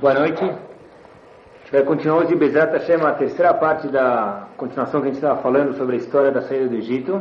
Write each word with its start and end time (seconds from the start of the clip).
Boa 0.00 0.14
noite. 0.14 0.44
A 0.44 0.46
gente 0.46 1.72
vai 1.72 1.82
continuar 1.82 2.18
hoje, 2.18 2.36
Bezat 2.36 2.72
Hashem, 2.72 3.04
a 3.04 3.14
terceira 3.14 3.52
parte 3.52 3.88
da 3.88 4.44
continuação 4.56 5.00
que 5.00 5.08
a 5.08 5.10
gente 5.10 5.20
estava 5.20 5.42
falando 5.42 5.76
sobre 5.76 5.96
a 5.96 5.98
história 5.98 6.30
da 6.30 6.40
saída 6.40 6.68
do 6.68 6.76
Egito, 6.76 7.20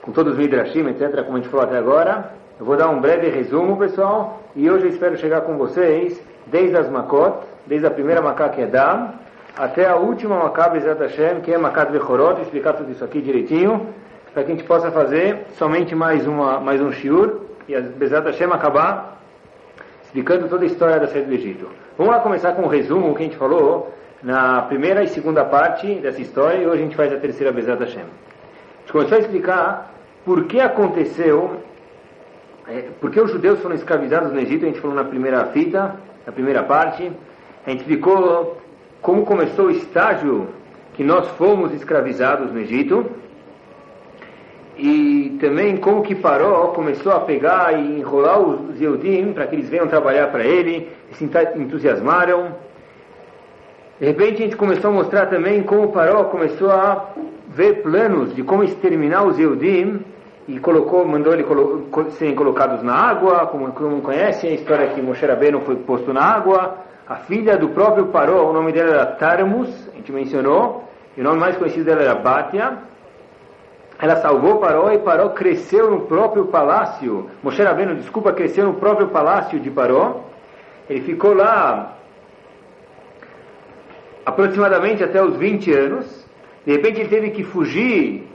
com 0.00 0.12
todos 0.12 0.32
os 0.32 0.38
Midrashim, 0.38 0.88
etc., 0.88 1.22
como 1.24 1.36
a 1.36 1.40
gente 1.40 1.50
falou 1.50 1.66
até 1.66 1.76
agora. 1.76 2.32
Eu 2.58 2.64
vou 2.64 2.74
dar 2.74 2.88
um 2.88 3.02
breve 3.02 3.28
resumo, 3.28 3.76
pessoal, 3.76 4.40
e 4.56 4.70
hoje 4.70 4.86
eu 4.86 4.88
espero 4.88 5.18
chegar 5.18 5.42
com 5.42 5.58
vocês 5.58 6.18
desde 6.46 6.74
as 6.74 6.88
Makot, 6.88 7.46
desde 7.66 7.86
a 7.86 7.90
primeira 7.90 8.22
Maká 8.22 8.48
que 8.48 8.62
é 8.62 8.66
Dam, 8.66 9.12
até 9.58 9.86
a 9.86 9.96
última 9.96 10.38
Maká, 10.38 10.70
Bezat 10.70 10.98
Hashem, 10.98 11.42
que 11.42 11.52
é 11.52 11.58
Makat 11.58 11.92
Bechorot, 11.92 12.40
explicar 12.40 12.72
tudo 12.72 12.90
isso 12.92 13.04
aqui 13.04 13.20
direitinho, 13.20 13.88
para 14.32 14.42
que 14.42 14.52
a 14.52 14.54
gente 14.54 14.66
possa 14.66 14.90
fazer 14.90 15.48
somente 15.58 15.94
mais, 15.94 16.26
uma, 16.26 16.60
mais 16.60 16.80
um 16.80 16.90
shiur, 16.92 17.42
e 17.68 17.76
a 17.76 17.82
Bezat 17.82 18.24
Hashem 18.24 18.50
acabar 18.50 19.15
explicando 20.16 20.48
toda 20.48 20.64
a 20.64 20.66
história 20.66 20.98
da 20.98 21.06
saída 21.08 21.26
do 21.26 21.34
Egito. 21.34 21.68
Vamos 21.98 22.10
lá 22.10 22.20
começar 22.20 22.52
com 22.52 22.62
um 22.62 22.68
resumo 22.68 23.14
que 23.14 23.22
a 23.22 23.26
gente 23.26 23.36
falou 23.36 23.94
na 24.22 24.62
primeira 24.62 25.04
e 25.04 25.08
segunda 25.08 25.44
parte 25.44 25.96
dessa 25.96 26.22
história 26.22 26.56
e 26.56 26.66
hoje 26.66 26.80
a 26.80 26.84
gente 26.84 26.96
faz 26.96 27.12
a 27.12 27.18
terceira 27.18 27.52
Bezat 27.52 27.78
Hashem. 27.80 28.00
A 28.00 28.80
gente 28.80 28.92
começou 28.92 29.18
a 29.18 29.20
explicar 29.20 29.94
por 30.24 30.44
que 30.44 30.58
aconteceu, 30.58 31.60
é, 32.66 32.86
por 32.98 33.10
que 33.10 33.20
os 33.20 33.30
judeus 33.30 33.60
foram 33.60 33.74
escravizados 33.74 34.32
no 34.32 34.40
Egito, 34.40 34.64
a 34.64 34.68
gente 34.68 34.80
falou 34.80 34.96
na 34.96 35.04
primeira 35.04 35.44
fita, 35.48 35.94
na 36.24 36.32
primeira 36.32 36.62
parte. 36.62 37.12
A 37.66 37.70
gente 37.70 37.80
explicou 37.80 38.58
como 39.02 39.26
começou 39.26 39.66
o 39.66 39.70
estágio 39.70 40.48
que 40.94 41.04
nós 41.04 41.28
fomos 41.32 41.74
escravizados 41.74 42.50
no 42.50 42.58
Egito 42.58 43.04
e 44.78 45.38
também 45.40 45.76
como 45.78 46.02
que 46.02 46.14
Paró 46.14 46.68
começou 46.68 47.12
a 47.12 47.20
pegar 47.20 47.72
e 47.72 47.98
enrolar 47.98 48.38
os 48.40 48.78
Yehudim 48.78 49.32
para 49.32 49.46
que 49.46 49.56
eles 49.56 49.68
venham 49.68 49.86
trabalhar 49.88 50.30
para 50.30 50.44
ele, 50.44 50.88
e 51.10 51.14
se 51.14 51.28
entusiasmaram. 51.56 52.54
De 53.98 54.06
repente 54.06 54.42
a 54.42 54.44
gente 54.44 54.56
começou 54.56 54.90
a 54.90 54.92
mostrar 54.92 55.26
também 55.26 55.62
como 55.62 55.92
Paró 55.92 56.24
começou 56.24 56.70
a 56.70 57.10
ver 57.48 57.82
planos 57.82 58.34
de 58.34 58.42
como 58.42 58.64
exterminar 58.64 59.26
os 59.26 59.38
Yehudim 59.38 60.00
e 60.46 60.58
colocou, 60.58 61.06
mandou 61.06 61.32
eles 61.32 61.46
serem 62.18 62.34
colocados 62.34 62.82
na 62.82 62.94
água, 62.94 63.46
como, 63.46 63.72
como 63.72 64.02
conhecem 64.02 64.50
a 64.50 64.54
história 64.54 64.88
que 64.88 65.00
Moshe 65.00 65.24
Rabbeinu 65.24 65.60
foi 65.62 65.76
posto 65.76 66.12
na 66.12 66.22
água. 66.22 66.76
A 67.08 67.16
filha 67.16 67.56
do 67.56 67.70
próprio 67.70 68.06
Paró, 68.06 68.50
o 68.50 68.52
nome 68.52 68.72
dela 68.72 68.90
era 68.90 69.06
Tarmus, 69.06 69.88
a 69.92 69.96
gente 69.96 70.12
mencionou, 70.12 70.84
e 71.16 71.20
o 71.20 71.24
nome 71.24 71.38
mais 71.38 71.56
conhecido 71.56 71.84
dela 71.86 72.02
era 72.02 72.14
Batia 72.14 72.78
ela 73.98 74.16
salvou 74.16 74.58
Paró 74.58 74.92
e 74.92 74.98
Paró 74.98 75.30
cresceu 75.30 75.90
no 75.90 76.02
próprio 76.02 76.46
palácio. 76.46 77.30
Moshe 77.42 77.62
Rabbeinu, 77.62 77.94
desculpa, 77.94 78.32
cresceu 78.32 78.66
no 78.66 78.74
próprio 78.74 79.08
palácio 79.08 79.58
de 79.58 79.70
Paró. 79.70 80.20
Ele 80.88 81.00
ficou 81.00 81.34
lá 81.34 81.94
aproximadamente 84.24 85.02
até 85.02 85.22
os 85.22 85.36
20 85.36 85.72
anos. 85.72 86.26
De 86.66 86.72
repente 86.72 87.00
ele 87.00 87.08
teve 87.08 87.30
que 87.30 87.42
fugir 87.42 88.26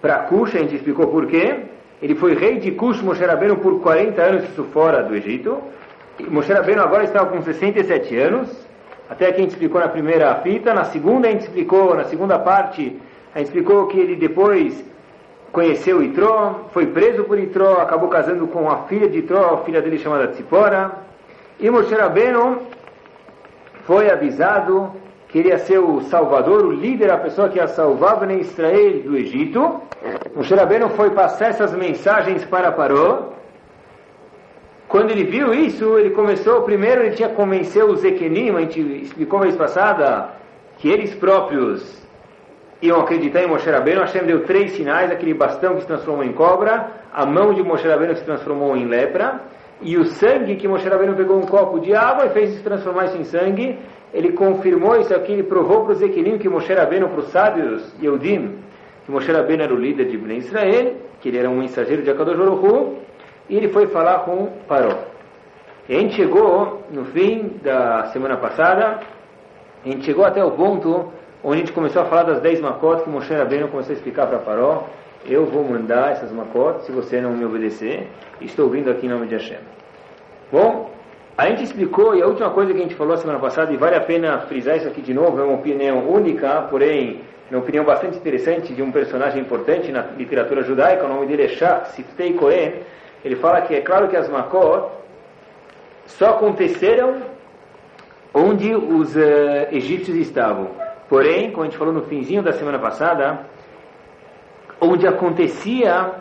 para 0.00 0.18
Cush, 0.20 0.54
a 0.54 0.58
gente 0.58 0.76
explicou 0.76 1.08
por 1.08 1.26
quê. 1.26 1.60
Ele 2.00 2.14
foi 2.14 2.34
rei 2.34 2.58
de 2.58 2.70
Cush, 2.72 3.02
Moshe 3.02 3.24
Rabbeinu, 3.24 3.56
por 3.56 3.80
40 3.80 4.22
anos, 4.22 4.44
isso 4.44 4.62
fora 4.64 5.02
do 5.02 5.14
Egito. 5.16 5.58
E 6.20 6.24
Moshe 6.24 6.52
Rabbeinu 6.52 6.82
agora 6.82 7.02
estava 7.02 7.30
com 7.30 7.42
67 7.42 8.16
anos. 8.16 8.64
Até 9.10 9.32
que 9.32 9.38
a 9.38 9.40
gente 9.40 9.50
explicou 9.50 9.80
na 9.80 9.88
primeira 9.88 10.32
fita. 10.36 10.72
Na 10.72 10.84
segunda 10.84 11.26
a 11.26 11.30
gente 11.32 11.42
explicou, 11.42 11.94
na 11.96 12.04
segunda 12.04 12.38
parte 12.38 12.96
explicou 13.42 13.86
que 13.88 13.98
ele 13.98 14.16
depois 14.16 14.84
conheceu 15.50 16.02
Itró, 16.02 16.66
foi 16.72 16.86
preso 16.86 17.24
por 17.24 17.38
Itró, 17.38 17.74
acabou 17.80 18.08
casando 18.08 18.46
com 18.48 18.68
a 18.70 18.78
filha 18.88 19.08
de 19.08 19.18
Itró, 19.18 19.54
a 19.54 19.58
filha 19.64 19.80
dele 19.80 19.98
chamada 19.98 20.28
Tzipora. 20.28 20.92
E 21.60 21.70
Moshe 21.70 21.94
Rabbeinu 21.94 22.58
foi 23.84 24.10
avisado 24.10 24.92
que 25.28 25.38
ele 25.38 25.48
ia 25.48 25.58
ser 25.58 25.78
o 25.78 26.00
salvador, 26.02 26.64
o 26.64 26.72
líder, 26.72 27.10
a 27.10 27.16
pessoa 27.16 27.48
que 27.48 27.58
ia 27.58 27.68
salvar 27.68 28.18
Ben 28.18 28.38
Israel 28.40 29.00
do 29.02 29.16
Egito. 29.16 29.80
Moshe 30.34 30.54
Rabbeinu 30.54 30.88
foi 30.90 31.10
passar 31.10 31.50
essas 31.50 31.72
mensagens 31.72 32.44
para 32.44 32.70
Paró. 32.72 33.32
Quando 34.88 35.10
ele 35.10 35.24
viu 35.24 35.52
isso, 35.52 35.98
ele 35.98 36.10
começou, 36.10 36.62
primeiro 36.62 37.02
ele 37.02 37.16
tinha 37.16 37.28
convencido 37.28 37.86
os 37.86 38.04
Ekenim, 38.04 38.50
a 38.50 38.60
gente 38.60 38.80
explicou 38.80 39.40
mês 39.40 39.56
passada, 39.56 40.30
que 40.78 40.88
eles 40.88 41.14
próprios 41.14 42.03
iam 42.86 43.00
acreditar 43.00 43.42
em 43.42 43.46
Moshe 43.46 43.70
Rabbeinu, 43.70 44.00
Hashem 44.00 44.24
deu 44.24 44.44
três 44.44 44.72
sinais, 44.72 45.10
aquele 45.10 45.32
bastão 45.32 45.74
que 45.74 45.82
se 45.82 45.86
transformou 45.86 46.24
em 46.24 46.32
cobra, 46.32 46.90
a 47.12 47.24
mão 47.24 47.54
de 47.54 47.62
Moshe 47.62 47.86
Rabbeinu 47.88 48.14
se 48.16 48.24
transformou 48.24 48.76
em 48.76 48.86
lepra, 48.86 49.40
e 49.80 49.96
o 49.96 50.04
sangue 50.04 50.56
que 50.56 50.68
Moshe 50.68 50.88
Rabbeinu 50.88 51.14
pegou 51.14 51.38
um 51.38 51.46
copo 51.46 51.80
de 51.80 51.94
água 51.94 52.26
e 52.26 52.30
fez 52.30 52.50
se 52.50 52.62
transformar 52.62 53.06
isso 53.06 53.16
em 53.16 53.24
sangue, 53.24 53.78
ele 54.12 54.32
confirmou 54.32 54.96
isso 55.00 55.14
aqui, 55.14 55.32
ele 55.32 55.42
provou 55.44 55.84
para 55.84 55.94
os 55.94 56.02
Equinim 56.02 56.38
que 56.38 56.48
Moshe 56.48 56.72
Rabbeinu, 56.72 57.08
para 57.08 57.20
os 57.20 57.28
sábios 57.28 57.94
Yehudim, 58.00 58.58
que 59.04 59.10
Moshe 59.10 59.32
Rabbeinu 59.32 59.62
era 59.62 59.74
o 59.74 59.78
líder 59.78 60.06
de 60.06 60.18
Bnei 60.18 60.38
Israel, 60.38 60.94
que 61.20 61.28
ele 61.28 61.38
era 61.38 61.48
um 61.48 61.58
mensageiro 61.58 62.02
de 62.02 62.10
Akadosh 62.10 62.36
Baruch 62.36 62.96
e 63.48 63.56
ele 63.56 63.68
foi 63.68 63.86
falar 63.88 64.20
com 64.20 64.46
Paró. 64.68 64.98
E 65.88 65.96
a 65.96 66.00
gente 66.00 66.14
chegou, 66.14 66.82
no 66.90 67.04
fim 67.06 67.60
da 67.62 68.06
semana 68.06 68.36
passada, 68.36 69.00
a 69.84 69.88
gente 69.88 70.04
chegou 70.04 70.24
até 70.24 70.42
o 70.42 70.52
ponto 70.52 71.12
onde 71.44 71.56
a 71.56 71.58
gente 71.58 71.72
começou 71.72 72.00
a 72.00 72.06
falar 72.06 72.22
das 72.22 72.40
10 72.40 72.62
makot 72.62 73.04
que 73.04 73.10
Moshe 73.10 73.32
Rabbeinu 73.32 73.68
começou 73.68 73.92
a 73.92 73.96
explicar 73.96 74.26
para 74.26 74.38
Paró. 74.38 74.88
Eu 75.26 75.44
vou 75.44 75.62
mandar 75.62 76.12
essas 76.12 76.32
makot 76.32 76.82
se 76.84 76.90
você 76.90 77.20
não 77.20 77.32
me 77.32 77.44
obedecer. 77.44 78.08
Estou 78.40 78.70
vindo 78.70 78.90
aqui 78.90 79.06
em 79.06 79.10
nome 79.10 79.26
de 79.26 79.34
Hashem. 79.34 79.58
Bom, 80.50 80.90
a 81.36 81.46
gente 81.48 81.64
explicou, 81.64 82.14
e 82.14 82.22
a 82.22 82.26
última 82.26 82.50
coisa 82.50 82.72
que 82.72 82.78
a 82.78 82.82
gente 82.82 82.94
falou 82.94 83.16
semana 83.18 83.38
passada, 83.38 83.72
e 83.72 83.76
vale 83.76 83.96
a 83.96 84.00
pena 84.00 84.38
frisar 84.40 84.76
isso 84.76 84.88
aqui 84.88 85.02
de 85.02 85.12
novo, 85.12 85.38
é 85.40 85.44
uma 85.44 85.54
opinião 85.54 86.08
única, 86.08 86.62
porém, 86.62 87.20
uma 87.50 87.60
opinião 87.60 87.84
bastante 87.84 88.16
interessante 88.16 88.72
de 88.72 88.82
um 88.82 88.90
personagem 88.90 89.40
importante 89.40 89.92
na 89.92 90.02
literatura 90.16 90.62
judaica, 90.62 91.04
o 91.04 91.08
nome 91.08 91.26
dele 91.26 91.44
é 91.44 91.48
Shach 91.48 91.90
Siftei 91.90 92.32
Cohen. 92.34 92.74
Ele 93.24 93.36
fala 93.36 93.62
que 93.62 93.74
é 93.74 93.80
claro 93.80 94.08
que 94.08 94.16
as 94.16 94.28
makot 94.28 94.90
só 96.06 96.30
aconteceram 96.30 97.16
onde 98.32 98.74
os 98.74 99.14
uh, 99.14 99.20
egípcios 99.72 100.16
estavam. 100.16 100.83
Porém, 101.08 101.50
como 101.50 101.62
a 101.62 101.64
gente 101.66 101.78
falou 101.78 101.92
no 101.92 102.02
finzinho 102.02 102.42
da 102.42 102.52
semana 102.52 102.78
passada, 102.78 103.40
onde 104.80 105.06
acontecia, 105.06 106.12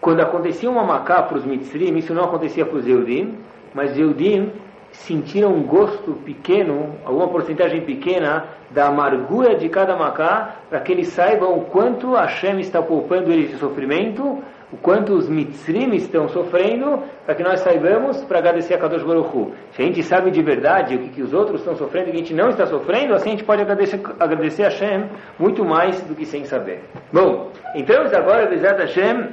quando 0.00 0.20
acontecia 0.20 0.70
uma 0.70 0.84
macá 0.84 1.22
para 1.22 1.38
os 1.38 1.44
mitzrim, 1.44 1.96
isso 1.96 2.12
não 2.12 2.24
acontecia 2.24 2.66
para 2.66 2.76
os 2.76 2.86
Eudim, 2.86 3.38
mas 3.72 3.96
Eudim 3.98 4.52
sentiram 4.92 5.52
um 5.52 5.62
gosto 5.62 6.12
pequeno, 6.24 6.94
alguma 7.04 7.28
porcentagem 7.28 7.82
pequena 7.82 8.44
da 8.70 8.86
amargura 8.86 9.56
de 9.56 9.68
cada 9.68 9.96
macá, 9.96 10.56
para 10.68 10.80
que 10.80 10.92
eles 10.92 11.08
saibam 11.08 11.58
o 11.58 11.62
quanto 11.62 12.14
Hashem 12.14 12.60
está 12.60 12.80
poupando 12.80 13.30
eles 13.32 13.50
de 13.50 13.56
sofrimento 13.56 14.42
o 14.72 14.76
quanto 14.76 15.12
os 15.12 15.28
mitzrim 15.28 15.94
estão 15.94 16.28
sofrendo, 16.28 17.02
para 17.24 17.34
que 17.34 17.42
nós 17.42 17.60
saibamos 17.60 18.24
para 18.24 18.38
agradecer 18.38 18.74
a 18.74 18.78
Kadosh 18.78 19.02
Baruch 19.02 19.36
Hu. 19.36 19.52
Se 19.72 19.82
a 19.82 19.84
gente 19.84 20.02
sabe 20.02 20.30
de 20.30 20.42
verdade 20.42 20.96
o 20.96 20.98
que, 20.98 21.08
que 21.10 21.22
os 21.22 21.32
outros 21.32 21.60
estão 21.60 21.76
sofrendo 21.76 22.08
e 22.08 22.12
a 22.12 22.16
gente 22.16 22.34
não 22.34 22.50
está 22.50 22.66
sofrendo, 22.66 23.14
assim 23.14 23.30
a 23.30 23.32
gente 23.32 23.44
pode 23.44 23.62
agradecer, 23.62 24.00
agradecer 24.18 24.64
a 24.64 24.68
Hashem 24.68 25.08
muito 25.38 25.64
mais 25.64 26.00
do 26.02 26.14
que 26.14 26.26
sem 26.26 26.44
saber. 26.44 26.82
Bom, 27.12 27.50
então 27.74 28.02
agora, 28.04 28.46
Bezat 28.46 28.80
Hashem, 28.80 29.28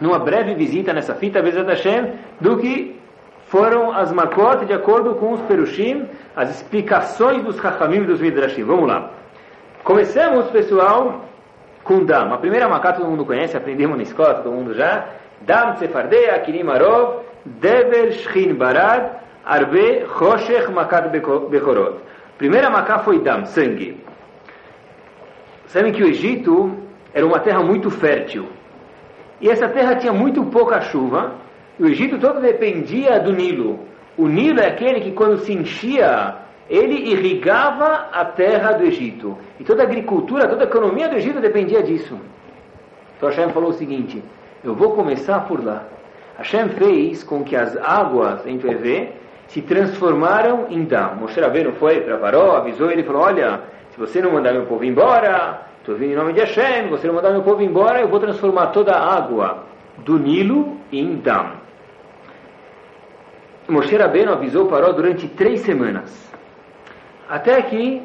numa 0.00 0.18
breve 0.18 0.54
visita 0.54 0.92
nessa 0.92 1.14
fita, 1.14 1.42
Bezat 1.42 1.68
Hashem, 1.68 2.12
do 2.40 2.56
que 2.58 2.98
foram 3.46 3.92
as 3.92 4.12
makot 4.12 4.64
de 4.66 4.72
acordo 4.72 5.14
com 5.14 5.32
os 5.32 5.40
perushim, 5.42 6.06
as 6.36 6.50
explicações 6.50 7.42
dos 7.42 7.58
hachamim 7.58 8.02
e 8.02 8.04
dos 8.04 8.20
midrashim. 8.20 8.62
Vamos 8.62 8.86
lá. 8.88 9.10
Começamos, 9.82 10.50
pessoal, 10.50 11.27
com 11.88 12.04
Dam. 12.04 12.34
A 12.34 12.36
primeira 12.36 12.68
Maká 12.68 12.92
todo 12.92 13.08
mundo 13.08 13.24
conhece, 13.24 13.56
aprendemos 13.56 13.96
na 13.96 14.02
escola, 14.02 14.34
todo 14.34 14.52
mundo 14.52 14.74
já. 14.74 15.08
Dam 15.40 15.72
Tsefardea, 15.72 16.38
Kirim 16.40 16.68
Arov, 16.68 17.22
Dever 17.44 18.12
Shchin 18.12 18.52
Barad, 18.54 19.10
Arbe 19.44 20.04
Choshech 20.18 20.70
Makat 20.70 21.08
Bechorot. 21.08 21.96
Primeira 22.36 22.68
Maká 22.68 22.98
foi 22.98 23.20
Dam, 23.20 23.46
sangue. 23.46 24.04
Sabem 25.66 25.92
que 25.92 26.02
o 26.02 26.06
Egito 26.06 26.76
era 27.14 27.26
uma 27.26 27.40
terra 27.40 27.62
muito 27.62 27.90
fértil. 27.90 28.46
E 29.40 29.48
essa 29.48 29.68
terra 29.68 29.96
tinha 29.96 30.12
muito 30.12 30.44
pouca 30.44 30.80
chuva. 30.82 31.36
E 31.78 31.82
o 31.82 31.86
Egito 31.86 32.18
todo 32.18 32.40
dependia 32.40 33.18
do 33.20 33.32
Nilo. 33.32 33.80
O 34.16 34.26
Nilo 34.28 34.60
é 34.60 34.66
aquele 34.66 35.00
que 35.00 35.12
quando 35.12 35.38
se 35.38 35.52
enchia 35.52 36.36
ele 36.68 37.10
irrigava 37.10 38.08
a 38.12 38.24
terra 38.24 38.72
do 38.72 38.84
Egito. 38.84 39.38
E 39.58 39.64
toda 39.64 39.82
a 39.82 39.86
agricultura, 39.86 40.48
toda 40.48 40.64
a 40.64 40.66
economia 40.66 41.08
do 41.08 41.16
Egito 41.16 41.40
dependia 41.40 41.82
disso. 41.82 42.18
Então 43.16 43.28
Hashem 43.30 43.50
falou 43.50 43.70
o 43.70 43.74
seguinte: 43.74 44.22
Eu 44.62 44.74
vou 44.74 44.92
começar 44.92 45.40
por 45.40 45.64
lá. 45.64 45.84
Hashem 46.36 46.68
fez 46.70 47.24
com 47.24 47.42
que 47.42 47.56
as 47.56 47.76
águas, 47.76 48.44
a 48.44 48.48
gente 48.48 48.66
se 49.48 49.62
transformaram 49.62 50.66
em 50.70 50.84
Dam. 50.84 51.14
Moshe 51.18 51.40
Rabbeinu 51.40 51.72
foi 51.72 52.02
para 52.02 52.18
Paró, 52.18 52.56
avisou 52.56 52.90
ele 52.90 53.02
falou: 53.02 53.22
Olha, 53.22 53.60
se 53.90 53.98
você 53.98 54.20
não 54.20 54.30
mandar 54.30 54.52
meu 54.52 54.66
povo 54.66 54.84
embora, 54.84 55.62
estou 55.78 55.96
vindo 55.96 56.12
em 56.12 56.16
nome 56.16 56.34
de 56.34 56.40
Hashem, 56.40 56.84
se 56.84 56.88
você 56.90 57.06
não 57.06 57.14
mandar 57.14 57.32
meu 57.32 57.42
povo 57.42 57.62
embora, 57.62 58.00
eu 58.00 58.08
vou 58.08 58.20
transformar 58.20 58.68
toda 58.68 58.92
a 58.92 59.16
água 59.16 59.64
do 59.98 60.18
Nilo 60.18 60.76
em 60.92 61.16
Dam. 61.16 61.52
Moshe 63.68 63.96
Rabbeinu 63.96 64.32
avisou 64.32 64.66
Paró 64.66 64.92
durante 64.92 65.26
três 65.28 65.60
semanas. 65.60 66.27
Até 67.28 67.60
que 67.62 68.02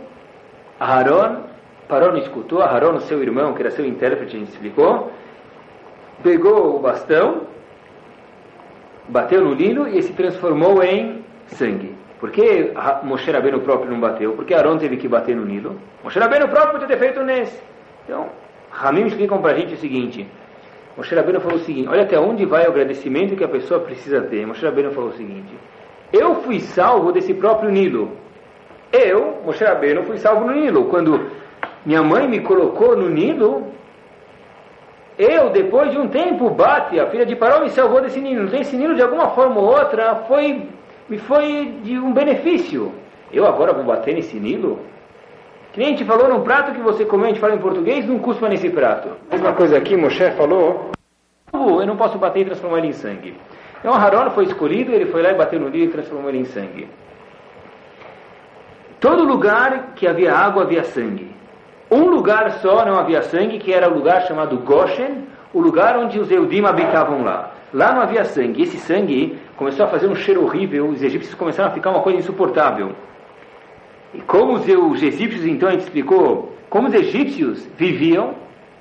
Aharon, 0.79 1.43
Paró 1.87 2.11
não 2.11 2.17
escutou, 2.17 2.61
Aharon, 2.61 2.99
seu 2.99 3.21
irmão, 3.21 3.53
que 3.53 3.61
era 3.61 3.71
seu 3.71 3.85
intérprete, 3.85 4.37
explicou, 4.37 5.11
pegou 6.21 6.75
o 6.75 6.79
bastão, 6.79 7.43
bateu 9.07 9.41
no 9.41 9.55
Nilo 9.55 9.87
e 9.87 10.01
se 10.01 10.13
transformou 10.13 10.83
em 10.83 11.23
sangue. 11.47 11.95
Por 12.19 12.31
que 12.31 12.71
Moshe 13.03 13.29
Rabbeinu 13.29 13.59
próprio 13.61 13.91
não 13.91 13.99
bateu? 13.99 14.33
Porque 14.33 14.53
Aaron 14.53 14.77
teve 14.77 14.95
que 14.97 15.07
bater 15.07 15.35
no 15.35 15.45
Nilo. 15.45 15.77
Moshe 16.03 16.19
Rabbeinu 16.19 16.47
próprio 16.47 16.79
podia 16.79 16.87
ter 16.87 16.97
feito 16.97 17.21
nesse. 17.21 17.61
Então, 18.05 18.29
Ramim 18.71 19.05
explicam 19.05 19.41
para 19.41 19.51
a 19.51 19.55
gente 19.55 19.73
o 19.73 19.77
seguinte. 19.77 20.27
Moshe 20.95 21.13
Rabbeinu 21.13 21.41
falou 21.41 21.57
o 21.57 21.61
seguinte, 21.61 21.89
olha 21.89 22.03
até 22.03 22.19
onde 22.19 22.45
vai 22.45 22.65
o 22.65 22.69
agradecimento 22.69 23.35
que 23.35 23.43
a 23.43 23.49
pessoa 23.49 23.79
precisa 23.79 24.21
ter. 24.21 24.45
Moshe 24.45 24.65
Rabbeinu 24.65 24.91
falou 24.91 25.09
o 25.09 25.13
seguinte, 25.13 25.53
eu 26.13 26.35
fui 26.35 26.59
salvo 26.59 27.11
desse 27.11 27.33
próprio 27.33 27.69
Nilo. 27.69 28.11
Eu, 28.93 29.41
Moshe 29.43 29.63
Rabbeinu, 29.63 30.03
fui 30.03 30.19
salvo 30.19 30.45
no 30.45 30.53
Nilo. 30.53 30.85
Quando 30.85 31.31
minha 31.83 32.03
mãe 32.03 32.27
me 32.27 32.41
colocou 32.41 32.95
no 32.95 33.09
Nilo, 33.09 33.67
eu, 35.17 35.49
depois 35.49 35.91
de 35.91 35.97
um 35.97 36.07
tempo, 36.07 36.51
Bate, 36.51 36.99
a 36.99 37.07
filha 37.07 37.25
de 37.25 37.35
Paró, 37.35 37.59
me 37.61 37.71
salvou 37.71 38.01
desse 38.01 38.21
Nilo. 38.21 38.45
Então 38.45 38.61
esse 38.61 38.77
Nilo, 38.77 38.93
de 38.93 39.01
alguma 39.01 39.31
forma 39.31 39.59
ou 39.59 39.65
outra, 39.65 40.15
foi, 40.27 40.69
me 41.09 41.17
foi 41.17 41.73
de 41.81 41.97
um 41.97 42.13
benefício. 42.13 42.93
Eu 43.31 43.47
agora 43.47 43.73
vou 43.73 43.83
bater 43.83 44.13
nesse 44.13 44.39
Nilo? 44.39 44.79
Que 45.71 45.79
nem 45.79 45.87
a 45.87 45.91
gente 45.91 46.05
falou 46.05 46.29
num 46.29 46.41
prato 46.41 46.71
que 46.71 46.79
você 46.79 47.03
comeu, 47.03 47.25
a 47.25 47.29
gente 47.29 47.39
fala 47.39 47.55
em 47.55 47.59
português, 47.59 48.05
não 48.05 48.19
cuspa 48.19 48.47
nesse 48.47 48.69
prato. 48.69 49.09
Mesma 49.31 49.53
coisa 49.53 49.75
aqui, 49.75 49.97
Moshe 49.97 50.29
falou, 50.31 50.91
eu 51.51 51.87
não 51.87 51.97
posso 51.97 52.19
bater 52.19 52.41
e 52.41 52.45
transformar 52.45 52.77
ele 52.77 52.89
em 52.89 52.93
sangue. 52.93 53.35
Então 53.79 53.91
Haron 53.91 54.29
foi 54.31 54.45
escolhido, 54.45 54.91
ele 54.91 55.07
foi 55.07 55.23
lá 55.23 55.31
e 55.31 55.35
bateu 55.35 55.59
no 55.59 55.69
rio 55.69 55.85
e 55.85 55.87
transformou 55.87 56.29
ele 56.29 56.39
em 56.39 56.45
sangue. 56.45 56.87
Todo 59.03 59.25
lugar 59.25 59.95
que 59.97 60.07
havia 60.07 60.33
água 60.33 60.63
havia 60.63 60.85
sangue. 60.85 61.29
Um 61.91 62.05
lugar 62.05 62.49
só 62.61 62.85
não 62.85 62.97
havia 62.97 63.21
sangue, 63.21 63.59
que 63.59 63.73
era 63.73 63.89
o 63.89 63.93
lugar 63.93 64.21
chamado 64.21 64.55
Goshen, 64.59 65.25
o 65.53 65.59
lugar 65.59 65.97
onde 65.97 66.17
os 66.17 66.31
Eudim 66.31 66.63
habitavam 66.63 67.21
lá. 67.21 67.51
Lá 67.73 67.91
não 67.93 68.01
havia 68.01 68.23
sangue. 68.23 68.63
Esse 68.63 68.77
sangue 68.77 69.37
começou 69.57 69.85
a 69.85 69.89
fazer 69.89 70.07
um 70.07 70.15
cheiro 70.15 70.41
horrível, 70.45 70.87
os 70.87 71.03
egípcios 71.03 71.35
começaram 71.35 71.69
a 71.69 71.73
ficar 71.73 71.89
uma 71.89 71.99
coisa 71.99 72.19
insuportável. 72.19 72.93
E 74.13 74.21
como 74.21 74.53
os, 74.53 74.65
os 74.65 75.03
egípcios, 75.03 75.45
então, 75.45 75.67
a 75.67 75.73
gente 75.73 75.83
explicou, 75.83 76.55
como 76.69 76.87
os 76.87 76.93
egípcios 76.93 77.67
viviam, 77.75 78.35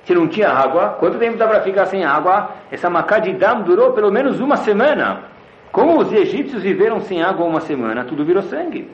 se 0.05 0.13
não 0.13 0.29
tinha 0.29 0.47
água, 0.47 0.95
quanto 1.01 1.17
tempo 1.17 1.35
dá 1.35 1.49
para 1.49 1.59
ficar 1.63 1.85
sem 1.87 2.05
água? 2.05 2.49
Essa 2.71 2.89
macá 2.89 3.19
de 3.19 3.33
Dam 3.33 3.63
durou 3.63 3.91
pelo 3.91 4.09
menos 4.09 4.39
uma 4.39 4.55
semana. 4.55 5.23
Como 5.69 5.99
os 5.99 6.13
egípcios 6.13 6.63
viveram 6.63 7.01
sem 7.01 7.21
água 7.21 7.45
uma 7.45 7.59
semana, 7.59 8.05
tudo 8.05 8.23
virou 8.23 8.43
sangue. 8.43 8.89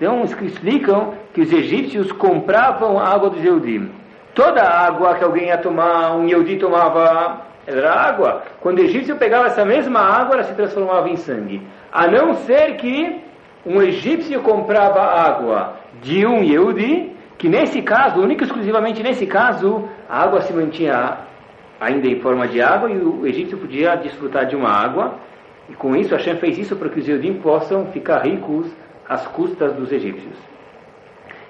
Então, 0.00 0.24
explicam 0.24 1.12
que 1.34 1.42
os 1.42 1.52
egípcios 1.52 2.10
compravam 2.10 2.98
água 2.98 3.28
dos 3.28 3.44
Eudim. 3.44 3.90
Toda 4.34 4.62
água 4.62 5.16
que 5.16 5.22
alguém 5.22 5.48
ia 5.48 5.58
tomar, 5.58 6.16
um 6.16 6.26
Eudi 6.26 6.56
tomava, 6.56 7.42
era 7.66 7.92
água. 7.92 8.42
Quando 8.62 8.78
o 8.78 8.82
egípcio 8.82 9.16
pegava 9.16 9.48
essa 9.48 9.62
mesma 9.62 10.00
água, 10.00 10.36
ela 10.36 10.44
se 10.44 10.54
transformava 10.54 11.10
em 11.10 11.16
sangue. 11.16 11.60
A 11.92 12.06
não 12.06 12.32
ser 12.46 12.76
que 12.76 13.20
um 13.66 13.82
egípcio 13.82 14.40
comprava 14.40 15.02
água 15.02 15.74
de 16.00 16.24
um 16.24 16.42
Yehudi, 16.42 17.12
que 17.36 17.50
nesse 17.50 17.82
caso, 17.82 18.22
único 18.22 18.42
exclusivamente 18.42 19.02
nesse 19.02 19.26
caso, 19.26 19.86
a 20.08 20.22
água 20.22 20.40
se 20.40 20.52
mantinha 20.54 21.18
ainda 21.78 22.06
em 22.06 22.20
forma 22.20 22.48
de 22.48 22.62
água 22.62 22.90
e 22.90 22.96
o 22.96 23.26
egípcio 23.26 23.58
podia 23.58 23.96
desfrutar 23.96 24.46
de 24.46 24.56
uma 24.56 24.70
água. 24.70 25.16
E 25.68 25.74
com 25.74 25.94
isso, 25.94 26.14
Hashem 26.14 26.36
fez 26.36 26.56
isso 26.56 26.74
para 26.74 26.88
que 26.88 27.00
os 27.00 27.06
Yehudim 27.06 27.34
possam 27.34 27.84
ficar 27.92 28.20
ricos 28.20 28.66
às 29.10 29.26
custas 29.26 29.74
dos 29.74 29.90
egípcios. 29.90 30.38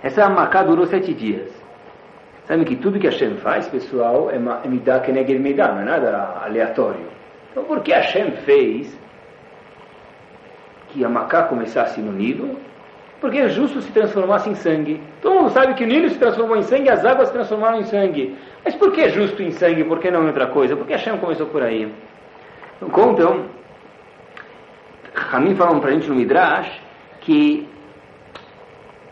Essa 0.02 0.30
Macá 0.30 0.62
durou 0.62 0.86
sete 0.86 1.12
dias. 1.12 1.52
Sabe 2.44 2.64
que 2.64 2.74
tudo 2.74 2.98
que 2.98 3.06
Hashem 3.06 3.36
faz, 3.36 3.68
pessoal, 3.68 4.30
é 4.30 4.38
Midah 4.66 5.00
Kenegel 5.00 5.38
Midah, 5.38 5.72
não 5.72 5.82
é 5.82 5.84
nada 5.84 6.40
aleatório. 6.42 7.06
Então, 7.50 7.64
por 7.64 7.80
que 7.82 7.92
Hashem 7.92 8.32
fez 8.46 8.98
que 10.88 11.04
a 11.04 11.08
Macá 11.08 11.42
começasse 11.44 12.00
no 12.00 12.12
Nilo, 12.12 12.58
porque 13.20 13.38
é 13.38 13.48
justo 13.50 13.82
se 13.82 13.92
transformasse 13.92 14.48
em 14.48 14.54
sangue. 14.54 15.00
Todo 15.20 15.34
mundo 15.34 15.50
sabe 15.50 15.74
que 15.74 15.84
o 15.84 15.86
Nilo 15.86 16.08
se 16.08 16.18
transformou 16.18 16.56
em 16.56 16.62
sangue, 16.62 16.88
as 16.88 17.04
águas 17.04 17.28
se 17.28 17.34
transformaram 17.34 17.78
em 17.78 17.84
sangue. 17.84 18.36
Mas 18.64 18.74
por 18.74 18.90
que 18.90 19.02
é 19.02 19.10
justo 19.10 19.42
em 19.42 19.50
sangue? 19.50 19.84
Por 19.84 20.00
que 20.00 20.10
não 20.10 20.24
em 20.24 20.28
outra 20.28 20.46
coisa? 20.46 20.74
Porque 20.74 20.94
Hashem 20.94 21.18
começou 21.18 21.46
por 21.46 21.62
aí. 21.62 21.92
Então, 22.76 22.88
contam, 22.88 23.44
Ramin 25.14 25.54
falam 25.54 25.78
para 25.78 25.90
a 25.90 25.92
gente 25.92 26.08
no 26.08 26.16
Midrash 26.16 26.89
que 27.20 27.68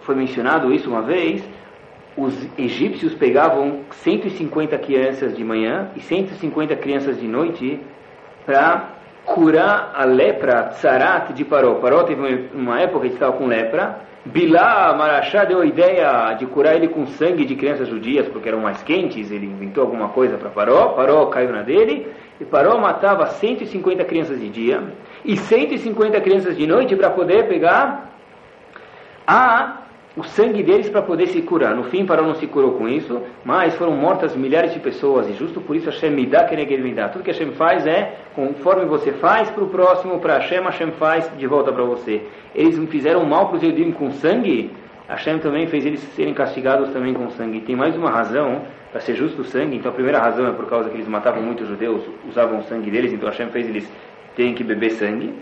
foi 0.01 0.15
mencionado 0.15 0.73
isso 0.73 0.89
uma 0.89 1.03
vez, 1.03 1.43
os 2.17 2.35
egípcios 2.59 3.15
pegavam 3.15 3.81
150 3.91 4.77
crianças 4.79 5.37
de 5.37 5.45
manhã 5.45 5.91
e 5.95 6.01
150 6.01 6.75
crianças 6.77 7.21
de 7.21 7.29
noite 7.29 7.81
para 8.45 8.97
curar 9.25 9.93
a 9.95 10.05
lepra, 10.05 10.71
tsarat 10.71 11.33
de 11.33 11.45
Paró. 11.45 11.75
Paró 11.75 12.03
teve 12.03 12.49
uma 12.55 12.81
época 12.81 13.07
que 13.07 13.15
estava 13.15 13.33
com 13.35 13.47
lepra. 13.47 14.01
Bilá 14.25 14.95
Marachá 14.95 15.45
deu 15.45 15.61
a 15.61 15.67
ideia 15.67 16.33
de 16.35 16.47
curar 16.47 16.75
ele 16.75 16.89
com 16.89 17.07
sangue 17.07 17.45
de 17.45 17.55
crianças 17.55 17.89
judias, 17.89 18.27
porque 18.29 18.49
eram 18.49 18.61
mais 18.61 18.83
quentes, 18.83 19.31
ele 19.31 19.47
inventou 19.47 19.85
alguma 19.85 20.09
coisa 20.09 20.37
para 20.37 20.51
Paró. 20.51 20.89
Paró 20.89 21.27
caiu 21.27 21.53
na 21.53 21.63
dele, 21.63 22.09
e 22.41 22.45
Paró 22.45 22.79
matava 22.79 23.27
150 23.27 24.05
crianças 24.05 24.41
de 24.41 24.49
dia 24.49 24.83
e 25.25 25.37
150 25.37 26.21
crianças 26.21 26.57
de 26.57 26.67
noite 26.67 26.97
para 26.97 27.11
poder 27.11 27.49
pegar 27.49 28.11
a 29.27 29.83
o 30.19 30.25
sangue 30.25 30.65
deles 30.65 30.89
para 30.89 31.01
poder 31.01 31.29
se 31.29 31.41
curar. 31.43 31.77
No 31.77 31.85
fim, 31.85 32.05
Paró 32.05 32.23
não 32.23 32.35
se 32.35 32.47
curou 32.49 32.73
com 32.73 32.89
isso, 32.89 33.23
mas 33.45 33.75
foram 33.75 33.93
mortas 33.93 34.35
milhares 34.35 34.75
de 34.75 34.81
pessoas, 34.81 35.29
e 35.29 35.35
justo 35.35 35.61
por 35.61 35.77
isso 35.77 35.87
Hashem 35.91 36.11
me 36.11 36.27
dá, 36.27 36.43
que 36.43 36.57
me 36.57 36.93
dá. 36.93 37.09
Tudo 37.09 37.23
que 37.23 37.31
Hashem 37.31 37.53
faz 37.53 37.87
é, 37.87 38.17
conforme 38.35 38.85
você 38.87 39.13
faz 39.13 39.49
para 39.49 39.63
o 39.63 39.69
próximo, 39.69 40.19
para 40.19 40.39
Hashem, 40.39 40.61
Hashem 40.61 40.91
faz 40.93 41.31
de 41.39 41.47
volta 41.47 41.73
para 41.73 41.85
você. 41.85 42.23
Eles 42.53 42.77
fizeram 42.91 43.25
mal 43.25 43.47
para 43.47 43.59
os 43.59 43.63
Eudim 43.63 43.93
com 43.93 44.11
sangue, 44.11 44.73
Hashem 45.09 45.39
também 45.39 45.69
fez 45.69 45.87
eles 45.87 46.01
serem 46.17 46.35
castigados 46.35 46.91
também 46.91 47.15
com 47.15 47.31
sangue. 47.31 47.61
Tem 47.61 47.77
mais 47.77 47.97
uma 47.97 48.11
razão 48.11 48.63
para 48.91 49.01
ser 49.01 49.15
justo 49.15 49.43
o 49.43 49.45
sangue, 49.45 49.77
então 49.77 49.93
a 49.93 49.95
primeira 49.95 50.19
razão 50.19 50.49
é 50.49 50.53
por 50.53 50.67
causa 50.67 50.91
que 50.91 50.97
eles 50.97 51.07
matavam 51.07 51.43
muitos 51.43 51.69
judeus, 51.69 52.03
usavam 52.29 52.59
o 52.59 52.65
sangue 52.65 52.91
deles, 52.91 53.13
então 53.13 53.29
Hashem 53.29 53.49
fez 53.51 53.69
eles 53.69 53.89
terem 54.39 54.55
que 54.55 54.63
beber 54.63 54.93
sangue, 54.93 55.35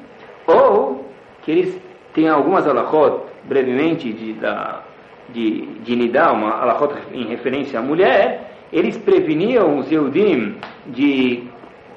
ou 0.46 1.06
que 1.42 1.50
eles 1.50 1.78
têm 2.14 2.30
algumas 2.30 2.66
alahot, 2.66 3.24
brevemente 3.44 4.10
de, 4.10 4.32
da, 4.32 4.80
de, 5.28 5.66
de 5.84 5.94
Nidá, 5.94 6.32
uma 6.32 6.62
alahot 6.62 6.94
em 7.12 7.26
referência 7.26 7.78
à 7.78 7.82
mulher, 7.82 8.52
eles 8.72 8.96
preveniam 8.96 9.78
os 9.78 9.92
Yehudim 9.92 10.56
de 10.86 11.44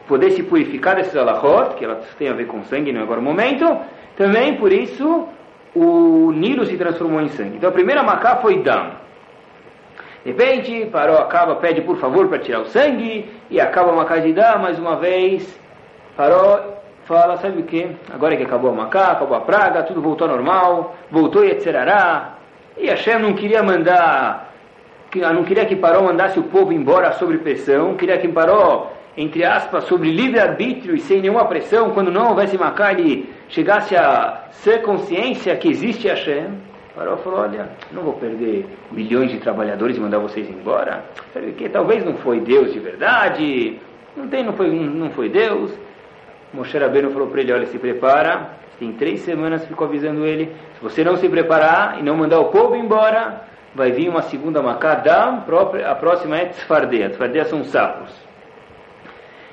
poder 0.10 0.32
se 0.32 0.44
purificar 0.44 0.98
desses 0.98 1.15
alahot, 1.15 1.75
que 1.75 1.86
elas 1.86 2.03
têm 2.15 2.27
a 2.27 2.34
ver 2.34 2.48
com 2.48 2.65
sangue, 2.65 2.91
não 2.91 3.00
é 3.00 3.03
agora 3.03 3.22
momento, 3.22 3.77
também 4.18 4.58
por 4.58 4.74
isso 4.74 5.25
o 5.74 6.34
Nilo 6.34 6.65
se 6.65 6.75
transformou 6.75 7.22
em 7.22 7.29
sangue. 7.29 7.56
Então 7.56 7.70
a 7.70 7.74
primeira 7.74 8.03
macá 8.03 8.36
foi 8.38 8.62
Dam. 8.62 8.91
De 10.25 10.32
repente, 10.32 10.86
Paró 10.88 11.20
acaba, 11.20 11.56
pede 11.56 11.79
por 11.79 11.96
favor 11.96 12.27
para 12.27 12.39
tirar 12.39 12.60
o 12.60 12.65
sangue, 12.65 13.25
e 13.50 13.62
acaba 13.62 13.94
a 13.94 13.96
macá 13.96 14.18
de 14.18 14.34
Dam 14.34 14.58
mais 14.58 14.77
uma 14.77 14.98
vez. 14.98 15.58
Paró 16.18 16.78
fala, 17.10 17.38
sabe 17.38 17.62
o 17.62 17.63
que? 17.63 17.88
Agora 18.13 18.38
que 18.38 18.44
acabou 18.44 18.70
a 18.70 18.74
Macá, 18.74 19.13
acabou 19.13 19.36
a 19.36 19.42
praga, 19.42 19.82
tudo 19.82 20.00
voltou 20.00 20.28
ao 20.28 20.36
normal, 20.36 20.96
voltou 21.10 21.44
Yetzerará, 21.44 22.36
e 22.78 22.86
Hashem 22.86 23.18
não 23.18 23.34
queria 23.34 23.63
mandar, 23.63 24.54
não 25.16 25.44
queria 25.44 25.66
que 25.66 25.75
Paró 25.75 26.04
mandasse 26.04 26.38
o 26.39 26.44
povo 26.44 26.72
embora 26.72 27.12
sob 27.13 27.36
pressão, 27.39 27.96
queria 27.96 28.20
que 28.20 28.28
Paró, 28.28 28.92
entre 29.18 29.44
aspas, 29.44 29.86
sobre 29.86 30.12
livre-arbítrio 30.12 30.96
e 30.96 31.00
sem 31.00 31.20
nenhuma 31.20 31.46
pressão, 31.46 31.89
quando 31.89 32.12
não 32.12 32.30
houvesse 32.30 32.56
Macá, 32.60 32.92
ele 32.92 33.28
chegasse 33.50 33.96
a 33.96 34.44
ser 34.51 34.84
consciência 34.84 35.56
que 35.56 35.68
existe 35.68 36.08
Hashem. 36.08 36.60
Paró 36.96 37.18
falou, 37.18 37.39
olha, 37.39 37.70
não 37.92 38.04
vou 38.04 38.13
perder 38.13 38.68
milhões 38.92 39.32
de 39.32 39.39
trabalhadores 39.39 39.98
e 39.98 40.00
mandar 40.00 40.20
vocês 40.20 40.48
embora. 40.48 41.04
Sabe 41.34 41.48
o 41.48 41.54
que? 41.54 41.68
Talvez 41.70 42.06
não 42.06 42.13
foi 42.18 42.39
Deus 42.39 42.72
de 42.72 42.80
verdade, 42.80 43.80
não, 44.16 44.28
tem, 44.28 44.44
não, 44.44 44.54
foi, 44.54 44.70
não 44.70 45.10
foi 45.10 45.30
Deus, 45.30 45.72
Moshe 46.53 46.77
Rabbeinu 46.77 47.12
falou 47.12 47.27
para 47.27 47.41
ele, 47.41 47.53
olha, 47.53 47.65
se 47.68 47.77
prepara, 47.77 48.51
tem 48.79 48.94
três 48.94 49.22
semanas, 49.22 49.65
ficou 49.65 49.88
avisando 49.88 50.25
ele, 50.25 50.56
se 50.75 50.82
você 50.82 51.03
não 51.03 51.18
se 51.18 51.27
preparar 51.29 52.00
e 52.00 52.03
não 52.03 52.15
mandar 52.15 52.39
o 52.39 52.46
povo 52.46 52.75
embora, 52.75 53.41
vai 53.75 53.91
vir 53.91 54.10
uma 54.10 54.22
segunda 54.24 54.62
macadam, 54.62 55.44
a 55.86 55.96
próxima 55.96 56.38
é 56.38 56.46
Tzfardeia, 56.46 57.10
Tzfardeia 57.10 57.46
são 57.46 57.63
sapos. 57.63 58.12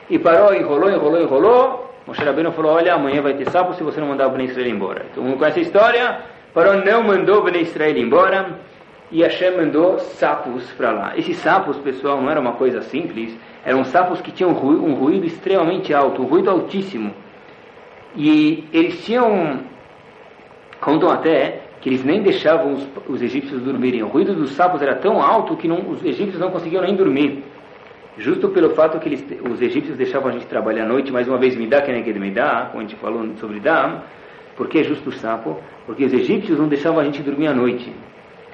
E 0.08 0.18
parou, 0.18 0.54
enrolou, 0.54 0.90
enrolou, 0.90 1.20
enrolou, 1.20 1.94
Moshe 2.06 2.22
Rabbeinu 2.22 2.52
falou, 2.52 2.72
olha, 2.72 2.94
amanhã 2.94 3.20
vai 3.20 3.34
ter 3.34 3.50
sapo 3.50 3.74
se 3.74 3.82
você 3.82 4.00
não 4.00 4.06
mandar 4.06 4.28
o 4.28 4.30
Ben 4.30 4.46
Israel 4.46 4.68
embora. 4.68 5.06
Então, 5.10 5.36
com 5.36 5.44
essa 5.44 5.58
história, 5.58 6.20
Paró 6.54 6.74
não 6.74 7.02
mandou 7.02 7.40
o 7.40 7.42
Ben 7.42 7.60
Israel 7.60 7.96
embora, 7.98 8.50
e 9.10 9.22
Hashem 9.22 9.56
mandou 9.56 9.98
sapos 9.98 10.72
para 10.72 10.92
lá. 10.92 11.16
Esses 11.16 11.36
sapos, 11.38 11.76
pessoal, 11.78 12.20
não 12.20 12.30
era 12.30 12.40
uma 12.40 12.52
coisa 12.52 12.80
simples, 12.82 13.36
eram 13.66 13.84
sapos 13.84 14.20
que 14.20 14.30
tinham 14.30 14.52
um 14.52 14.94
ruído 14.94 15.26
extremamente 15.26 15.92
alto, 15.92 16.22
um 16.22 16.26
ruído 16.26 16.48
altíssimo. 16.48 17.12
E 18.14 18.64
eles 18.72 19.04
tinham, 19.04 19.58
contam 20.80 21.10
até, 21.10 21.62
que 21.80 21.88
eles 21.88 22.04
nem 22.04 22.22
deixavam 22.22 22.74
os, 22.74 22.88
os 23.08 23.20
egípcios 23.20 23.60
dormirem. 23.60 24.04
O 24.04 24.06
ruído 24.06 24.34
dos 24.34 24.52
sapos 24.52 24.80
era 24.80 24.94
tão 24.94 25.20
alto 25.20 25.56
que 25.56 25.66
não, 25.66 25.90
os 25.90 26.04
egípcios 26.04 26.38
não 26.38 26.52
conseguiam 26.52 26.80
nem 26.80 26.94
dormir. 26.94 27.42
Justo 28.16 28.48
pelo 28.50 28.70
fato 28.70 29.00
que 29.00 29.08
eles, 29.08 29.26
os 29.50 29.60
egípcios 29.60 29.96
deixavam 29.96 30.28
a 30.28 30.32
gente 30.32 30.46
trabalhar 30.46 30.84
à 30.84 30.88
noite, 30.88 31.10
mais 31.10 31.26
uma 31.26 31.36
vez, 31.36 31.56
me 31.56 31.66
dá 31.66 31.82
que 31.82 31.90
nem 31.90 32.04
me 32.04 32.30
dá, 32.30 32.68
como 32.70 32.78
a 32.78 32.86
gente 32.86 32.94
falou 32.94 33.28
sobre 33.38 33.58
Dam, 33.58 34.00
por 34.56 34.68
que 34.68 34.84
justo 34.84 35.10
o 35.10 35.12
sapo? 35.12 35.58
Porque 35.84 36.04
os 36.04 36.12
egípcios 36.12 36.56
não 36.56 36.68
deixavam 36.68 37.00
a 37.00 37.04
gente 37.04 37.20
dormir 37.20 37.48
à 37.48 37.52
noite. 37.52 37.92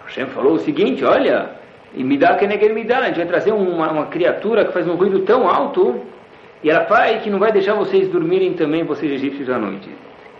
Hashem 0.07 0.26
falou 0.28 0.54
o 0.54 0.59
seguinte: 0.59 1.04
olha, 1.04 1.62
e 1.94 2.02
me 2.02 2.16
dá 2.16 2.34
que 2.37 2.46
me 2.46 2.84
dá, 2.84 2.99
a 2.99 3.06
gente 3.06 3.16
vai 3.16 3.26
trazer 3.26 3.52
uma, 3.52 3.90
uma 3.90 4.06
criatura 4.06 4.64
que 4.64 4.72
faz 4.72 4.88
um 4.88 4.94
ruído 4.94 5.20
tão 5.20 5.49
alto, 5.49 6.00
e 6.62 6.70
ela 6.70 6.84
vai 6.84 7.20
que 7.20 7.28
não 7.28 7.38
vai 7.38 7.52
deixar 7.52 7.75
vocês 7.75 8.08
dormirem 8.08 8.54
também, 8.54 8.84
vocês 8.84 9.12
egípcios, 9.12 9.50
à 9.50 9.58
noite. 9.58 9.90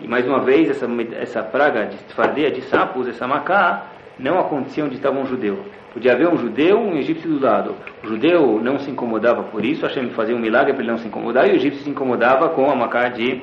E 0.01 0.07
mais 0.07 0.25
uma 0.25 0.39
vez, 0.39 0.69
essa, 0.69 0.87
essa 1.19 1.43
praga 1.43 1.85
de 1.85 1.97
fardeia 2.13 2.49
de 2.49 2.61
sapos, 2.61 3.07
essa 3.07 3.27
macá, 3.27 3.85
não 4.17 4.39
acontecia 4.39 4.83
onde 4.83 4.95
estava 4.95 5.19
um 5.19 5.25
judeu. 5.25 5.59
Podia 5.93 6.13
haver 6.13 6.27
um 6.27 6.37
judeu 6.37 6.79
um 6.79 6.97
egípcio 6.97 7.29
do 7.29 7.43
lado. 7.43 7.75
O 8.03 8.07
judeu 8.07 8.59
não 8.61 8.79
se 8.79 8.89
incomodava 8.89 9.43
por 9.43 9.63
isso, 9.63 9.85
Hashem 9.85 10.09
fazia 10.11 10.35
um 10.35 10.39
milagre 10.39 10.73
para 10.73 10.81
ele 10.81 10.91
não 10.91 10.97
se 10.97 11.07
incomodar, 11.07 11.47
e 11.47 11.51
o 11.51 11.55
egípcio 11.55 11.83
se 11.83 11.89
incomodava 11.89 12.49
com 12.49 12.69
a 12.69 12.75
macá 12.75 13.09
de 13.09 13.41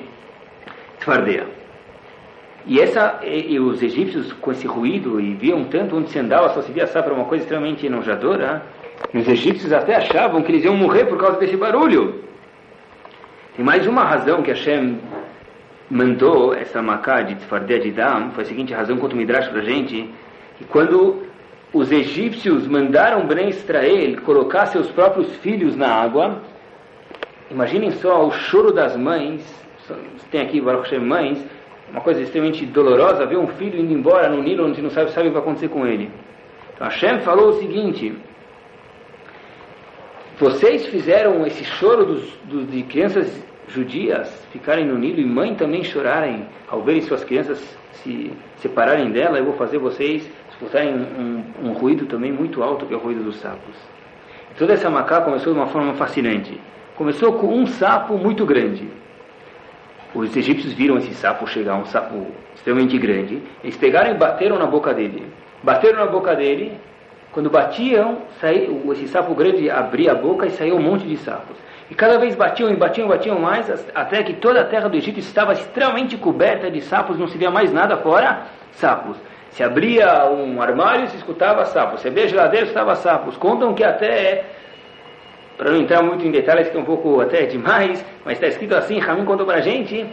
fardeia. 0.99 1.60
E, 2.67 2.81
essa, 2.81 3.21
e, 3.23 3.55
e, 3.55 3.61
os 3.61 3.83
egípcios, 3.83 4.33
com 4.35 4.53
esse 4.53 4.67
ruído, 4.67 5.21
e 5.21 5.35
viam 5.35 5.65
tanto 5.65 5.97
onde 5.97 6.11
se 6.11 6.19
andava, 6.19 6.51
só 6.51 6.63
se 6.63 6.73
via 6.73 6.87
safra, 6.87 7.15
uma 7.15 7.25
coisa 7.25 7.43
extremamente 7.43 7.87
enojadora, 7.87 8.63
os 9.15 9.27
egípcios 9.27 9.73
até 9.73 9.97
achavam 9.97 10.43
que 10.43 10.53
eles 10.53 10.65
iam 10.65 10.77
morrer 10.77 11.07
por 11.07 11.19
causa 11.19 11.39
desse 11.39 11.57
barulho. 11.57 12.23
Tem 13.57 13.65
mais 13.65 13.87
uma 13.87 14.05
razão 14.05 14.43
que 14.43 14.51
Hashem 14.51 14.99
mandou 15.91 16.55
essa 16.55 16.81
macá 16.81 17.23
de 17.23 17.35
Tzfardeh 17.35 17.81
de 17.81 17.91
Dam, 17.91 18.31
foi 18.31 18.45
a 18.45 18.47
seguinte 18.47 18.73
razão, 18.73 18.99
quanto 18.99 19.17
Midrash 19.17 19.49
para 19.49 19.61
a 19.61 19.65
gente, 19.65 20.09
que 20.59 20.65
quando 20.65 21.25
os 21.73 21.91
egípcios 21.91 22.67
mandaram 22.67 23.27
Ben 23.27 23.49
Israel 23.49 24.21
colocar 24.25 24.67
seus 24.67 24.89
próprios 24.91 25.35
filhos 25.37 25.75
na 25.77 25.89
água, 25.89 26.43
imaginem 27.51 27.91
só 27.93 28.27
o 28.27 28.31
choro 28.31 28.73
das 28.73 28.97
mães, 28.97 29.43
tem 30.31 30.43
aqui 30.43 30.61
Baruch 30.61 30.85
Hashem 30.85 31.01
mães, 31.01 31.45
uma 31.91 32.01
coisa 32.01 32.21
extremamente 32.21 32.65
dolorosa, 32.67 33.27
ver 33.27 33.37
um 33.37 33.49
filho 33.49 33.79
indo 33.79 33.93
embora 33.93 34.29
no 34.29 34.43
Nilo 34.43 34.67
onde 34.67 34.81
não 34.81 34.91
sabe, 34.91 35.11
sabe 35.11 35.29
o 35.29 35.31
que 35.31 35.35
vai 35.35 35.43
acontecer 35.43 35.69
com 35.69 35.87
ele. 35.87 36.11
Então 36.75 36.87
Hashem 36.87 37.21
falou 37.21 37.51
o 37.51 37.53
seguinte, 37.55 38.15
vocês 40.39 40.87
fizeram 40.87 41.47
esse 41.47 41.65
choro 41.65 42.07
dos, 42.07 42.33
dos, 42.45 42.71
de 42.71 42.83
crianças 42.85 43.45
judias 43.69 44.47
ficarem 44.53 44.87
no 44.87 44.97
Nilo 44.97 45.21
e 45.21 45.27
mãe 45.27 45.55
também 45.55 45.85
chorarem 45.85 46.47
ao 46.69 46.83
verem 46.83 47.03
suas 47.03 47.23
crianças 47.25 47.79
se 47.93 48.33
separarem 48.57 49.11
dela, 49.11 49.39
eu 49.39 49.45
vou 49.45 49.55
fazer 49.55 49.79
vocês 49.79 50.29
escutarem 50.51 50.95
um, 50.95 51.45
um, 51.65 51.69
um 51.69 51.73
ruído 51.73 52.07
também 52.07 52.33
muito 52.33 52.63
alto, 52.63 52.87
que 52.87 52.95
é 52.95 52.97
o 52.97 53.01
ruído 53.01 53.23
dos 53.25 53.37
sapos. 53.37 53.75
Toda 54.59 54.75
essa 54.75 54.91
macá 54.91 55.21
começou 55.23 55.53
de 55.53 55.59
uma 55.59 55.69
forma 55.69 55.95
fascinante. 55.95 56.61
Começou 56.97 57.33
com 57.35 57.55
um 57.55 57.67
sapo 57.67 58.19
muito 58.19 58.45
grande. 58.45 58.89
Os 60.15 60.37
egípcios 60.37 60.73
viram 60.73 60.99
esse 60.99 61.15
sapo 61.15 61.47
chegar, 61.47 61.77
um 61.77 61.85
sapo 61.87 62.27
extremamente 62.55 62.99
grande. 62.99 63.43
Eles 63.63 63.77
pegaram 63.77 64.11
e 64.11 64.15
bateram 64.15 64.59
na 64.59 64.67
boca 64.67 64.93
dele. 64.93 65.27
Bateram 65.63 65.99
na 65.99 66.07
boca 66.07 66.35
dele. 66.35 66.73
Quando 67.33 67.49
batiam, 67.49 68.19
saiu, 68.41 68.83
esse 68.93 69.07
sapo 69.07 69.35
grande 69.35 69.71
abria 69.71 70.13
a 70.13 70.15
boca 70.17 70.47
e 70.47 70.51
saiu 70.51 70.77
um 70.77 70.83
monte 70.83 71.07
de 71.07 71.17
sapos. 71.19 71.57
E 71.89 71.95
cada 71.95 72.19
vez 72.19 72.35
batiam 72.35 72.71
e 72.71 72.77
batiam 72.77 73.07
e 73.07 73.09
batiam 73.09 73.39
mais, 73.39 73.69
até 73.95 74.23
que 74.23 74.35
toda 74.35 74.61
a 74.61 74.65
terra 74.65 74.89
do 74.89 74.97
Egito 74.97 75.19
estava 75.19 75.53
extremamente 75.53 76.17
coberta 76.17 76.71
de 76.71 76.81
sapos, 76.81 77.19
não 77.19 77.29
se 77.29 77.39
via 77.39 77.51
mais 77.51 77.73
nada 77.73 77.97
fora 77.97 78.47
sapos. 78.73 79.17
Se 79.51 79.63
abria 79.63 80.27
um 80.27 80.63
armário, 80.63 81.09
se 81.09 81.17
escutava 81.17 81.65
sapos. 81.67 82.01
Se 82.01 82.09
abria 82.09 82.25
a 82.25 82.29
geladeira, 82.29 82.67
estava 82.67 82.95
sapos. 82.95 83.37
Contam 83.37 83.75
que 83.75 83.83
até, 83.83 84.45
para 85.61 85.73
não 85.73 85.79
entrar 85.83 86.03
muito 86.03 86.27
em 86.27 86.31
detalhes, 86.31 86.71
que 86.71 86.77
é 86.79 86.81
um 86.81 86.85
pouco 86.87 87.21
até 87.21 87.45
demais, 87.45 88.03
mas 88.25 88.39
está 88.39 88.47
escrito 88.47 88.75
assim, 88.75 88.99
Ramin 88.99 89.27
contou 89.27 89.45
para 89.45 89.59
a 89.59 89.61
gente, 89.61 90.07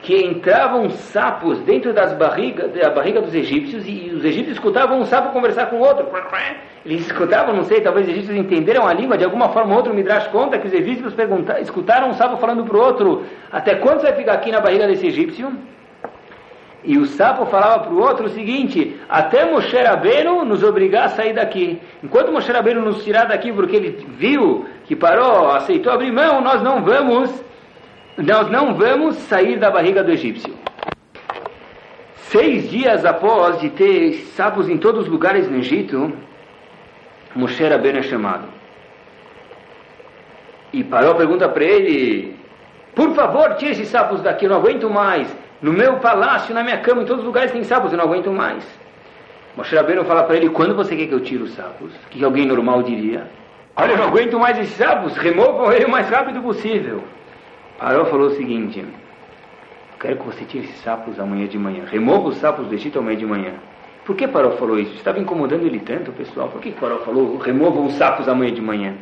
que 0.00 0.24
entravam 0.24 0.88
sapos 0.88 1.58
dentro 1.60 1.92
das 1.92 2.14
barrigas, 2.14 2.72
da 2.72 2.88
barriga 2.88 3.20
dos 3.20 3.34
egípcios 3.34 3.86
e 3.86 4.10
os 4.14 4.24
egípcios 4.24 4.56
escutavam 4.56 4.98
um 4.98 5.04
sapo 5.04 5.34
conversar 5.34 5.66
com 5.66 5.76
o 5.76 5.80
outro. 5.80 6.06
Eles 6.86 7.04
escutavam, 7.04 7.54
não 7.54 7.64
sei, 7.64 7.82
talvez 7.82 8.06
os 8.06 8.12
egípcios 8.14 8.38
entenderam 8.38 8.86
a 8.86 8.94
língua 8.94 9.18
de 9.18 9.24
alguma 9.24 9.50
forma 9.50 9.72
ou 9.72 9.76
outra. 9.76 9.92
O 9.92 9.94
Midrash 9.94 10.28
conta 10.28 10.58
que 10.58 10.66
os 10.66 10.72
egípcios 10.72 11.12
escutaram 11.60 12.08
um 12.08 12.14
sapo 12.14 12.38
falando 12.38 12.64
para 12.64 12.76
o 12.78 12.80
outro: 12.80 13.22
Até 13.52 13.74
quando 13.74 14.00
você 14.00 14.06
vai 14.06 14.16
ficar 14.16 14.32
aqui 14.32 14.50
na 14.50 14.60
barriga 14.60 14.86
desse 14.86 15.08
egípcio? 15.08 15.52
E 16.86 16.96
o 16.98 17.06
sapo 17.06 17.46
falava 17.46 17.80
para 17.84 17.92
o 17.92 18.00
outro 18.00 18.26
o 18.26 18.28
seguinte: 18.28 18.96
Até 19.08 19.44
Moshe 19.50 19.76
Rabbeinu 19.76 20.44
nos 20.44 20.62
obrigar 20.62 21.06
a 21.06 21.08
sair 21.08 21.32
daqui. 21.32 21.82
Enquanto 22.02 22.30
Moshe 22.30 22.52
Rabbeinu 22.52 22.80
nos 22.80 23.02
tirar 23.02 23.24
daqui 23.24 23.52
porque 23.52 23.74
ele 23.74 24.06
viu 24.16 24.64
que 24.84 24.94
parou, 24.94 25.50
aceitou 25.50 25.92
abrir 25.92 26.12
mão, 26.12 26.40
nós 26.40 26.62
não 26.62 26.84
vamos 26.84 27.44
nós 28.16 28.48
não 28.48 28.74
vamos 28.74 29.16
sair 29.16 29.58
da 29.58 29.70
barriga 29.70 30.02
do 30.02 30.12
egípcio. 30.12 30.54
Seis 32.14 32.70
dias 32.70 33.04
após 33.04 33.60
de 33.60 33.68
ter 33.70 34.14
sapos 34.36 34.68
em 34.68 34.78
todos 34.78 35.02
os 35.02 35.08
lugares 35.08 35.50
no 35.50 35.58
Egito, 35.58 36.12
Moshe 37.34 37.64
Rabbeinu 37.64 37.98
é 37.98 38.02
chamado. 38.02 38.48
E 40.72 40.84
parou 40.84 41.16
pergunta 41.16 41.48
para 41.48 41.64
ele: 41.64 42.36
Por 42.94 43.12
favor, 43.12 43.54
tire 43.56 43.72
esses 43.72 43.88
sapos 43.88 44.22
daqui, 44.22 44.44
eu 44.44 44.50
não 44.50 44.58
aguento 44.58 44.88
mais. 44.88 45.45
No 45.62 45.72
meu 45.72 45.96
palácio, 45.96 46.54
na 46.54 46.62
minha 46.62 46.78
cama, 46.78 47.02
em 47.02 47.06
todos 47.06 47.20
os 47.20 47.26
lugares 47.26 47.50
tem 47.50 47.64
sapos, 47.64 47.92
eu 47.92 47.98
não 47.98 48.04
aguento 48.04 48.30
mais. 48.30 48.64
Moshe 49.56 49.74
Rabbeinu 49.74 50.04
fala 50.04 50.24
para 50.24 50.36
ele: 50.36 50.50
Quando 50.50 50.74
você 50.74 50.94
quer 50.94 51.06
que 51.06 51.14
eu 51.14 51.20
tire 51.20 51.42
os 51.42 51.54
sapos? 51.54 51.94
O 51.94 52.08
que 52.10 52.22
alguém 52.22 52.46
normal 52.46 52.82
diria? 52.82 53.26
Olha, 53.74 53.92
eu 53.92 53.98
não 53.98 54.04
aguento 54.04 54.38
mais 54.38 54.58
esses 54.58 54.74
sapos, 54.74 55.16
removam 55.16 55.72
ele 55.72 55.86
o 55.86 55.90
mais 55.90 56.08
rápido 56.08 56.42
possível. 56.42 57.02
Paró 57.78 58.04
falou 58.06 58.28
o 58.28 58.34
seguinte: 58.34 58.84
Quero 59.98 60.16
que 60.16 60.26
você 60.26 60.44
tire 60.44 60.64
esses 60.64 60.80
sapos 60.82 61.18
amanhã 61.18 61.46
de 61.46 61.58
manhã. 61.58 61.84
Remova 61.86 62.28
os 62.28 62.36
sapos 62.36 62.66
do 62.66 62.74
Egito 62.74 62.98
amanhã 62.98 63.16
de 63.16 63.26
manhã. 63.26 63.52
Por 64.04 64.14
que 64.14 64.28
Paró 64.28 64.52
falou 64.52 64.78
isso? 64.78 64.94
Estava 64.94 65.18
incomodando 65.18 65.64
ele 65.66 65.80
tanto, 65.80 66.12
pessoal. 66.12 66.48
Por 66.48 66.60
que 66.60 66.70
Paró 66.72 66.98
falou 66.98 67.38
remova 67.38 67.80
os 67.80 67.94
sapos 67.94 68.28
amanhã 68.28 68.52
de 68.52 68.60
manhã? 68.60 68.94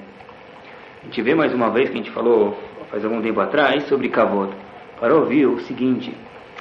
A 1.02 1.06
gente 1.06 1.20
vê 1.20 1.34
mais 1.34 1.52
uma 1.52 1.68
vez 1.70 1.90
que 1.90 1.94
a 1.94 1.98
gente 1.98 2.10
falou 2.10 2.56
faz 2.90 3.04
algum 3.04 3.20
tempo 3.20 3.40
atrás 3.40 3.82
sobre 3.84 4.08
Kavod. 4.08 4.52
Paró 5.00 5.20
viu 5.22 5.54
o 5.54 5.60
seguinte: 5.60 6.16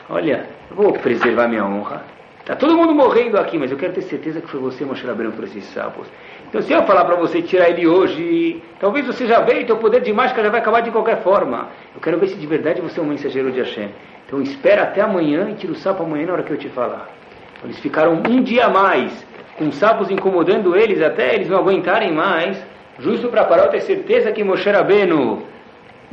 Olha, 0.09 0.45
eu 0.69 0.75
vou 0.75 0.93
preservar 0.93 1.47
minha 1.47 1.65
honra. 1.65 2.03
Está 2.43 2.57
todo 2.57 2.75
mundo 2.75 2.93
morrendo 2.93 3.37
aqui, 3.37 3.57
mas 3.57 3.71
eu 3.71 3.77
quero 3.77 3.93
ter 3.93 4.01
certeza 4.01 4.41
que 4.41 4.49
foi 4.49 4.59
você, 4.59 4.83
Moshe 4.83 5.07
Rabbeinu, 5.07 5.31
por 5.31 5.45
esses 5.45 5.63
sapos. 5.67 6.05
Então, 6.49 6.61
se 6.61 6.73
eu 6.73 6.83
falar 6.83 7.05
para 7.05 7.15
você 7.15 7.41
tirar 7.41 7.69
ele 7.69 7.87
hoje, 7.87 8.61
talvez 8.81 9.07
você 9.07 9.25
já 9.25 9.39
veja, 9.39 9.65
teu 9.65 9.77
poder 9.77 10.01
de 10.01 10.11
mágica 10.11 10.43
já 10.43 10.49
vai 10.49 10.59
acabar 10.59 10.81
de 10.81 10.91
qualquer 10.91 11.23
forma. 11.23 11.69
Eu 11.95 12.01
quero 12.01 12.19
ver 12.19 12.27
se 12.27 12.35
de 12.35 12.45
verdade 12.45 12.81
você 12.81 12.99
é 12.99 13.03
um 13.03 13.05
mensageiro 13.05 13.49
de 13.49 13.59
Hashem. 13.59 13.89
Então, 14.27 14.41
espera 14.41 14.83
até 14.83 14.99
amanhã 14.99 15.51
e 15.51 15.53
tira 15.53 15.71
o 15.71 15.75
sapo 15.75 16.03
amanhã 16.03 16.25
na 16.25 16.33
hora 16.33 16.43
que 16.43 16.51
eu 16.51 16.57
te 16.57 16.67
falar. 16.67 17.07
Então, 17.55 17.69
eles 17.69 17.79
ficaram 17.79 18.21
um 18.29 18.43
dia 18.43 18.65
a 18.65 18.69
mais, 18.69 19.25
com 19.57 19.71
sapos 19.71 20.11
incomodando 20.11 20.75
eles 20.75 21.01
até 21.01 21.33
eles 21.33 21.47
não 21.47 21.59
aguentarem 21.59 22.11
mais, 22.11 22.61
justo 22.99 23.29
para 23.29 23.45
Paró 23.45 23.67
ter 23.67 23.79
certeza 23.79 24.33
que 24.33 24.43
Moshe 24.43 24.69
Rabbeinu 24.69 25.52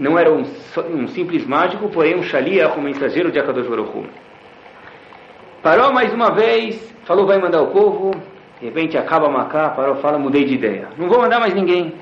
não 0.00 0.19
era 0.19 0.33
um, 0.33 0.42
um 0.95 1.07
simples 1.09 1.47
mágico, 1.47 1.90
porém 1.90 2.16
um 2.16 2.23
shaliach, 2.23 2.78
um 2.78 2.83
mensageiro 2.83 3.30
de 3.30 3.38
Akadosh 3.38 3.69
Baruch. 3.69 4.09
Parou 5.62 5.92
mais 5.92 6.11
uma 6.14 6.30
vez, 6.30 6.90
falou 7.04 7.26
vai 7.26 7.38
mandar 7.38 7.61
o 7.61 7.66
povo, 7.66 8.12
de 8.59 8.64
repente 8.64 8.97
acaba 8.97 9.26
a 9.26 9.30
Macá, 9.30 9.69
parou, 9.69 9.97
fala, 9.97 10.19
mudei 10.19 10.47
de 10.47 10.54
ideia. 10.54 10.88
Não 10.97 11.07
vou 11.07 11.21
mandar 11.21 11.38
mais 11.38 11.52
ninguém. 11.52 11.92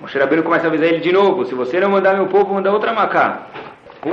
Moshe 0.00 0.16
Rabbeinu 0.16 0.44
começa 0.44 0.66
a 0.66 0.68
avisar 0.68 0.86
ele 0.86 1.00
de 1.00 1.12
novo, 1.12 1.44
se 1.44 1.54
você 1.54 1.80
não 1.80 1.90
mandar 1.90 2.14
meu 2.14 2.28
povo, 2.28 2.54
manda 2.54 2.70
outra 2.70 2.92
Macá. 2.92 3.48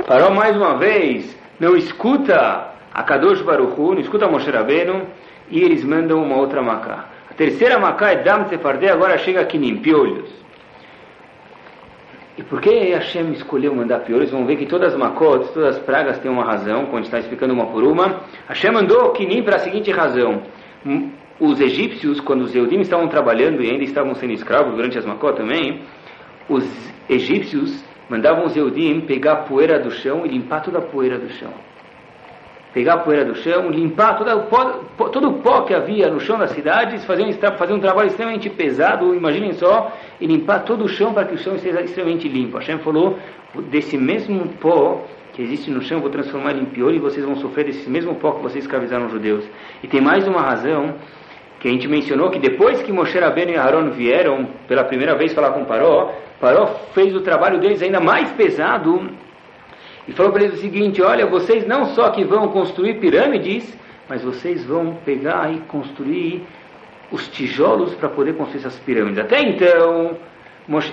Parou 0.08 0.32
mais 0.32 0.56
uma 0.56 0.76
vez, 0.76 1.36
não 1.60 1.76
escuta 1.76 2.66
a 2.92 3.02
Kadosh 3.04 3.44
não 3.44 4.00
escuta 4.00 4.26
Moshe 4.26 4.50
Rabbeinu, 4.50 5.06
e 5.48 5.62
eles 5.62 5.84
mandam 5.84 6.20
uma 6.20 6.34
outra 6.34 6.60
Macá. 6.60 7.04
A 7.30 7.34
terceira 7.34 7.78
Macá 7.78 8.10
é 8.10 8.16
Dam 8.16 8.48
Sefardé, 8.48 8.90
agora 8.90 9.18
chega 9.18 9.40
aqui 9.40 9.56
em 9.56 9.76
piolhos. 9.76 10.41
Por 12.52 12.60
que 12.60 12.92
Hashem 12.92 13.32
escolheu 13.32 13.74
mandar 13.74 14.00
piolhos? 14.00 14.30
Vamos 14.30 14.46
ver 14.46 14.58
que 14.58 14.66
todas 14.66 14.92
as 14.92 15.00
macotes, 15.00 15.50
todas 15.52 15.76
as 15.76 15.82
pragas 15.82 16.18
têm 16.18 16.30
uma 16.30 16.44
razão, 16.44 16.84
quando 16.84 17.04
está 17.04 17.18
explicando 17.18 17.54
uma 17.54 17.68
por 17.68 17.82
uma. 17.82 18.24
Hashem 18.46 18.70
mandou 18.70 19.10
Kinim 19.12 19.42
para 19.42 19.56
a 19.56 19.60
seguinte 19.60 19.90
razão 19.90 20.42
os 21.40 21.58
egípcios, 21.62 22.20
quando 22.20 22.42
os 22.42 22.54
Eudim 22.54 22.80
estavam 22.80 23.08
trabalhando 23.08 23.62
e 23.62 23.70
ainda 23.70 23.82
estavam 23.84 24.14
sendo 24.16 24.34
escravos 24.34 24.74
durante 24.74 24.98
as 24.98 25.06
Macó 25.06 25.32
também, 25.32 25.80
os 26.46 26.62
egípcios 27.08 27.82
mandavam 28.10 28.44
os 28.44 28.54
Eudim 28.54 29.00
pegar 29.00 29.32
a 29.32 29.36
poeira 29.44 29.78
do 29.78 29.90
chão 29.90 30.26
e 30.26 30.28
limpar 30.28 30.60
toda 30.60 30.76
a 30.76 30.82
poeira 30.82 31.18
do 31.18 31.30
chão. 31.30 31.54
Pegar 32.72 32.94
a 32.94 32.98
poeira 32.98 33.24
do 33.24 33.34
chão, 33.34 33.68
limpar 33.68 34.22
o 34.22 34.42
pó, 34.44 35.08
todo 35.08 35.28
o 35.28 35.32
pó 35.34 35.60
que 35.62 35.74
havia 35.74 36.08
no 36.10 36.18
chão 36.18 36.38
das 36.38 36.52
cidades, 36.52 37.04
fazer 37.04 37.22
um, 37.22 37.32
fazer 37.32 37.72
um 37.74 37.80
trabalho 37.80 38.08
extremamente 38.08 38.48
pesado, 38.48 39.14
imaginem 39.14 39.52
só, 39.52 39.92
e 40.18 40.26
limpar 40.26 40.60
todo 40.60 40.84
o 40.84 40.88
chão 40.88 41.12
para 41.12 41.26
que 41.26 41.34
o 41.34 41.38
chão 41.38 41.54
esteja 41.54 41.82
extremamente 41.82 42.28
limpo. 42.28 42.56
Hashem 42.56 42.78
falou, 42.78 43.18
desse 43.70 43.98
mesmo 43.98 44.48
pó 44.60 45.04
que 45.34 45.42
existe 45.42 45.70
no 45.70 45.82
chão, 45.82 46.00
vou 46.00 46.10
transformar 46.10 46.56
em 46.56 46.64
piolho 46.64 46.96
e 46.96 46.98
vocês 46.98 47.24
vão 47.24 47.36
sofrer 47.36 47.66
desse 47.66 47.88
mesmo 47.88 48.14
pó 48.14 48.32
que 48.32 48.42
vocês 48.42 48.64
escravizaram 48.64 49.06
os 49.06 49.12
judeus. 49.12 49.44
E 49.82 49.86
tem 49.86 50.00
mais 50.00 50.26
uma 50.26 50.40
razão 50.40 50.94
que 51.60 51.68
a 51.68 51.70
gente 51.70 51.86
mencionou 51.88 52.30
que 52.30 52.38
depois 52.38 52.82
que 52.82 52.92
Moshe 52.92 53.18
Rabbeinu 53.18 53.52
e 53.52 53.56
Aaron 53.56 53.90
vieram 53.90 54.48
pela 54.66 54.84
primeira 54.84 55.14
vez 55.14 55.32
falar 55.32 55.52
com 55.52 55.64
Paró, 55.64 56.12
Paró 56.40 56.66
fez 56.92 57.14
o 57.14 57.20
trabalho 57.20 57.60
deles 57.60 57.82
ainda 57.82 58.00
mais 58.00 58.30
pesado 58.32 59.10
e 60.06 60.12
falou 60.12 60.32
para 60.32 60.44
eles 60.44 60.58
o 60.58 60.60
seguinte: 60.60 61.00
olha, 61.02 61.26
vocês 61.26 61.66
não 61.66 61.86
só 61.86 62.10
que 62.10 62.24
vão 62.24 62.48
construir 62.48 62.94
pirâmides, 62.94 63.76
mas 64.08 64.22
vocês 64.22 64.64
vão 64.64 64.96
pegar 65.04 65.52
e 65.52 65.58
construir 65.60 66.42
os 67.10 67.28
tijolos 67.28 67.94
para 67.94 68.08
poder 68.08 68.34
construir 68.34 68.60
essas 68.60 68.78
pirâmides. 68.80 69.18
Até 69.18 69.40
então, 69.40 70.16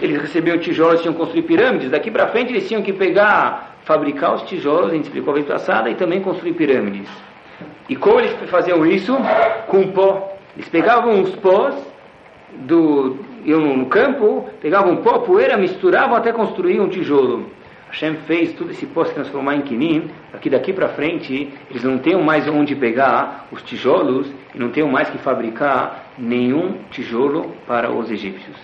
eles 0.02 0.22
recebiam 0.22 0.58
tijolos 0.58 1.00
e 1.00 1.02
tinham 1.04 1.14
que 1.14 1.20
construir 1.20 1.44
pirâmides. 1.44 1.90
Daqui 1.90 2.12
para 2.12 2.28
frente, 2.28 2.52
eles 2.52 2.68
tinham 2.68 2.82
que 2.82 2.94
pegar, 2.94 3.78
fabricar 3.86 4.36
os 4.36 4.44
tijolos, 4.44 4.92
a 4.92 4.96
gente 4.96 5.06
explicou 5.06 5.32
a 5.32 5.36
vez 5.36 5.46
passada, 5.46 5.90
e 5.90 5.96
também 5.96 6.22
construir 6.22 6.54
pirâmides. 6.54 7.10
E 7.88 7.96
como 7.96 8.20
eles 8.20 8.32
faziam 8.50 8.86
isso? 8.86 9.18
Com 9.68 9.88
pó. 9.92 10.38
Eles 10.56 10.70
pegavam 10.70 11.22
os 11.22 11.36
pós 11.38 11.76
do, 12.54 13.18
iam 13.46 13.60
no 13.60 13.86
campo, 13.86 14.50
pegavam 14.62 14.98
pó, 14.98 15.20
poeira, 15.20 15.58
misturavam 15.58 16.16
até 16.16 16.32
construir 16.32 16.80
um 16.80 16.90
tijolo. 16.90 17.48
Hashem 17.90 18.16
fez 18.28 18.54
tudo 18.54 18.72
esse 18.72 18.86
pó 18.86 19.04
se 19.04 19.14
transformar 19.14 19.56
em 19.56 19.62
quinim, 19.62 20.10
para 20.30 20.40
que 20.40 20.50
daqui 20.50 20.72
para 20.72 20.90
frente 20.90 21.52
eles 21.70 21.84
não 21.84 21.98
tenham 21.98 22.22
mais 22.22 22.48
onde 22.48 22.76
pegar 22.76 23.48
os 23.52 23.64
tijolos 23.64 24.32
e 24.54 24.60
não 24.60 24.70
tenham 24.70 24.90
mais 24.90 25.10
que 25.10 25.18
fabricar 25.18 26.06
nenhum 26.18 26.78
tijolo 26.92 27.56
para 27.66 27.92
os 27.92 28.12
egípcios. 28.12 28.56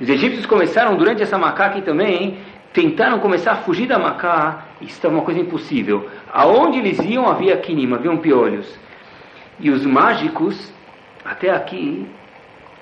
Os 0.00 0.08
egípcios 0.08 0.44
começaram 0.46 0.96
durante 0.96 1.22
essa 1.22 1.38
Macá 1.38 1.66
aqui 1.66 1.80
também, 1.80 2.38
tentaram 2.72 3.18
começar 3.18 3.52
a 3.52 3.56
fugir 3.56 3.86
da 3.86 3.98
Macá, 3.98 4.64
isso 4.80 4.92
estava 4.92 5.14
uma 5.14 5.24
coisa 5.24 5.40
impossível. 5.40 6.08
Aonde 6.32 6.78
eles 6.78 6.98
iam 7.00 7.28
havia 7.28 7.56
quinim, 7.56 7.92
haviam 7.94 8.18
piolhos. 8.18 8.78
E 9.58 9.70
os 9.70 9.86
mágicos, 9.86 10.72
até 11.24 11.50
aqui, 11.50 12.06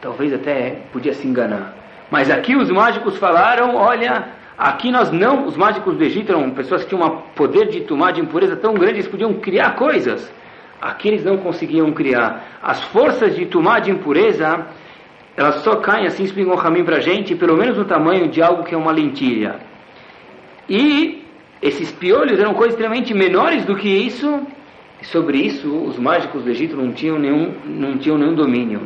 talvez 0.00 0.32
até 0.32 0.78
podia 0.92 1.12
se 1.12 1.26
enganar. 1.26 1.74
Mas 2.10 2.30
aqui 2.30 2.56
os 2.56 2.70
mágicos 2.70 3.16
falaram, 3.18 3.76
olha, 3.76 4.39
aqui 4.60 4.90
nós 4.90 5.10
não, 5.10 5.46
os 5.46 5.56
mágicos 5.56 5.96
do 5.96 6.04
Egito 6.04 6.32
eram 6.32 6.50
pessoas 6.50 6.84
que 6.84 6.90
tinham 6.90 7.06
um 7.06 7.16
poder 7.34 7.68
de 7.68 7.80
tomar 7.80 8.12
de 8.12 8.20
impureza 8.20 8.54
tão 8.56 8.74
grande, 8.74 8.96
eles 8.96 9.08
podiam 9.08 9.32
criar 9.34 9.74
coisas. 9.74 10.30
Aqui 10.80 11.08
eles 11.08 11.24
não 11.24 11.38
conseguiam 11.38 11.90
criar. 11.92 12.58
As 12.62 12.82
forças 12.84 13.34
de 13.34 13.46
tomar 13.46 13.80
de 13.80 13.90
impureza, 13.90 14.66
elas 15.34 15.56
só 15.62 15.76
caem, 15.76 16.06
assim 16.06 16.24
explicam 16.24 16.52
o 16.54 16.58
caminho 16.58 16.84
para 16.84 16.96
a 16.96 17.00
gente, 17.00 17.34
pelo 17.34 17.56
menos 17.56 17.78
no 17.78 17.86
tamanho 17.86 18.28
de 18.28 18.42
algo 18.42 18.62
que 18.64 18.74
é 18.74 18.78
uma 18.78 18.92
lentilha. 18.92 19.56
E 20.68 21.24
esses 21.62 21.90
piolhos 21.92 22.38
eram 22.38 22.52
coisas 22.52 22.74
extremamente 22.74 23.14
menores 23.14 23.64
do 23.64 23.74
que 23.74 23.88
isso, 23.88 24.46
e 25.00 25.06
sobre 25.06 25.38
isso, 25.38 25.74
os 25.74 25.98
mágicos 25.98 26.44
do 26.44 26.50
Egito 26.50 26.76
não 26.76 26.92
tinham 26.92 27.18
nenhum, 27.18 27.54
não 27.64 27.96
tinham 27.96 28.18
nenhum 28.18 28.34
domínio. 28.34 28.82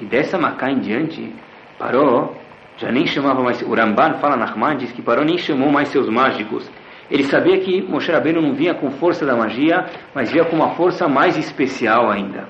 E 0.00 0.04
dessa 0.04 0.38
Macá 0.38 0.70
em 0.70 0.78
diante, 0.78 1.32
Paró 1.78 2.41
já 2.76 2.90
nem 2.90 3.06
chamava 3.06 3.42
mais. 3.42 3.60
O 3.62 3.74
Ramban 3.74 4.14
fala 4.14 4.36
na 4.36 4.74
diz 4.74 4.92
que 4.92 5.02
Paró 5.02 5.24
nem 5.24 5.38
chamou 5.38 5.70
mais 5.70 5.88
seus 5.88 6.08
mágicos. 6.08 6.70
Ele 7.10 7.24
sabia 7.24 7.58
que 7.58 7.82
Moshe 7.82 8.10
Rabbeinu 8.10 8.40
não 8.40 8.54
vinha 8.54 8.74
com 8.74 8.90
força 8.92 9.26
da 9.26 9.36
magia, 9.36 9.84
mas 10.14 10.30
vinha 10.32 10.44
com 10.44 10.56
uma 10.56 10.70
força 10.70 11.06
mais 11.08 11.36
especial 11.36 12.10
ainda. 12.10 12.48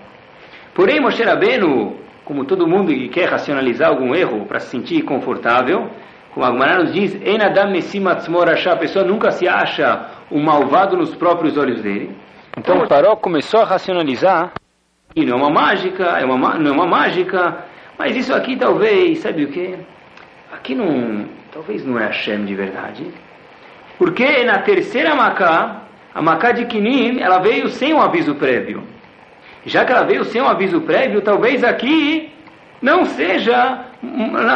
Porém, 0.74 1.00
Moshe 1.00 1.22
Rabbeinu, 1.22 1.96
como 2.24 2.44
todo 2.44 2.66
mundo 2.66 2.92
que 2.92 3.08
quer 3.08 3.28
racionalizar 3.28 3.90
algum 3.90 4.14
erro 4.14 4.46
para 4.46 4.60
se 4.60 4.68
sentir 4.68 5.02
confortável, 5.02 5.90
como 6.32 6.46
Agmará 6.46 6.78
nos 6.78 6.92
diz, 6.92 7.14
a 8.70 8.76
pessoa 8.76 9.04
nunca 9.04 9.32
se 9.32 9.48
acha 9.48 10.06
um 10.30 10.42
malvado 10.42 10.96
nos 10.96 11.14
próprios 11.14 11.58
olhos 11.58 11.82
dele. 11.82 12.16
Então 12.56 12.78
o 12.78 12.88
Paró 12.88 13.16
começou 13.16 13.60
a 13.60 13.64
racionalizar, 13.64 14.52
e 15.14 15.26
não 15.26 15.34
é 15.34 15.40
uma 15.40 15.50
mágica, 15.50 16.04
é 16.04 16.24
uma, 16.24 16.54
não 16.54 16.70
é 16.70 16.74
uma 16.74 16.86
mágica, 16.86 17.64
mas 17.98 18.16
isso 18.16 18.34
aqui 18.34 18.56
talvez, 18.56 19.18
sabe 19.18 19.44
o 19.44 19.48
que? 19.48 19.76
Aqui 20.52 20.74
não, 20.74 21.26
talvez 21.50 21.84
não 21.84 21.98
é 21.98 22.06
Hashem 22.06 22.44
de 22.44 22.54
verdade. 22.54 23.06
Porque 23.98 24.44
na 24.44 24.58
terceira 24.58 25.14
Macá, 25.14 25.82
a 26.14 26.20
Macá 26.20 26.52
de 26.52 26.66
Kinim, 26.66 27.20
ela 27.20 27.38
veio 27.38 27.68
sem 27.68 27.94
um 27.94 28.00
aviso 28.00 28.34
prévio. 28.34 28.84
Já 29.64 29.84
que 29.84 29.92
ela 29.92 30.04
veio 30.04 30.24
sem 30.24 30.42
um 30.42 30.46
aviso 30.46 30.82
prévio, 30.82 31.22
talvez 31.22 31.64
aqui 31.64 32.30
não 32.82 33.06
seja, 33.06 33.86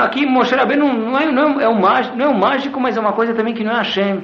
aqui 0.02 0.26
Moshe 0.26 0.54
não, 0.54 0.92
não, 0.92 1.18
é, 1.18 1.26
não, 1.32 1.61
é 1.61 1.68
um 1.68 1.80
mágico, 1.80 2.16
não 2.16 2.26
é 2.26 2.28
um 2.28 2.38
mágico, 2.38 2.78
mas 2.78 2.96
é 2.96 3.00
uma 3.00 3.12
coisa 3.12 3.32
também 3.32 3.54
que 3.54 3.64
não 3.64 3.72
é 3.72 3.76
Hashem. 3.76 4.20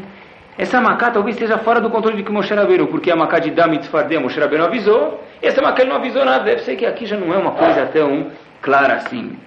Essa 0.59 0.79
Macá 0.79 1.11
talvez 1.11 1.37
esteja 1.37 1.57
fora 1.57 1.81
do 1.81 1.89
controle 1.89 2.23
de 2.23 2.31
Moshe 2.31 2.53
Rabbeinu, 2.53 2.87
porque 2.89 3.11
a 3.11 3.17
Macá 3.17 3.39
de 3.39 3.51
Damit 3.51 3.89
Fardé, 3.89 4.19
Moshe 4.19 4.39
Rabbeinu 4.39 4.65
avisou, 4.65 5.25
e 5.43 5.47
essa 5.47 5.63
Macá 5.63 5.85
não 5.85 5.97
avisou 5.97 6.25
nada, 6.25 6.45
deve 6.45 6.63
ser 6.63 6.77
que 6.77 6.85
aqui 6.85 7.07
já 7.07 7.17
não 7.17 7.33
é 7.33 7.39
uma 7.39 7.53
coisa 7.53 7.87
tão 7.87 8.31
clara 8.61 8.97
assim. 8.97 9.39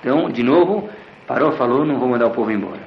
Então, 0.00 0.30
de 0.30 0.42
novo, 0.42 0.88
parou, 1.30 1.52
falou, 1.52 1.84
não 1.84 1.96
vou 1.96 2.08
mandar 2.08 2.26
o 2.26 2.30
povo 2.30 2.50
embora. 2.50 2.80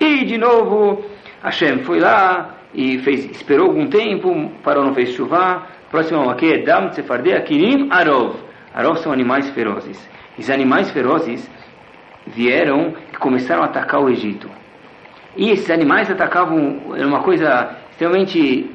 E, 0.00 0.24
de 0.24 0.38
novo, 0.38 1.04
Hashem 1.42 1.80
foi 1.80 2.00
lá 2.00 2.54
e 2.72 2.98
fez, 3.00 3.26
esperou 3.26 3.66
algum 3.66 3.86
tempo, 3.86 4.50
parou, 4.64 4.82
não 4.82 4.94
fez 4.94 5.10
chuva. 5.10 5.66
Próximo 5.90 6.30
aqui 6.30 6.54
é 6.54 6.62
Dam 6.62 6.88
Tsefardé 6.88 7.36
Akirim 7.36 7.88
Arov. 7.90 8.36
Arov 8.74 8.96
são 8.96 9.12
animais 9.12 9.50
ferozes. 9.50 10.08
Os 10.38 10.48
animais 10.48 10.90
ferozes 10.90 11.50
vieram 12.26 12.94
e 13.12 13.16
começaram 13.18 13.62
a 13.62 13.66
atacar 13.66 14.00
o 14.00 14.08
Egito. 14.08 14.48
E 15.36 15.50
esses 15.50 15.70
animais 15.70 16.10
atacavam, 16.10 16.94
era 16.96 17.06
uma 17.06 17.20
coisa 17.20 17.76
extremamente 17.90 18.70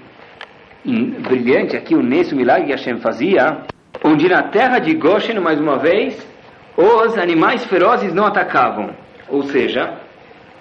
brilhante 0.85 1.75
aqui, 1.75 1.95
o 1.95 2.03
Nesso 2.03 2.35
milagre 2.35 2.67
que 2.67 2.71
Hashem 2.71 2.99
fazia, 2.99 3.63
onde 4.03 4.29
na 4.29 4.43
terra 4.43 4.77
de 4.77 4.93
Goshen, 4.93 5.39
mais 5.39 5.59
uma 5.59 5.79
vez, 5.79 6.15
os 6.77 7.17
animais 7.17 7.65
ferozes 7.65 8.13
não 8.13 8.27
atacavam. 8.27 9.06
Ou 9.29 9.43
seja, 9.43 9.93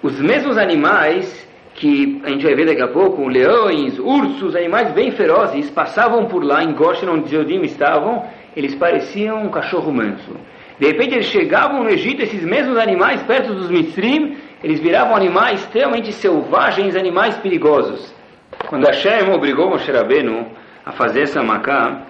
os 0.01 0.19
mesmos 0.19 0.57
animais 0.57 1.47
que 1.77 2.21
a 2.23 2.29
gente 2.29 2.43
vai 2.43 2.55
ver 2.55 2.65
daqui 2.65 2.81
a 2.81 2.87
pouco, 2.87 3.27
leões, 3.27 3.99
ursos, 3.99 4.55
animais 4.55 4.91
bem 4.93 5.11
ferozes, 5.11 5.69
passavam 5.69 6.25
por 6.25 6.43
lá 6.43 6.63
em 6.63 6.73
Goshen, 6.73 7.07
onde 7.07 7.25
os 7.25 7.31
Yodim 7.31 7.61
estavam, 7.61 8.25
eles 8.55 8.73
pareciam 8.75 9.43
um 9.43 9.49
cachorro 9.49 9.93
manso. 9.93 10.35
De 10.79 10.87
repente 10.87 11.13
eles 11.13 11.27
chegavam 11.27 11.83
no 11.83 11.89
Egito, 11.89 12.23
esses 12.23 12.43
mesmos 12.43 12.77
animais, 12.77 13.21
perto 13.23 13.53
dos 13.53 13.69
Mitrim, 13.69 14.37
eles 14.63 14.79
viravam 14.79 15.15
animais 15.15 15.61
extremamente 15.61 16.11
selvagens, 16.11 16.95
animais 16.95 17.37
perigosos. 17.37 18.13
Quando 18.67 18.85
Hashem 18.85 19.31
obrigou 19.31 19.69
Moshe 19.69 19.91
Rabbeinu 19.91 20.47
a 20.83 20.91
fazer 20.91 21.21
essa 21.21 21.43
macá, 21.43 22.01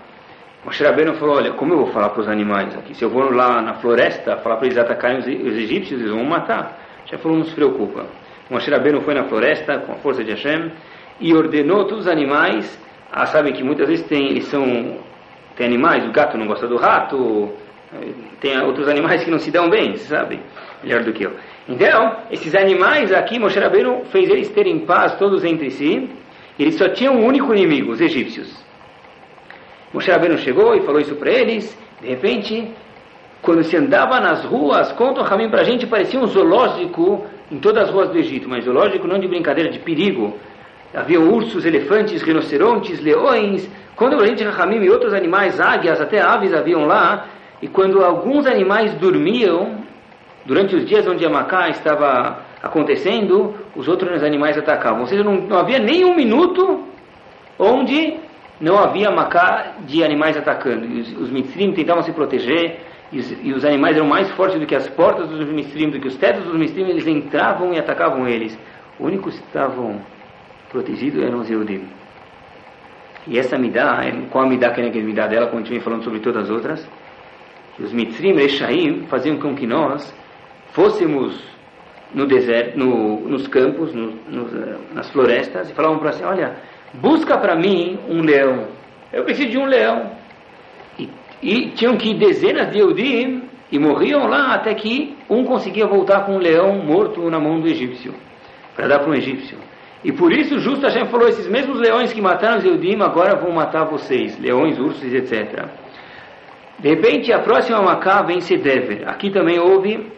Moshe 0.67 0.84
Rabbeinu 0.84 1.13
falou, 1.13 1.38
olha, 1.38 1.53
como 1.53 1.73
eu 1.73 1.77
vou 1.77 1.88
falar 1.93 2.10
para 2.10 2.19
os 2.19 2.27
animais 2.27 2.75
aqui? 2.75 2.93
Se 2.93 3.01
eu 3.01 3.10
vou 3.10 3.32
lá 3.32 3.62
na 3.62 3.75
floresta 3.75 4.36
falar 4.36 4.58
para 4.58 4.65
eles 4.65 4.77
atacarem 4.77 5.19
os, 5.19 5.25
os 5.25 5.58
egípcios, 5.58 6.01
eles 6.01 6.12
vão 6.12 6.25
matar. 6.25 6.77
Já 7.06 7.17
falou, 7.17 7.38
não 7.38 7.45
se 7.45 7.56
preocupa. 7.56 8.06
Moshe 8.49 8.69
Rabbeinu 8.69 8.99
foi 8.99 9.13
na 9.13 9.23
floresta 9.23 9.77
com 9.80 9.93
a 9.93 9.95
força 9.95 10.25
de 10.25 10.32
Hashem 10.32 10.69
e 11.21 11.34
ordenou 11.34 11.86
todos 11.86 11.99
os 11.99 12.08
animais, 12.12 12.77
ah, 13.10 13.25
sabem 13.27 13.53
que 13.53 13.63
muitas 13.63 13.88
vezes 13.88 14.06
tem, 14.08 14.32
eles 14.32 14.43
são, 14.47 14.97
tem 15.56 15.65
animais, 15.65 16.06
o 16.06 16.12
gato 16.12 16.38
não 16.38 16.45
gosta 16.45 16.67
do 16.67 16.75
rato, 16.75 17.49
tem 18.41 18.60
outros 18.60 18.89
animais 18.89 19.23
que 19.23 19.32
não 19.32 19.39
se 19.39 19.49
dão 19.49 19.69
bem, 19.69 19.95
sabe? 19.95 20.41
Melhor 20.84 21.01
do 21.01 21.13
que 21.13 21.23
eu. 21.23 21.32
Então, 21.69 22.13
esses 22.30 22.53
animais 22.53 23.13
aqui, 23.13 23.39
Moshe 23.39 23.58
Rabbeinu 23.58 24.03
fez 24.12 24.30
eles 24.30 24.49
terem 24.49 24.80
paz 24.80 25.15
todos 25.15 25.45
entre 25.45 25.71
si. 25.71 26.10
Eles 26.60 26.75
só 26.75 26.89
tinham 26.89 27.15
um 27.15 27.25
único 27.25 27.53
inimigo, 27.53 27.93
os 27.93 28.01
egípcios. 28.01 28.66
Moshe 29.93 30.12
Rabbeinu 30.12 30.38
chegou 30.38 30.76
e 30.76 30.82
falou 30.82 31.00
isso 31.00 31.15
para 31.15 31.32
eles. 31.32 31.78
De 32.02 32.08
repente, 32.08 32.71
quando 33.41 33.63
se 33.63 33.78
andava 33.78 34.19
nas 34.19 34.43
ruas, 34.43 34.91
conta 34.91 35.21
o 35.21 35.23
Ramim 35.23 35.50
para 35.50 35.62
a 35.62 35.63
gente, 35.63 35.88
parecia 35.88 36.19
um 36.19 36.28
zoológico 36.28 37.26
em 37.52 37.58
todas 37.60 37.84
as 37.84 37.89
ruas 37.89 38.10
do 38.10 38.17
Egito. 38.17 38.50
Mas 38.50 38.65
zoológico 38.65 39.08
não 39.08 39.19
de 39.19 39.28
brincadeira, 39.28 39.69
de 39.69 39.80
perigo. 39.80 40.36
Havia 40.93 41.19
ursos, 41.19 41.65
elefantes, 41.65 42.21
rinocerontes, 42.21 43.02
leões. 43.02 43.69
Quando 43.95 44.21
a 44.21 44.26
gente, 44.26 44.43
Ramim 44.43 44.84
e 44.84 44.89
outros 44.89 45.13
animais, 45.13 45.60
águias, 45.60 46.00
até 46.02 46.21
aves 46.21 46.54
haviam 46.54 46.86
lá. 46.86 47.26
E 47.62 47.67
quando 47.67 48.04
alguns 48.04 48.45
animais 48.45 48.93
dormiam, 48.95 49.78
durante 50.45 50.76
os 50.76 50.86
dias 50.86 51.08
onde 51.08 51.26
a 51.26 51.30
Macá 51.30 51.69
estava 51.69 52.39
acontecendo, 52.62 53.56
os 53.76 53.88
outros 53.88 54.23
animais 54.23 54.58
atacavam. 54.58 55.02
Ou 55.02 55.08
seja, 55.08 55.23
não, 55.23 55.36
não 55.36 55.58
havia 55.58 55.80
nem 55.80 56.06
um 56.06 56.15
minuto 56.15 56.84
onde 57.60 58.17
não 58.60 58.78
havia 58.78 59.12
Macá 59.12 59.76
de 59.86 60.04
animais 60.04 60.36
atacando. 60.36 60.86
E 60.86 61.02
os, 61.02 61.17
os 61.17 61.32
Mitzrim 61.32 61.74
tentavam 61.74 62.04
se 62.04 62.12
proteger, 62.12 62.80
e 63.12 63.20
os, 63.20 63.32
e 63.43 63.54
os, 63.54 63.63
animais 63.63 63.96
eram 63.96 64.08
mais 64.08 64.30
fortes 64.32 64.60
do 64.60 64.65
que 64.65 64.76
as 64.76 64.88
portas 64.89 65.30
dos 65.30 65.48
Mitzrim, 65.50 65.89
do 65.89 66.00
que 66.00 66.08
os 66.08 66.17
tetos 66.17 66.43
dos 66.43 66.58
Mitzrim, 66.58 66.89
eles 66.89 67.08
entravam 67.08 67.74
e 67.74 67.80
atacavam 67.80 68.28
eles. 68.28 68.58
O 69.00 69.06
único 69.06 69.30
que 69.30 69.36
estavam 69.36 70.02
protegidos 70.70 71.24
eram 71.24 71.39
os 71.39 71.50
Eudim. 71.50 71.88
E 73.28 73.38
essa 73.38 73.58
Midah, 73.58 74.02
qual 74.32 74.46
a 74.46 74.48
Midah 74.48 74.72
que 74.72 74.82
é 74.82 74.88
a 74.88 74.89
Midah 74.89 75.28
dela, 75.28 75.48
continuei 75.48 75.82
falando 75.82 76.04
sobre 76.04 76.20
todas 76.20 76.43
as 76.43 76.50
outras, 76.50 76.89
os 77.80 77.93
Mitzrim, 77.93 78.34
Rechaim, 78.34 79.06
faziam 79.08 79.38
com 79.38 79.56
que 79.56 79.67
nós 79.67 80.15
fôssemos 80.72 81.39
no 82.13 82.26
deserto, 82.26 82.78
no, 82.78 83.20
nos 83.28 83.48
campos, 83.48 83.93
no, 83.93 84.13
no, 84.30 84.93
nas 84.93 85.10
florestas, 85.12 85.70
e 85.70 85.74
falavam 85.74 86.00
para 86.00 86.10
assim, 86.10 86.24
olha, 86.24 86.56
busca 86.93 87.38
para 87.38 87.56
mim 87.56 88.00
um 88.10 88.21
leão. 88.21 88.67
Eu 89.12 89.23
preciso 89.23 89.50
de 89.50 89.58
um 89.58 89.65
leão. 89.65 90.12
E, 90.97 91.10
e 91.41 91.69
tinham 91.71 91.97
que 91.97 92.10
ir 92.10 92.15
dezenas 92.15 92.71
de 92.71 92.80
Eudim 92.80 93.43
e 93.71 93.80
morriam 93.80 94.28
lá 94.28 94.54
até 94.54 94.73
que 94.73 95.15
um 95.30 95.43
conseguia 95.43 95.86
voltar 95.86 96.26
com 96.26 96.34
um 96.34 96.39
leão 96.39 96.78
morto 96.84 97.30
na 97.30 97.39
mão 97.39 97.60
do 97.60 97.67
egípcio, 97.67 98.13
para 98.76 98.88
dar 98.88 99.00
para 99.00 99.10
um 99.10 99.15
egípcio. 99.15 99.58
E 100.04 100.12
por 100.12 100.32
isso 100.32 100.60
justo 100.60 100.86
Hashem 100.86 101.08
falou, 101.08 101.28
esses 101.28 101.47
mesmos 101.47 101.80
leões 101.80 102.13
que 102.13 102.21
mataram 102.21 102.60
os 102.60 102.65
Eudim 102.65 103.02
agora 103.02 103.36
vão 103.36 103.52
matar 103.52 103.86
vocês, 103.86 104.39
leões, 104.39 104.80
ursos, 104.80 105.13
etc. 105.13 105.65
De 106.80 106.89
repente 106.89 107.34
a 107.34 107.39
próxima 107.39 107.82
Macá 107.82 108.21
vence 108.21 108.56
Dever. 108.58 109.08
Aqui 109.10 109.32
também 109.32 109.60
houve 109.60 110.12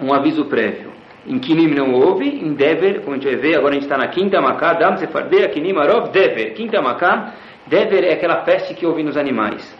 um 0.00 0.12
aviso 0.12 0.46
prévio. 0.46 0.90
Em 1.26 1.38
Kinim 1.38 1.68
não 1.68 1.92
houve, 1.92 2.26
em 2.26 2.54
Dever, 2.54 3.02
como 3.02 3.12
a 3.12 3.18
gente 3.18 3.26
vai 3.26 3.36
ver, 3.36 3.58
agora 3.58 3.70
a 3.70 3.74
gente 3.74 3.82
está 3.82 3.98
na 3.98 4.08
quinta 4.08 4.40
Macá, 4.40 4.72
Dam 4.72 4.96
Sefardea, 4.96 5.48
Kinim 5.48 5.76
Arov, 5.76 6.10
Dever. 6.10 6.54
Quinta 6.54 6.80
Macá, 6.80 7.34
Dever 7.66 8.04
é 8.04 8.14
aquela 8.14 8.36
peste 8.36 8.74
que 8.74 8.86
houve 8.86 9.02
nos 9.02 9.16
animais. 9.16 9.78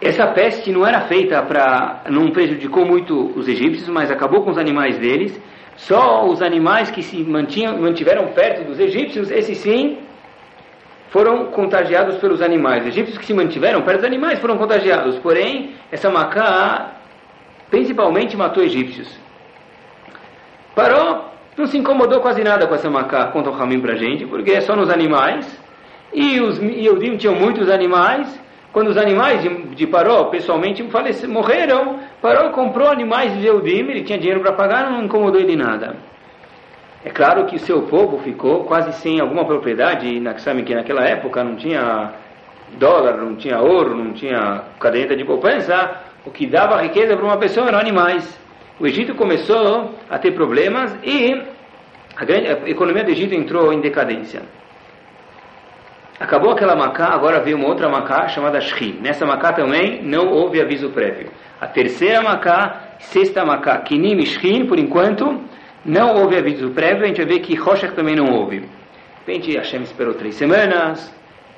Essa 0.00 0.26
peste 0.28 0.70
não 0.70 0.86
era 0.86 1.00
feita 1.02 1.42
para. 1.42 2.02
não 2.10 2.30
prejudicou 2.30 2.84
muito 2.84 3.32
os 3.36 3.48
egípcios, 3.48 3.88
mas 3.88 4.10
acabou 4.10 4.42
com 4.42 4.50
os 4.50 4.58
animais 4.58 4.98
deles. 4.98 5.40
Só 5.76 6.24
os 6.26 6.40
animais 6.40 6.90
que 6.90 7.02
se 7.02 7.22
mantinham, 7.24 7.78
mantiveram 7.78 8.28
perto 8.28 8.64
dos 8.64 8.78
egípcios, 8.78 9.30
esses 9.30 9.58
sim, 9.58 9.98
foram 11.08 11.46
contagiados 11.46 12.16
pelos 12.18 12.40
animais. 12.42 12.82
Os 12.82 12.88
egípcios 12.88 13.18
que 13.18 13.24
se 13.24 13.34
mantiveram 13.34 13.82
perto 13.82 13.98
dos 13.98 14.06
animais 14.06 14.38
foram 14.38 14.56
contagiados. 14.56 15.18
Porém, 15.18 15.72
essa 15.90 16.10
macá 16.10 16.92
principalmente 17.70 18.36
matou 18.36 18.62
egípcios. 18.62 19.23
Parou, 20.74 21.26
não 21.56 21.66
se 21.66 21.78
incomodou 21.78 22.20
quase 22.20 22.42
nada 22.42 22.66
com 22.66 22.74
essa 22.74 22.90
macá, 22.90 23.26
conta 23.26 23.50
o 23.50 23.52
Ramim 23.52 23.80
pra 23.80 23.94
gente, 23.94 24.26
porque 24.26 24.52
é 24.52 24.60
só 24.60 24.74
nos 24.74 24.90
animais. 24.90 25.46
E 26.12 26.40
os 26.40 26.58
Yehudim 26.58 27.16
tinham 27.16 27.34
muitos 27.34 27.70
animais, 27.70 28.40
quando 28.72 28.88
os 28.88 28.96
animais 28.96 29.40
de, 29.40 29.48
de 29.48 29.86
Paró, 29.86 30.24
pessoalmente, 30.24 30.82
faleceram, 30.90 31.32
morreram, 31.32 32.00
Paró 32.20 32.50
comprou 32.50 32.88
animais 32.88 33.32
de 33.38 33.46
Eudim, 33.46 33.88
ele 33.88 34.02
tinha 34.02 34.18
dinheiro 34.18 34.40
para 34.40 34.52
pagar, 34.52 34.90
não 34.90 35.04
incomodou 35.04 35.40
ele 35.40 35.54
nada. 35.54 35.94
É 37.04 37.10
claro 37.10 37.44
que 37.44 37.56
o 37.56 37.60
seu 37.60 37.82
povo 37.82 38.18
ficou 38.18 38.64
quase 38.64 38.92
sem 38.94 39.20
alguma 39.20 39.44
propriedade, 39.44 40.18
na, 40.18 40.36
sabe 40.38 40.62
que 40.62 40.74
naquela 40.74 41.04
época 41.04 41.44
não 41.44 41.54
tinha 41.54 42.12
dólar, 42.78 43.18
não 43.18 43.36
tinha 43.36 43.60
ouro, 43.60 43.94
não 43.94 44.12
tinha 44.12 44.62
caderneta 44.80 45.14
de 45.14 45.24
poupança, 45.24 45.90
o 46.24 46.30
que 46.30 46.46
dava 46.46 46.82
riqueza 46.82 47.14
para 47.16 47.24
uma 47.24 47.36
pessoa 47.36 47.68
eram 47.68 47.78
animais. 47.78 48.43
O 48.78 48.86
Egito 48.86 49.14
começou 49.14 49.94
a 50.10 50.18
ter 50.18 50.32
problemas 50.32 50.96
e 51.04 51.40
a, 52.16 52.24
grande, 52.24 52.48
a 52.48 52.68
economia 52.68 53.04
do 53.04 53.10
Egito 53.10 53.34
entrou 53.34 53.72
em 53.72 53.80
decadência. 53.80 54.42
Acabou 56.18 56.52
aquela 56.52 56.76
macá, 56.76 57.08
agora 57.08 57.40
veio 57.40 57.56
uma 57.56 57.68
outra 57.68 57.88
macá 57.88 58.28
chamada 58.28 58.60
Shri. 58.60 58.98
Nessa 59.00 59.26
macá 59.26 59.52
também 59.52 60.02
não 60.02 60.28
houve 60.28 60.60
aviso 60.60 60.90
prévio. 60.90 61.28
A 61.60 61.66
terceira 61.66 62.20
macá, 62.20 62.96
sexta 62.98 63.44
macá, 63.44 63.78
Kinim 63.78 64.24
Shri, 64.24 64.64
por 64.64 64.78
enquanto, 64.78 65.40
não 65.84 66.14
houve 66.16 66.36
aviso 66.36 66.70
prévio. 66.70 67.04
A 67.04 67.06
gente 67.06 67.18
vai 67.18 67.26
ver 67.26 67.40
que 67.40 67.54
Roshach 67.54 67.94
também 67.94 68.14
não 68.14 68.32
houve. 68.32 68.60
De 68.60 68.66
repente, 69.26 69.56
Hashem 69.56 69.82
esperou 69.82 70.14
três 70.14 70.34
semanas, 70.34 71.12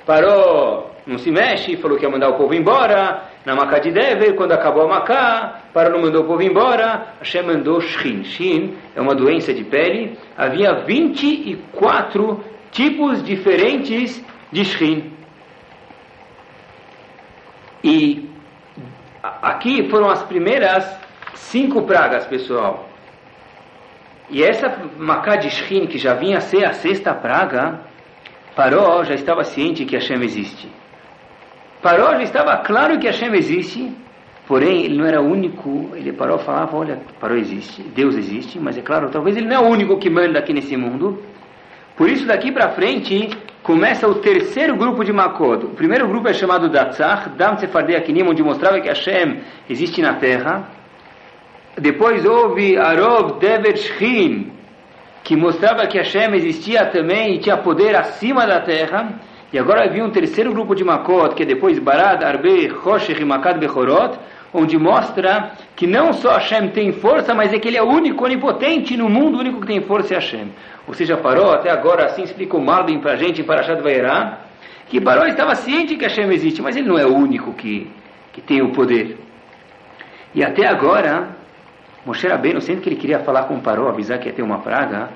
parou, 0.05 0.91
não 1.07 1.17
se 1.17 1.31
mexe, 1.31 1.77
falou 1.77 1.97
que 1.97 2.03
ia 2.03 2.09
mandar 2.09 2.29
o 2.29 2.33
povo 2.33 2.53
embora. 2.53 3.23
Na 3.45 3.55
Macá 3.55 3.79
de 3.79 3.91
Dever, 3.91 4.35
quando 4.35 4.51
acabou 4.51 4.83
a 4.83 4.87
Macá, 4.87 5.61
parou, 5.73 5.93
não 5.93 6.01
mandou 6.01 6.23
o 6.23 6.27
povo 6.27 6.41
embora. 6.43 7.13
Hashem 7.19 7.43
mandou 7.43 7.79
Shin. 7.79 8.25
Shin 8.25 8.75
é 8.93 8.99
uma 8.99 9.15
doença 9.15 9.53
de 9.53 9.63
pele. 9.63 10.19
Havia 10.37 10.73
24 10.85 12.43
tipos 12.71 13.23
diferentes 13.23 14.21
de 14.51 14.65
Shrin. 14.65 15.13
E 17.81 18.29
aqui 19.41 19.89
foram 19.89 20.09
as 20.09 20.23
primeiras 20.23 20.85
cinco 21.35 21.83
pragas, 21.83 22.25
pessoal. 22.25 22.89
E 24.29 24.43
essa 24.43 24.77
Macá 24.97 25.37
de 25.37 25.49
Shrin, 25.49 25.87
que 25.87 25.97
já 25.97 26.13
vinha 26.13 26.39
a 26.39 26.41
ser 26.41 26.65
a 26.65 26.73
sexta 26.73 27.13
praga, 27.13 27.79
Paró 28.57 29.03
já 29.03 29.13
estava 29.13 29.43
ciente 29.43 29.85
que 29.85 29.95
Hashem 29.95 30.21
existe. 30.23 30.67
Paró 31.87 32.11
já 32.15 32.23
estava 32.23 32.57
claro 32.57 32.99
que 32.99 33.07
Hashem 33.07 33.33
existe, 33.33 33.93
porém 34.45 34.83
ele 34.83 34.97
não 34.97 35.05
era 35.05 35.21
único. 35.21 35.91
Ele 35.95 36.11
parou 36.11 36.37
falava: 36.37 36.75
Olha, 36.75 36.99
Paró 37.17 37.33
existe, 37.33 37.81
Deus 37.81 38.17
existe, 38.17 38.59
mas 38.59 38.77
é 38.77 38.81
claro, 38.81 39.09
talvez 39.09 39.37
ele 39.37 39.47
não 39.47 39.55
é 39.55 39.59
o 39.59 39.71
único 39.71 39.97
que 39.97 40.09
manda 40.09 40.37
aqui 40.37 40.51
nesse 40.51 40.75
mundo. 40.75 41.23
Por 41.95 42.09
isso, 42.09 42.27
daqui 42.27 42.51
para 42.51 42.71
frente, 42.71 43.29
começa 43.63 44.05
o 44.05 44.15
terceiro 44.15 44.75
grupo 44.75 45.01
de 45.05 45.13
Makot. 45.13 45.65
O 45.65 45.69
primeiro 45.69 46.09
grupo 46.09 46.27
é 46.27 46.33
chamado 46.33 46.67
Datzach, 46.67 47.29
Dam 47.37 47.55
Sefardei 47.55 47.95
Akinim, 47.95 48.27
onde 48.27 48.43
mostrava 48.43 48.81
que 48.81 48.89
Hashem 48.89 49.39
existe 49.69 50.01
na 50.01 50.15
terra. 50.15 50.67
Depois 51.77 52.25
houve 52.25 52.77
Arov 52.77 53.39
Dever 53.39 53.77
Shchin, 53.77 54.51
que 55.23 55.37
mostrava 55.37 55.87
que 55.87 55.97
Hashem 55.97 56.35
existia 56.35 56.85
também 56.87 57.35
e 57.35 57.39
tinha 57.39 57.55
poder 57.55 57.95
acima 57.95 58.45
da 58.45 58.59
terra. 58.59 59.21
E 59.51 59.57
agora 59.57 59.85
havia 59.85 60.03
um 60.03 60.09
terceiro 60.09 60.51
grupo 60.51 60.75
de 60.75 60.83
Makot, 60.83 61.33
que 61.33 61.43
é 61.43 61.45
depois 61.45 61.79
Barad, 61.79 62.21
Arbe, 62.21 62.69
Choshech 62.83 63.21
e 63.21 63.25
Makat 63.25 63.57
Bechorot, 63.57 64.19
onde 64.53 64.77
mostra 64.77 65.51
que 65.75 65.87
não 65.87 66.11
só 66.13 66.33
Hashem 66.33 66.69
tem 66.69 66.91
força, 66.91 67.33
mas 67.33 67.53
é 67.53 67.59
que 67.59 67.67
ele 67.67 67.77
é 67.77 67.83
único, 67.83 68.25
onipotente 68.25 68.97
no 68.97 69.09
mundo, 69.09 69.37
o 69.37 69.39
único 69.39 69.61
que 69.61 69.67
tem 69.67 69.81
força 69.81 70.13
é 70.13 70.17
Hashem. 70.17 70.51
Ou 70.87 70.93
seja, 70.93 71.15
Paró, 71.17 71.53
até 71.53 71.69
agora 71.69 72.05
assim 72.05 72.23
explicou 72.23 72.61
Malbim 72.61 72.99
para 72.99 73.13
a 73.13 73.15
gente 73.15 73.41
em 73.41 73.43
Parashat 73.43 73.81
Vairá, 73.81 74.39
que 74.87 74.99
Paró 74.99 75.25
estava 75.25 75.55
ciente 75.55 75.95
que 75.95 76.03
Hashem 76.03 76.29
existe, 76.33 76.61
mas 76.61 76.75
ele 76.75 76.87
não 76.87 76.97
é 76.97 77.05
o 77.05 77.15
único 77.15 77.53
que, 77.53 77.89
que 78.33 78.41
tem 78.41 78.61
o 78.61 78.71
poder. 78.71 79.17
E 80.35 80.43
até 80.43 80.67
agora, 80.67 81.29
Moshe 82.05 82.27
Rabbeinu, 82.27 82.59
sempre 82.61 82.81
que 82.81 82.89
ele 82.89 82.95
queria 82.97 83.19
falar 83.19 83.43
com 83.43 83.59
Paró, 83.59 83.87
avisar 83.89 84.17
que 84.19 84.27
ia 84.27 84.33
ter 84.33 84.43
uma 84.43 84.59
praga, 84.59 85.09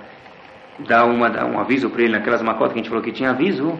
dar, 0.79 1.05
uma, 1.05 1.29
dar 1.29 1.45
um 1.45 1.59
aviso 1.59 1.89
para 1.89 2.01
ele 2.01 2.13
naquelas 2.13 2.41
macotas 2.41 2.73
que 2.73 2.79
a 2.79 2.81
gente 2.81 2.89
falou 2.89 3.03
que 3.03 3.11
tinha 3.11 3.29
aviso, 3.29 3.79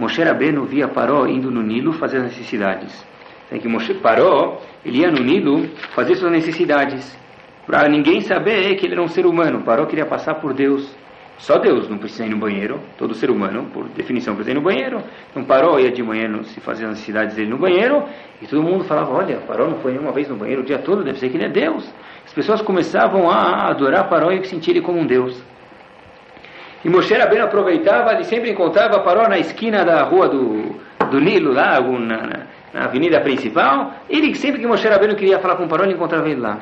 Moshe 0.00 0.22
Rabbeinu 0.22 0.64
via 0.64 0.88
Paró 0.88 1.26
indo 1.26 1.50
no 1.50 1.62
Nilo 1.62 1.92
fazer 1.92 2.16
as 2.16 2.22
necessidades. 2.22 3.06
Tem 3.50 3.60
que 3.60 3.68
Moshe 3.68 3.92
Paró, 3.92 4.58
ele 4.82 5.00
ia 5.00 5.10
no 5.10 5.22
Nilo 5.22 5.68
fazer 5.94 6.14
suas 6.14 6.32
necessidades, 6.32 7.18
para 7.66 7.86
ninguém 7.86 8.22
saber 8.22 8.76
que 8.76 8.86
ele 8.86 8.94
era 8.94 9.02
um 9.02 9.08
ser 9.08 9.26
humano. 9.26 9.60
Paró 9.62 9.84
queria 9.84 10.06
passar 10.06 10.36
por 10.36 10.54
Deus. 10.54 10.90
Só 11.36 11.58
Deus 11.58 11.86
não 11.86 11.98
precisa 11.98 12.24
ir 12.24 12.30
no 12.30 12.38
banheiro, 12.38 12.80
todo 12.96 13.12
ser 13.12 13.30
humano, 13.30 13.68
por 13.74 13.88
definição, 13.90 14.34
precisa 14.34 14.52
ir 14.52 14.58
no 14.58 14.62
banheiro. 14.62 15.02
Então 15.30 15.44
Paró 15.44 15.78
ia 15.78 15.90
de 15.90 16.02
manhã 16.02 16.42
se 16.44 16.60
fazer 16.60 16.84
as 16.84 16.92
necessidades 16.92 17.36
dele 17.36 17.50
no 17.50 17.58
banheiro, 17.58 18.02
e 18.40 18.46
todo 18.46 18.62
mundo 18.62 18.84
falava: 18.84 19.12
Olha, 19.12 19.36
Paró 19.46 19.68
não 19.68 19.80
foi 19.80 19.92
nenhuma 19.92 20.12
vez 20.12 20.30
no 20.30 20.36
banheiro 20.36 20.62
o 20.62 20.64
dia 20.64 20.78
todo, 20.78 21.04
deve 21.04 21.18
ser 21.18 21.28
que 21.28 21.36
ele 21.36 21.44
é 21.44 21.50
Deus. 21.50 21.86
As 22.24 22.32
pessoas 22.32 22.62
começavam 22.62 23.28
a 23.28 23.68
adorar 23.68 24.08
Paró 24.08 24.32
e 24.32 24.42
sentir 24.46 24.70
ele 24.70 24.80
como 24.80 24.98
um 24.98 25.06
Deus. 25.06 25.49
E 26.84 26.88
Moshe 26.88 27.14
Rabbeinu 27.14 27.44
aproveitava, 27.44 28.14
ele 28.14 28.24
sempre 28.24 28.50
encontrava 28.50 29.00
Paró 29.00 29.28
na 29.28 29.38
esquina 29.38 29.84
da 29.84 30.02
rua 30.02 30.28
do, 30.28 30.76
do 31.10 31.20
Nilo, 31.20 31.52
lá, 31.52 31.80
na, 31.80 32.46
na 32.72 32.84
avenida 32.84 33.20
principal. 33.20 33.92
Ele 34.08 34.34
sempre 34.34 34.60
que 34.60 34.66
Moshe 34.66 34.88
Rabbeinu 34.88 35.14
queria 35.14 35.38
falar 35.38 35.56
com 35.56 35.68
Paró, 35.68 35.84
ele 35.84 35.92
encontrava 35.92 36.28
ele 36.28 36.40
lá. 36.40 36.58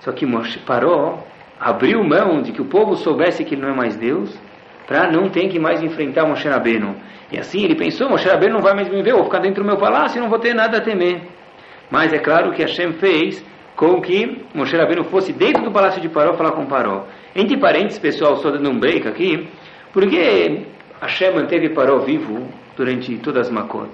Só 0.00 0.12
que 0.12 0.26
Moshe 0.26 0.58
Paró 0.58 1.18
abriu 1.58 2.04
mão 2.04 2.42
de 2.42 2.52
que 2.52 2.60
o 2.60 2.66
povo 2.66 2.94
soubesse 2.96 3.44
que 3.44 3.54
ele 3.54 3.62
não 3.62 3.70
é 3.70 3.74
mais 3.74 3.96
Deus, 3.96 4.38
para 4.86 5.10
não 5.10 5.30
ter 5.30 5.48
que 5.48 5.58
mais 5.58 5.82
enfrentar 5.82 6.26
Moshe 6.26 6.46
Rabbeinu. 6.46 6.94
E 7.32 7.38
assim 7.38 7.64
ele 7.64 7.74
pensou, 7.74 8.10
Moshe 8.10 8.28
Rabbeinu 8.28 8.56
não 8.56 8.62
vai 8.62 8.74
mais 8.74 8.88
me 8.88 9.02
ver, 9.02 9.12
eu 9.12 9.16
vou 9.16 9.24
ficar 9.24 9.38
dentro 9.38 9.62
do 9.62 9.66
meu 9.66 9.78
palácio 9.78 10.18
e 10.18 10.20
não 10.20 10.28
vou 10.28 10.38
ter 10.38 10.54
nada 10.54 10.76
a 10.76 10.80
temer. 10.82 11.22
Mas 11.90 12.12
é 12.12 12.18
claro 12.18 12.52
que 12.52 12.60
Hashem 12.60 12.92
fez 12.94 13.42
com 13.76 14.00
que 14.00 14.44
Moshe 14.54 14.76
Rabbeinu 14.76 15.04
fosse 15.04 15.32
dentro 15.32 15.62
do 15.62 15.70
palácio 15.70 16.00
de 16.00 16.08
Paró 16.08 16.34
falar 16.34 16.52
com 16.52 16.66
Paró. 16.66 17.06
Entre 17.34 17.56
parênteses, 17.56 17.98
pessoal, 17.98 18.36
só 18.36 18.50
dando 18.50 18.70
um 18.70 18.78
break 18.78 19.08
aqui, 19.08 19.48
porque 19.92 20.66
Hashem 21.00 21.34
manteve 21.34 21.70
Paró 21.70 21.98
vivo 21.98 22.48
durante 22.76 23.16
todas 23.18 23.48
as 23.48 23.52
Makot. 23.52 23.90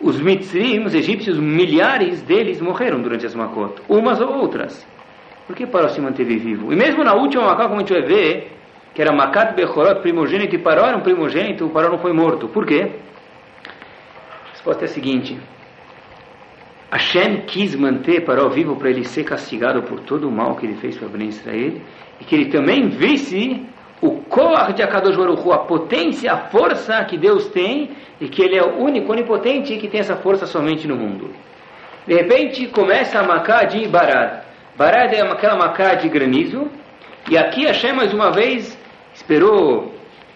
Os 0.00 0.20
mitzrim, 0.20 0.84
os 0.84 0.94
egípcios, 0.94 1.38
milhares 1.38 2.22
deles 2.22 2.60
morreram 2.60 3.00
durante 3.00 3.24
as 3.24 3.34
Makot, 3.34 3.80
umas 3.88 4.20
ou 4.20 4.28
outras. 4.34 4.86
Por 5.46 5.56
que 5.56 5.66
Paró 5.66 5.88
se 5.88 6.00
manteve 6.00 6.36
vivo? 6.36 6.70
E 6.70 6.76
mesmo 6.76 7.02
na 7.02 7.14
última 7.14 7.44
Macá, 7.44 7.64
como 7.64 7.76
a 7.76 7.78
gente 7.78 7.94
vai 7.94 8.02
ver, 8.02 8.52
que 8.94 9.00
era 9.00 9.10
Makat 9.10 9.54
Bechorot, 9.54 10.02
primogênito, 10.02 10.54
e 10.54 10.58
Paró 10.58 10.84
era 10.84 10.98
um 10.98 11.00
primogênito, 11.00 11.64
o 11.64 11.70
Paró 11.70 11.88
não 11.88 11.98
foi 11.98 12.12
morto. 12.12 12.46
Por 12.48 12.66
quê? 12.66 12.90
A 14.46 14.50
resposta 14.50 14.84
é 14.84 14.86
a 14.86 14.88
seguinte. 14.88 15.38
Hashem 16.90 17.42
quis 17.46 17.74
manter 17.74 18.24
Paró 18.26 18.50
vivo 18.50 18.76
para 18.76 18.90
ele 18.90 19.04
ser 19.04 19.24
castigado 19.24 19.82
por 19.82 20.00
todo 20.00 20.28
o 20.28 20.30
mal 20.32 20.56
que 20.56 20.66
ele 20.66 20.76
fez 20.76 20.98
para 20.98 21.08
Ben 21.08 21.28
Israel 21.28 21.80
e 22.20 22.24
que 22.24 22.34
ele 22.34 22.46
também 22.46 22.88
visse 22.88 23.64
o 24.00 24.12
Koach 24.22 24.72
de 24.72 24.82
Akadosh 24.82 25.16
Baruch 25.16 25.50
a 25.50 25.58
potência, 25.58 26.32
a 26.32 26.36
força 26.48 27.04
que 27.04 27.16
Deus 27.16 27.48
tem 27.48 27.90
e 28.20 28.28
que 28.28 28.42
ele 28.42 28.56
é 28.56 28.62
o 28.62 28.78
único, 28.78 29.12
onipotente 29.12 29.76
que 29.76 29.88
tem 29.88 30.00
essa 30.00 30.16
força 30.16 30.46
somente 30.46 30.86
no 30.86 30.96
mundo. 30.96 31.30
De 32.06 32.14
repente 32.14 32.66
começa 32.68 33.18
a 33.18 33.22
Macá 33.22 33.64
de 33.64 33.86
Barad. 33.88 34.42
Barad 34.76 35.12
é 35.12 35.20
aquela 35.20 35.56
macá 35.56 35.94
de 35.94 36.08
granizo. 36.08 36.68
E 37.28 37.36
aqui 37.36 37.66
Hashem 37.66 37.92
mais 37.92 38.14
uma 38.14 38.30
vez 38.30 38.78
esperou. 39.12 39.92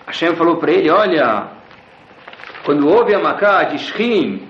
Hashem 0.07 0.35
falou 0.35 0.57
para 0.57 0.73
ele: 0.73 0.91
Olha, 0.91 1.47
quando 2.65 2.89
houve 2.89 3.15
a 3.15 3.21
macá 3.21 3.63
de 3.63 3.79
Shrim, 3.79 4.43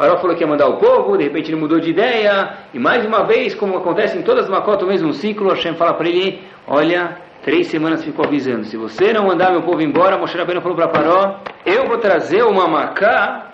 Paró 0.00 0.16
falou 0.16 0.34
que 0.34 0.42
ia 0.42 0.46
mandar 0.46 0.66
o 0.66 0.78
povo, 0.78 1.18
de 1.18 1.24
repente 1.24 1.50
ele 1.50 1.60
mudou 1.60 1.78
de 1.78 1.90
ideia, 1.90 2.54
e 2.72 2.78
mais 2.78 3.04
uma 3.04 3.24
vez, 3.24 3.54
como 3.54 3.76
acontece 3.76 4.16
em 4.16 4.22
todas 4.22 4.44
as 4.44 4.50
macotas, 4.50 4.84
o 4.84 4.86
mesmo 4.86 5.12
ciclo, 5.12 5.50
Hashem 5.50 5.74
fala 5.74 5.92
para 5.92 6.08
ele, 6.08 6.40
olha, 6.70 7.16
três 7.42 7.66
semanas 7.66 8.04
ficou 8.04 8.24
avisando, 8.24 8.64
se 8.64 8.76
você 8.76 9.12
não 9.12 9.26
mandar 9.26 9.50
meu 9.50 9.62
povo 9.62 9.82
embora, 9.82 10.16
Moshe 10.16 10.38
Rabbeinu 10.38 10.62
falou 10.62 10.76
para 10.76 10.88
Paró, 10.88 11.40
eu 11.66 11.88
vou 11.88 11.98
trazer 11.98 12.44
uma 12.44 12.68
macá 12.68 13.50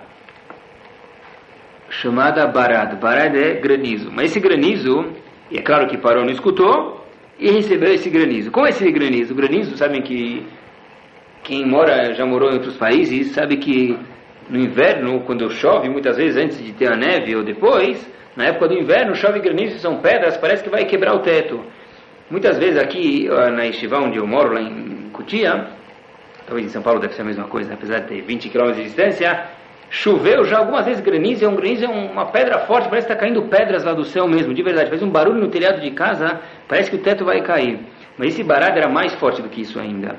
chamada 1.88 2.46
Barad. 2.46 2.94
Barad 3.00 3.34
é 3.34 3.54
granizo. 3.54 4.10
Mas 4.12 4.26
esse 4.30 4.40
granizo, 4.40 5.12
e 5.50 5.58
é 5.58 5.62
claro 5.62 5.86
que 5.86 5.96
Paró 5.96 6.20
não 6.20 6.30
escutou, 6.30 7.06
e 7.38 7.50
recebeu 7.50 7.92
esse 7.94 8.10
granizo. 8.10 8.50
Como 8.50 8.66
esse 8.66 8.90
granizo? 8.92 9.32
O 9.32 9.36
granizo, 9.36 9.76
sabem 9.78 10.02
que 10.02 10.46
quem 11.42 11.64
mora, 11.64 12.12
já 12.12 12.26
morou 12.26 12.50
em 12.50 12.54
outros 12.54 12.76
países, 12.76 13.32
sabe 13.32 13.56
que 13.56 13.98
no 14.50 14.58
inverno, 14.58 15.20
quando 15.20 15.50
chove, 15.50 15.88
muitas 15.88 16.18
vezes 16.18 16.36
antes 16.36 16.62
de 16.62 16.72
ter 16.72 16.92
a 16.92 16.96
neve 16.96 17.34
ou 17.34 17.42
depois, 17.42 18.06
na 18.36 18.46
época 18.46 18.68
do 18.68 18.74
inverno, 18.74 19.14
chove 19.14 19.40
granizo, 19.40 19.78
são 19.78 20.00
pedras, 20.00 20.36
parece 20.36 20.62
que 20.62 20.68
vai 20.68 20.84
quebrar 20.84 21.14
o 21.14 21.20
teto. 21.20 21.64
Muitas 22.28 22.58
vezes 22.58 22.76
aqui 22.76 23.28
na 23.28 23.66
Estivá, 23.66 24.00
onde 24.00 24.18
eu 24.18 24.26
moro, 24.26 24.52
lá 24.52 24.60
em 24.60 25.10
Cutia, 25.12 25.68
talvez 26.44 26.66
em 26.66 26.70
São 26.70 26.82
Paulo 26.82 26.98
deve 26.98 27.14
ser 27.14 27.22
a 27.22 27.24
mesma 27.24 27.44
coisa, 27.44 27.72
apesar 27.74 28.00
de 28.00 28.08
ter 28.08 28.22
20 28.22 28.48
km 28.48 28.72
de 28.72 28.82
distância, 28.82 29.44
choveu 29.88 30.44
já 30.44 30.58
algumas 30.58 30.84
vezes 30.84 31.00
granizo, 31.00 31.44
é 31.44 31.48
um 31.48 31.54
granizo 31.54 31.84
é 31.84 31.88
uma 31.88 32.26
pedra 32.26 32.58
forte, 32.66 32.88
parece 32.88 33.06
que 33.06 33.12
está 33.12 33.24
caindo 33.24 33.42
pedras 33.42 33.84
lá 33.84 33.92
do 33.92 34.04
céu 34.04 34.26
mesmo, 34.26 34.52
de 34.52 34.60
verdade, 34.60 34.90
faz 34.90 35.02
um 35.02 35.08
barulho 35.08 35.40
no 35.40 35.48
telhado 35.48 35.80
de 35.80 35.90
casa, 35.92 36.40
parece 36.66 36.90
que 36.90 36.96
o 36.96 37.00
teto 37.00 37.24
vai 37.24 37.42
cair. 37.42 37.78
Mas 38.18 38.28
esse 38.28 38.42
barado 38.42 38.76
era 38.76 38.88
mais 38.88 39.14
forte 39.14 39.40
do 39.40 39.48
que 39.48 39.60
isso 39.60 39.78
ainda. 39.78 40.16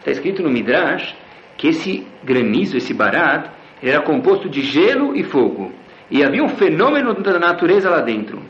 Está 0.00 0.10
escrito 0.10 0.42
no 0.42 0.50
Midrash 0.50 1.14
que 1.56 1.68
esse 1.68 2.06
granizo, 2.24 2.76
esse 2.76 2.92
barat, 2.92 3.50
era 3.82 4.00
composto 4.00 4.48
de 4.48 4.62
gelo 4.62 5.14
e 5.14 5.22
fogo. 5.22 5.72
E 6.10 6.24
havia 6.24 6.42
um 6.42 6.48
fenômeno 6.48 7.14
da 7.14 7.38
natureza 7.38 7.90
lá 7.90 8.00
dentro. 8.00 8.42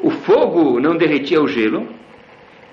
O 0.00 0.10
fogo 0.10 0.80
não 0.80 0.96
derretia 0.96 1.40
o 1.40 1.48
gelo, 1.48 1.88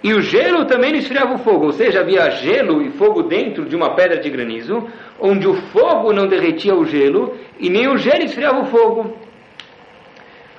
e 0.03 0.13
o 0.13 0.21
gelo 0.21 0.65
também 0.65 0.91
não 0.91 0.99
esfriava 0.99 1.33
o 1.33 1.39
fogo, 1.39 1.65
ou 1.65 1.71
seja, 1.71 2.01
havia 2.01 2.29
gelo 2.29 2.81
e 2.81 2.91
fogo 2.91 3.23
dentro 3.23 3.65
de 3.65 3.75
uma 3.75 3.95
pedra 3.95 4.19
de 4.19 4.29
granizo, 4.29 4.87
onde 5.19 5.47
o 5.47 5.55
fogo 5.71 6.13
não 6.13 6.27
derretia 6.27 6.75
o 6.75 6.85
gelo 6.85 7.35
e 7.59 7.69
nem 7.69 7.87
o 7.87 7.97
gelo 7.97 8.23
esfriava 8.23 8.61
o 8.61 8.65
fogo. 8.65 9.17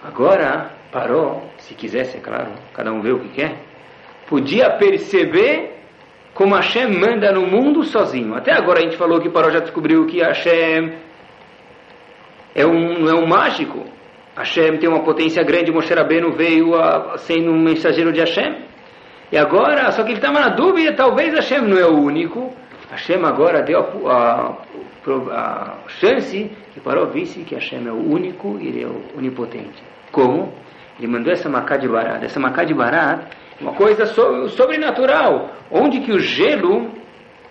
Agora, 0.02 0.72
parou, 0.90 1.48
se 1.58 1.74
quisesse, 1.74 2.16
é 2.16 2.20
claro, 2.20 2.50
cada 2.74 2.92
um 2.92 3.00
vê 3.00 3.12
o 3.12 3.20
que 3.20 3.28
quer, 3.28 3.56
podia 4.26 4.70
perceber 4.70 5.76
como 6.34 6.54
Hashem 6.54 6.88
manda 6.88 7.32
no 7.32 7.46
mundo 7.46 7.82
sozinho. 7.84 8.34
Até 8.34 8.52
agora 8.52 8.80
a 8.80 8.82
gente 8.82 8.96
falou 8.96 9.20
que 9.20 9.30
Paró 9.30 9.50
já 9.50 9.60
descobriu 9.60 10.06
que 10.06 10.20
Hashem 10.20 10.92
é 12.54 12.66
um, 12.66 13.08
é 13.08 13.14
um 13.14 13.26
mágico. 13.26 13.84
Hashem 14.36 14.78
tem 14.78 14.88
uma 14.88 15.02
potência 15.02 15.42
grande, 15.42 15.72
Moshe 15.72 15.92
Rabbeinu 15.94 16.32
veio 16.32 16.74
a, 16.74 17.16
sendo 17.18 17.50
um 17.50 17.60
mensageiro 17.60 18.12
de 18.12 18.20
Hashem. 18.20 18.66
E 19.32 19.36
agora, 19.36 19.90
só 19.92 20.02
que 20.02 20.10
ele 20.10 20.18
estava 20.18 20.38
na 20.38 20.50
dúvida, 20.50 20.92
talvez 20.94 21.34
Hashem 21.34 21.62
não 21.62 21.78
é 21.78 21.86
o 21.86 21.98
único. 21.98 22.52
Hashem 22.90 23.24
agora 23.24 23.62
deu 23.62 23.80
a, 24.08 24.56
a, 25.06 25.32
a 25.32 25.88
chance 25.88 26.50
que 26.72 26.80
Paró 26.80 27.06
visse 27.06 27.42
que 27.42 27.54
Hashem 27.54 27.86
é 27.86 27.90
o 27.90 27.96
único 27.96 28.58
e 28.60 28.68
ele 28.68 28.82
é 28.82 28.86
o 28.86 29.02
onipotente. 29.16 29.82
Como? 30.12 30.52
Ele 30.98 31.08
mandou 31.08 31.32
essa 31.32 31.48
macá 31.48 31.76
de 31.76 31.88
Barat. 31.88 32.22
Essa 32.22 32.38
macá 32.38 32.62
de 32.64 32.74
Barat 32.74 33.26
uma 33.60 33.72
coisa 33.72 34.04
sobrenatural, 34.48 35.50
onde 35.70 36.00
que 36.00 36.12
o 36.12 36.18
gelo 36.18 36.90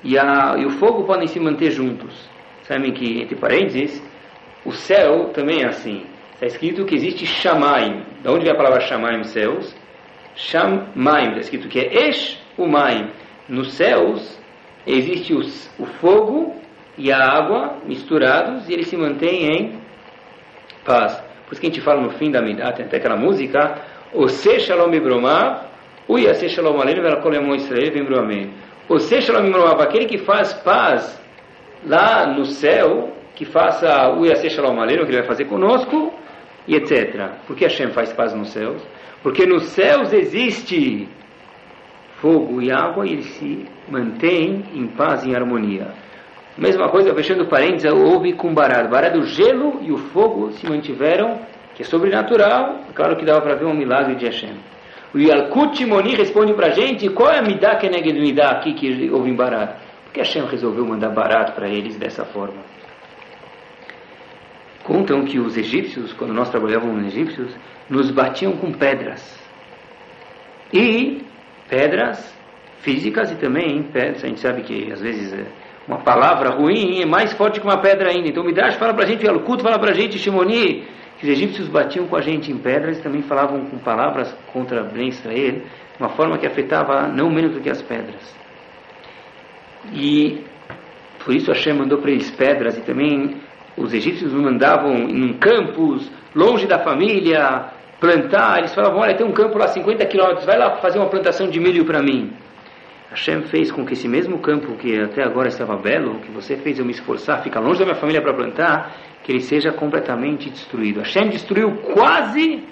e, 0.03 0.17
a, 0.17 0.55
e 0.57 0.65
o 0.65 0.69
fogo 0.71 1.03
podem 1.03 1.27
se 1.27 1.39
manter 1.39 1.71
juntos. 1.71 2.29
Sabem 2.63 2.93
que, 2.93 3.21
entre 3.21 3.35
parênteses, 3.35 4.03
o 4.63 4.71
céu 4.71 5.29
também 5.33 5.63
é 5.63 5.67
assim. 5.67 6.05
Está 6.35 6.47
escrito 6.47 6.83
que 6.83 6.95
existe 6.95 7.25
Shamaim. 7.25 8.03
De 8.21 8.29
onde 8.29 8.43
vem 8.43 8.51
a 8.51 8.57
palavra 8.57 8.81
Shamaim, 8.81 9.23
céus? 9.23 9.73
Shamaim, 10.35 11.29
está 11.29 11.39
escrito 11.39 11.69
que 11.69 11.79
é 11.79 12.09
Esh 12.09 12.37
Umaim. 12.57 13.09
Nos 13.47 13.73
céus 13.73 14.37
existe 14.85 15.33
o, 15.33 15.39
o 15.79 15.85
fogo 16.01 16.53
e 16.97 17.09
a 17.09 17.17
água 17.17 17.77
misturados 17.85 18.67
e 18.67 18.73
eles 18.73 18.87
se 18.87 18.97
mantêm 18.97 19.49
em 19.49 19.79
paz. 20.83 21.15
Por 21.45 21.53
isso 21.53 21.61
que 21.61 21.67
a 21.67 21.69
gente 21.69 21.81
fala 21.81 22.01
no 22.01 22.09
fim 22.11 22.29
da 22.29 22.41
Midah, 22.41 22.73
tem 22.73 22.85
até 22.85 22.97
aquela 22.97 23.15
música, 23.15 23.81
O 24.13 24.27
Se 24.27 24.59
Shalom 24.59 24.93
Ibromah, 24.93 25.67
o 26.05 26.17
Yaseh 26.17 26.49
Shalom 26.49 26.81
Aleinu 26.81 27.01
Verakolemo 27.01 27.55
Israel 27.55 27.93
Vembro. 27.93 28.27
O 28.89 28.99
Se 28.99 29.21
Shalom 29.21 29.47
Ibromah, 29.47 29.81
aquele 29.81 30.05
que 30.05 30.17
faz 30.17 30.53
paz 30.53 31.21
lá 31.85 32.27
no 32.27 32.45
céu, 32.45 33.13
que 33.35 33.45
faça 33.45 34.09
o 34.11 34.25
Yaseh 34.25 34.49
Shalom 34.49 34.81
Aleinu, 34.81 35.05
que 35.05 35.11
ele 35.11 35.19
vai 35.19 35.27
fazer 35.27 35.45
conosco, 35.45 36.13
e 36.67 36.75
etc. 36.75 37.31
Por 37.47 37.55
que 37.55 37.65
Hashem 37.65 37.91
faz 37.91 38.11
paz 38.13 38.33
nos 38.33 38.49
céus? 38.49 38.81
Porque 39.21 39.45
nos 39.45 39.63
céus 39.69 40.13
existe 40.13 41.07
fogo 42.21 42.61
e 42.61 42.71
água 42.71 43.05
e 43.05 43.13
eles 43.13 43.25
se 43.25 43.65
mantêm 43.89 44.63
em 44.73 44.87
paz 44.87 45.23
e 45.23 45.29
em 45.29 45.35
harmonia. 45.35 45.87
Mesma 46.57 46.89
coisa, 46.89 47.13
fechando 47.13 47.47
parênteses, 47.47 47.91
houve 47.91 48.33
com 48.33 48.53
Barad. 48.53 48.89
Barad, 48.89 49.17
o 49.17 49.23
gelo 49.23 49.79
e 49.81 49.91
o 49.91 49.97
fogo 49.97 50.51
se 50.51 50.65
mantiveram, 50.69 51.41
que 51.75 51.81
é 51.81 51.85
sobrenatural. 51.85 52.79
Claro 52.93 53.17
que 53.17 53.25
dava 53.25 53.41
para 53.41 53.55
ver 53.55 53.65
um 53.65 53.73
milagre 53.73 54.15
de 54.15 54.25
Hashem. 54.25 54.55
O 55.13 55.19
Yalkut 55.19 55.85
Moni 55.85 56.15
responde 56.15 56.53
para 56.53 56.67
a 56.67 56.71
gente 56.71 57.09
qual 57.09 57.31
é 57.31 57.39
a 57.39 57.41
Midah 57.41 57.79
é 57.81 58.13
Midah 58.13 58.51
aqui 58.51 58.73
que 58.73 59.09
houve 59.11 59.29
em 59.29 59.35
Barad. 59.35 59.75
Porque 60.05 60.19
Hashem 60.19 60.45
resolveu 60.45 60.85
mandar 60.85 61.09
Barad 61.09 61.51
para 61.51 61.67
eles 61.67 61.97
dessa 61.97 62.23
forma. 62.23 62.74
Contam 64.85 65.25
que 65.25 65.39
os 65.39 65.57
egípcios, 65.57 66.13
quando 66.13 66.33
nós 66.33 66.49
trabalhávamos 66.49 67.03
nos 67.03 67.13
egípcios, 67.13 67.51
nos 67.89 68.11
batiam 68.11 68.53
com 68.53 68.71
pedras. 68.71 69.43
E 70.71 71.23
pedras 71.67 72.33
físicas 72.81 73.31
e 73.31 73.35
também 73.35 73.81
pedras. 73.81 74.23
A 74.23 74.27
gente 74.27 74.39
sabe 74.39 74.61
que 74.61 74.91
às 74.91 75.01
vezes 75.01 75.33
é 75.33 75.45
uma 75.87 75.97
palavra 75.97 76.51
ruim 76.51 77.01
é 77.01 77.05
mais 77.05 77.33
forte 77.33 77.59
que 77.59 77.65
uma 77.65 77.79
pedra 77.79 78.11
ainda. 78.11 78.27
Então 78.27 78.43
Midrash 78.43 78.75
fala 78.75 78.93
para 78.93 79.05
a 79.05 79.07
gente, 79.07 79.27
o 79.27 79.39
culto 79.39 79.63
fala 79.63 79.79
para 79.79 79.89
a 79.89 79.93
gente, 79.93 80.19
Shimoni, 80.19 80.87
que 81.17 81.25
os 81.25 81.29
egípcios 81.29 81.67
batiam 81.67 82.07
com 82.07 82.15
a 82.15 82.21
gente 82.21 82.51
em 82.51 82.57
pedras 82.57 82.99
e 82.99 83.01
também 83.01 83.23
falavam 83.23 83.65
com 83.65 83.79
palavras 83.79 84.31
contra 84.53 84.83
Ben 84.83 85.07
Israel, 85.07 85.53
de 85.53 85.99
uma 85.99 86.09
forma 86.09 86.37
que 86.37 86.45
afetava 86.45 87.07
não 87.07 87.31
menos 87.31 87.53
do 87.53 87.59
que 87.59 87.71
as 87.71 87.81
pedras. 87.81 88.35
E 89.91 90.43
por 91.23 91.33
isso 91.33 91.51
Hashem 91.51 91.73
mandou 91.73 91.97
para 91.97 92.11
eles 92.11 92.29
pedras 92.29 92.77
e 92.77 92.81
também 92.81 93.41
os 93.77 93.93
egípcios 93.93 94.31
mandavam 94.31 94.93
em 94.93 95.33
campos, 95.33 96.09
longe 96.33 96.65
da 96.65 96.79
família, 96.79 97.65
plantar. 97.99 98.59
Eles 98.59 98.73
falavam: 98.73 98.99
Olha, 98.99 99.15
tem 99.15 99.25
um 99.25 99.31
campo 99.31 99.57
lá 99.57 99.67
50 99.67 100.05
quilômetros, 100.05 100.45
vai 100.45 100.57
lá 100.57 100.77
fazer 100.77 100.99
uma 100.99 101.09
plantação 101.09 101.49
de 101.49 101.59
milho 101.59 101.85
para 101.85 102.01
mim. 102.01 102.31
Hashem 103.09 103.43
fez 103.43 103.71
com 103.71 103.85
que 103.85 103.93
esse 103.93 104.07
mesmo 104.07 104.39
campo 104.39 104.75
que 104.75 104.99
até 104.99 105.23
agora 105.23 105.47
estava 105.47 105.77
belo, 105.77 106.19
que 106.19 106.31
você 106.31 106.57
fez 106.57 106.79
eu 106.79 106.85
me 106.85 106.91
esforçar, 106.91 107.41
ficar 107.41 107.59
longe 107.59 107.79
da 107.79 107.85
minha 107.85 107.95
família 107.95 108.21
para 108.21 108.33
plantar, 108.33 108.93
que 109.23 109.31
ele 109.31 109.41
seja 109.41 109.71
completamente 109.71 110.49
destruído. 110.49 110.99
Hashem 110.99 111.29
destruiu 111.29 111.71
quase 111.93 112.63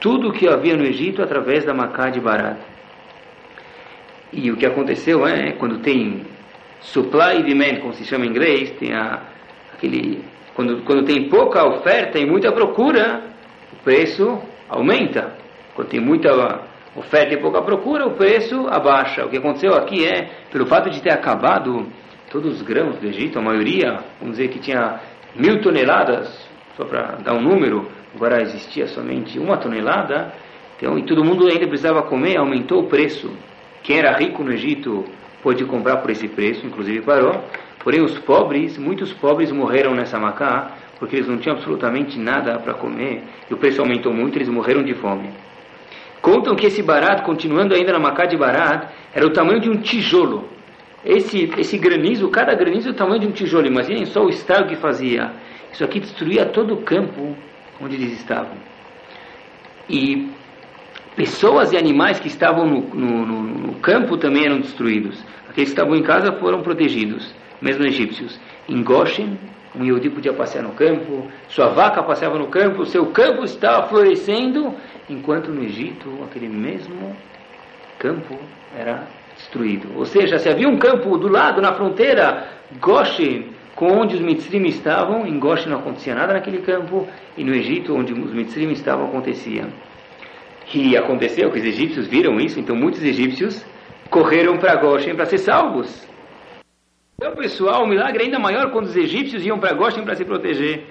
tudo 0.00 0.28
o 0.28 0.32
que 0.32 0.48
havia 0.48 0.76
no 0.76 0.84
Egito 0.84 1.22
através 1.22 1.64
da 1.64 1.74
Macá 1.74 2.10
de 2.10 2.20
Barat. 2.20 2.58
E 4.32 4.50
o 4.50 4.56
que 4.56 4.66
aconteceu 4.66 5.26
é, 5.26 5.52
quando 5.52 5.78
tem 5.78 6.22
supply 6.80 7.40
e 7.40 7.42
demand, 7.42 7.80
como 7.80 7.94
se 7.94 8.04
chama 8.04 8.26
em 8.26 8.28
inglês, 8.28 8.70
tem 8.72 8.92
a, 8.92 9.22
aquele, 9.76 10.24
quando, 10.54 10.82
quando 10.84 11.04
tem 11.04 11.28
pouca 11.28 11.64
oferta 11.66 12.18
e 12.18 12.26
muita 12.26 12.52
procura, 12.52 13.22
o 13.72 13.76
preço 13.82 14.40
aumenta. 14.68 15.34
Quando 15.74 15.88
tem 15.88 16.00
muita 16.00 16.62
oferta 16.96 17.34
e 17.34 17.36
pouca 17.36 17.60
procura, 17.62 18.06
o 18.06 18.12
preço 18.12 18.66
abaixa. 18.68 19.24
O 19.24 19.28
que 19.28 19.36
aconteceu 19.36 19.74
aqui 19.74 20.06
é, 20.06 20.30
pelo 20.50 20.66
fato 20.66 20.90
de 20.90 21.02
ter 21.02 21.12
acabado 21.12 21.86
todos 22.30 22.56
os 22.56 22.62
grãos 22.62 22.96
do 22.98 23.06
Egito, 23.06 23.38
a 23.38 23.42
maioria, 23.42 24.00
vamos 24.20 24.36
dizer 24.36 24.48
que 24.48 24.58
tinha 24.58 25.00
mil 25.36 25.60
toneladas, 25.60 26.48
só 26.76 26.84
para 26.84 27.16
dar 27.22 27.34
um 27.34 27.40
número, 27.40 27.88
agora 28.14 28.40
existia 28.42 28.86
somente 28.88 29.38
uma 29.38 29.56
tonelada, 29.56 30.32
então, 30.76 30.98
e 30.98 31.04
todo 31.04 31.24
mundo 31.24 31.46
ainda 31.46 31.66
precisava 31.66 32.02
comer, 32.02 32.36
aumentou 32.36 32.82
o 32.82 32.86
preço. 32.88 33.30
Quem 33.82 33.98
era 33.98 34.16
rico 34.16 34.42
no 34.42 34.52
Egito 34.52 35.04
pôde 35.42 35.64
comprar 35.64 35.98
por 35.98 36.10
esse 36.10 36.26
preço, 36.26 36.66
inclusive 36.66 37.00
parou. 37.02 37.44
Porém, 37.84 38.02
os 38.02 38.18
pobres, 38.18 38.78
muitos 38.78 39.12
pobres 39.12 39.52
morreram 39.52 39.94
nessa 39.94 40.18
macá, 40.18 40.72
porque 40.98 41.16
eles 41.16 41.28
não 41.28 41.36
tinham 41.36 41.54
absolutamente 41.54 42.18
nada 42.18 42.58
para 42.58 42.72
comer, 42.72 43.22
e 43.48 43.52
o 43.52 43.58
preço 43.58 43.82
aumentou 43.82 44.12
muito, 44.12 44.36
eles 44.38 44.48
morreram 44.48 44.82
de 44.82 44.94
fome. 44.94 45.28
Contam 46.22 46.56
que 46.56 46.64
esse 46.64 46.82
barato, 46.82 47.22
continuando 47.22 47.74
ainda 47.74 47.92
na 47.92 47.98
Macá 47.98 48.24
de 48.24 48.34
Barat, 48.34 48.88
era 49.14 49.26
o 49.26 49.30
tamanho 49.30 49.60
de 49.60 49.68
um 49.68 49.76
tijolo. 49.76 50.48
Esse, 51.04 51.52
esse 51.58 51.76
granizo, 51.76 52.30
cada 52.30 52.54
granizo 52.54 52.88
é 52.88 52.92
o 52.92 52.94
tamanho 52.94 53.20
de 53.20 53.26
um 53.26 53.30
tijolo. 53.30 53.66
Imaginem 53.66 54.06
só 54.06 54.24
o 54.24 54.30
estrago 54.30 54.70
que 54.70 54.76
fazia. 54.76 55.32
Isso 55.70 55.84
aqui 55.84 56.00
destruía 56.00 56.46
todo 56.46 56.72
o 56.72 56.78
campo 56.78 57.36
onde 57.78 57.96
eles 57.96 58.14
estavam. 58.14 58.56
E 59.86 60.30
pessoas 61.14 61.74
e 61.74 61.76
animais 61.76 62.18
que 62.18 62.28
estavam 62.28 62.66
no, 62.66 62.80
no, 62.94 63.26
no, 63.26 63.42
no 63.42 63.74
campo 63.74 64.16
também 64.16 64.46
eram 64.46 64.60
destruídos. 64.60 65.22
Aqueles 65.46 65.68
que 65.68 65.78
estavam 65.78 65.94
em 65.94 66.02
casa 66.02 66.32
foram 66.32 66.62
protegidos, 66.62 67.34
mesmo 67.60 67.84
egípcios. 67.84 68.38
Em 68.68 68.82
Goshen, 68.82 69.38
um 69.74 69.84
Yehudi 69.84 70.10
podia 70.10 70.32
passear 70.32 70.62
no 70.62 70.72
campo, 70.72 71.28
sua 71.48 71.68
vaca 71.68 72.02
passeava 72.02 72.38
no 72.38 72.46
campo, 72.46 72.86
seu 72.86 73.06
campo 73.06 73.44
estava 73.44 73.88
florescendo, 73.88 74.74
enquanto 75.08 75.50
no 75.50 75.62
Egito 75.62 76.08
aquele 76.24 76.48
mesmo 76.48 77.14
campo 77.98 78.38
era 78.76 79.06
destruído. 79.36 79.88
Ou 79.96 80.04
seja, 80.04 80.38
se 80.38 80.48
havia 80.48 80.68
um 80.68 80.78
campo 80.78 81.16
do 81.18 81.28
lado, 81.28 81.60
na 81.60 81.72
fronteira, 81.72 82.46
Goshen, 82.80 83.50
com 83.74 83.86
onde 83.86 84.14
os 84.14 84.20
Mitzrim 84.20 84.64
estavam, 84.66 85.26
em 85.26 85.38
Goshen 85.38 85.70
não 85.70 85.78
acontecia 85.78 86.14
nada 86.14 86.34
naquele 86.34 86.58
campo, 86.58 87.08
e 87.36 87.42
no 87.42 87.52
Egito, 87.54 87.94
onde 87.94 88.12
os 88.12 88.32
Mitzrim 88.32 88.70
estavam, 88.70 89.06
acontecia. 89.06 89.66
E 90.72 90.96
aconteceu 90.96 91.50
que 91.50 91.58
os 91.58 91.64
egípcios 91.64 92.06
viram 92.06 92.38
isso, 92.40 92.58
então 92.58 92.76
muitos 92.76 93.02
egípcios 93.02 93.64
correram 94.08 94.56
para 94.56 94.76
Goshen 94.76 95.14
para 95.14 95.26
ser 95.26 95.38
salvos. 95.38 96.06
Então, 97.24 97.36
pessoal, 97.36 97.84
o 97.84 97.86
milagre 97.86 98.22
é 98.22 98.26
ainda 98.26 98.38
maior 98.38 98.70
quando 98.70 98.84
os 98.84 98.94
egípcios 98.94 99.46
iam 99.46 99.58
para 99.58 99.72
Goshen 99.72 100.04
para 100.04 100.14
se 100.14 100.26
proteger. 100.26 100.84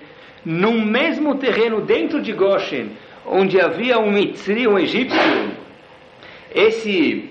No 0.43 0.71
mesmo 0.71 1.35
terreno 1.35 1.79
dentro 1.79 2.19
de 2.19 2.33
Goshen, 2.33 2.89
onde 3.23 3.61
havia 3.61 3.99
um 3.99 4.11
Mitzri, 4.11 4.67
um 4.67 4.79
egípcio, 4.79 5.21
esse 6.55 7.29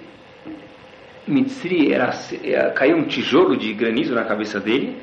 Mitzri 1.26 1.92
era, 1.92 2.14
era, 2.44 2.70
caiu 2.70 2.96
um 2.96 3.02
tijolo 3.02 3.56
de 3.56 3.74
granizo 3.74 4.14
na 4.14 4.22
cabeça 4.22 4.60
dele 4.60 4.96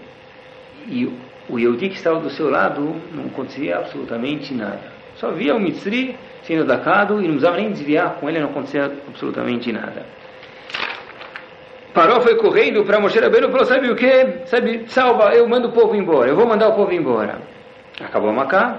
e 0.88 1.12
o 1.50 1.60
Yehudi 1.60 1.90
que 1.90 1.98
estava 1.98 2.22
do 2.22 2.30
seu 2.30 2.50
lado 2.50 2.96
não 3.14 3.26
acontecia 3.26 3.80
absolutamente 3.80 4.54
nada. 4.54 4.94
Só 5.18 5.30
via 5.32 5.54
o 5.54 5.60
Mitzri 5.60 6.16
sendo 6.44 6.64
atacado 6.64 7.16
e 7.16 7.24
não 7.24 7.32
precisava 7.32 7.58
nem 7.58 7.70
desviar 7.70 8.16
com 8.16 8.30
ele, 8.30 8.40
não 8.40 8.48
acontecia 8.48 8.86
absolutamente 8.86 9.74
nada. 9.74 10.06
Parou, 11.93 12.21
foi 12.21 12.36
correndo 12.36 12.86
para 12.86 12.99
Moshe 12.99 13.19
Rabbeinu 13.19 13.47
e 13.47 13.52
falou, 13.52 13.65
sabe 13.65 13.89
o 13.89 13.95
que? 13.95 14.45
Sabe, 14.45 14.86
salva, 14.88 15.34
eu 15.34 15.47
mando 15.47 15.69
o 15.69 15.71
povo 15.71 15.95
embora, 15.95 16.30
eu 16.30 16.36
vou 16.36 16.45
mandar 16.45 16.69
o 16.69 16.75
povo 16.75 16.93
embora. 16.93 17.41
Acabou 17.99 18.30
a 18.30 18.34
Macá 18.34 18.78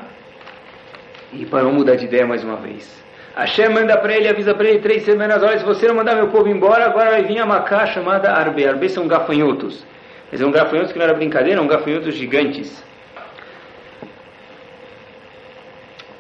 e 1.33 1.45
parou 1.47 1.73
mudar 1.73 1.97
de 1.97 2.05
ideia 2.05 2.27
mais 2.27 2.45
uma 2.45 2.57
vez. 2.57 3.01
Hashem 3.35 3.69
manda 3.69 3.97
para 3.97 4.17
ele, 4.17 4.29
avisa 4.29 4.55
para 4.55 4.69
ele 4.69 4.81
três 4.81 5.05
semanas, 5.05 5.43
olha, 5.43 5.59
se 5.59 5.65
você 5.65 5.87
não 5.89 5.95
mandar 5.95 6.15
meu 6.15 6.29
povo 6.29 6.49
embora, 6.49 6.87
agora 6.87 7.11
vai 7.11 7.23
vir 7.23 7.39
a 7.39 7.47
Macá 7.47 7.87
chamada 7.87 8.33
Arbe. 8.33 8.67
Arbe 8.67 8.89
são 8.89 9.07
gafanhotos. 9.07 9.85
Mas 10.31 10.41
são 10.41 10.51
gafanhotos 10.51 10.93
que 10.93 10.99
não 10.99 11.05
era 11.05 11.15
brincadeira, 11.15 11.59
são 11.59 11.67
gafanhotos 11.67 12.15
gigantes. 12.15 12.85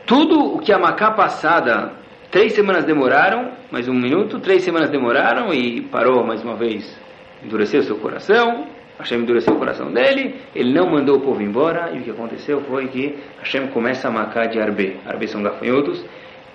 Tudo 0.06 0.56
o 0.56 0.58
que 0.58 0.72
a 0.72 0.78
Macá 0.78 1.12
passada, 1.12 1.92
três 2.30 2.52
semanas 2.52 2.84
demoraram, 2.84 3.50
mais 3.70 3.88
um 3.88 3.94
minuto, 3.94 4.38
três 4.38 4.62
semanas 4.62 4.88
demoraram 4.90 5.52
e 5.52 5.80
parou 5.82 6.24
mais 6.24 6.42
uma 6.42 6.54
vez. 6.54 6.96
Endureceu 7.42 7.82
seu 7.82 7.96
coração, 7.96 8.66
Hashem 8.98 9.20
endureceu 9.20 9.54
o 9.54 9.58
coração 9.58 9.90
dele, 9.90 10.36
ele 10.54 10.72
não 10.72 10.90
mandou 10.90 11.16
o 11.16 11.20
povo 11.20 11.42
embora, 11.42 11.90
e 11.92 11.98
o 11.98 12.02
que 12.02 12.10
aconteceu 12.10 12.60
foi 12.62 12.86
que 12.88 13.18
Hashem 13.40 13.68
começa 13.68 14.08
a 14.08 14.10
macar 14.10 14.48
de 14.48 14.60
Arbe. 14.60 14.98
Arbe 15.06 15.26
são 15.26 15.42
gafanhotos. 15.42 16.04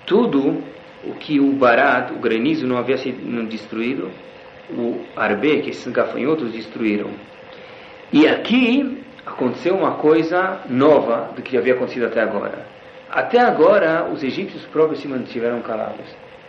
Tudo 0.06 0.62
o 1.04 1.14
que 1.14 1.40
o 1.40 1.52
Barat, 1.52 2.12
o 2.12 2.18
granizo, 2.18 2.66
não 2.66 2.78
havia 2.78 2.96
sido 2.96 3.46
destruído, 3.48 4.10
o 4.70 5.00
Arbe, 5.16 5.62
que 5.62 5.70
esses 5.70 5.92
gafanhotos 5.92 6.52
destruíram. 6.52 7.10
E 8.12 8.26
aqui 8.26 9.02
aconteceu 9.26 9.74
uma 9.74 9.92
coisa 9.92 10.60
nova 10.70 11.32
do 11.34 11.42
que 11.42 11.58
havia 11.58 11.74
acontecido 11.74 12.06
até 12.06 12.20
agora. 12.22 12.64
Até 13.10 13.38
agora, 13.40 14.08
os 14.12 14.22
egípcios 14.22 14.64
próprios 14.66 15.00
se 15.00 15.08
mantiveram 15.08 15.60
calados. 15.60 16.06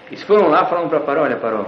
Eles 0.07 0.23
foram 0.23 0.47
lá, 0.47 0.65
falaram 0.65 0.89
para 0.89 0.99
Paró, 1.01 1.23
olha 1.23 1.35
Paró, 1.35 1.65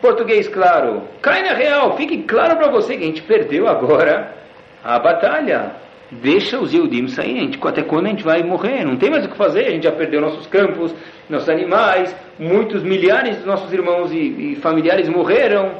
português 0.00 0.48
claro, 0.48 1.02
cai 1.22 1.42
na 1.42 1.54
real, 1.54 1.96
fique 1.96 2.22
claro 2.22 2.56
para 2.56 2.70
você 2.70 2.96
que 2.96 3.04
a 3.04 3.06
gente 3.06 3.22
perdeu 3.22 3.68
agora 3.68 4.34
a 4.84 4.98
batalha. 4.98 5.72
Deixa 6.10 6.58
os 6.58 6.72
Eudim 6.72 7.06
sair, 7.08 7.38
gente, 7.38 7.58
até 7.62 7.82
quando 7.82 8.06
a 8.06 8.08
gente 8.08 8.24
vai 8.24 8.42
morrer? 8.42 8.82
Não 8.82 8.96
tem 8.96 9.10
mais 9.10 9.26
o 9.26 9.28
que 9.28 9.36
fazer, 9.36 9.66
a 9.66 9.70
gente 9.70 9.84
já 9.84 9.92
perdeu 9.92 10.22
nossos 10.22 10.46
campos, 10.46 10.94
nossos 11.28 11.50
animais, 11.50 12.16
muitos 12.38 12.82
milhares 12.82 13.38
de 13.38 13.46
nossos 13.46 13.70
irmãos 13.72 14.10
e, 14.10 14.52
e 14.52 14.56
familiares 14.56 15.06
morreram. 15.08 15.72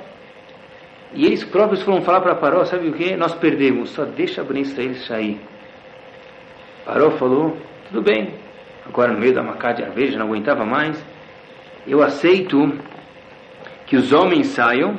E 1.15 1.25
eles 1.25 1.43
próprios 1.45 1.83
foram 1.83 2.03
falar 2.03 2.21
para 2.21 2.35
Paró, 2.35 2.63
sabe 2.67 2.89
o 2.89 2.93
que? 2.93 3.17
Nós 3.17 3.35
perdemos, 3.35 3.91
só 3.91 4.05
deixa 4.05 4.43
a 4.43 4.59
Israel 4.59 4.95
sair. 4.97 5.41
Paró 6.85 7.11
falou, 7.13 7.57
tudo 7.89 8.03
bem, 8.03 8.35
agora 8.87 9.13
no 9.13 9.19
meio 9.19 9.35
da 9.35 9.43
macá 9.43 9.73
de 9.73 9.83
arveja, 9.83 10.19
não 10.19 10.27
aguentava 10.27 10.65
mais. 10.65 11.03
Eu 11.87 12.03
aceito 12.03 12.71
que 13.87 13.97
os 13.97 14.13
homens 14.13 14.49
saiam, 14.49 14.99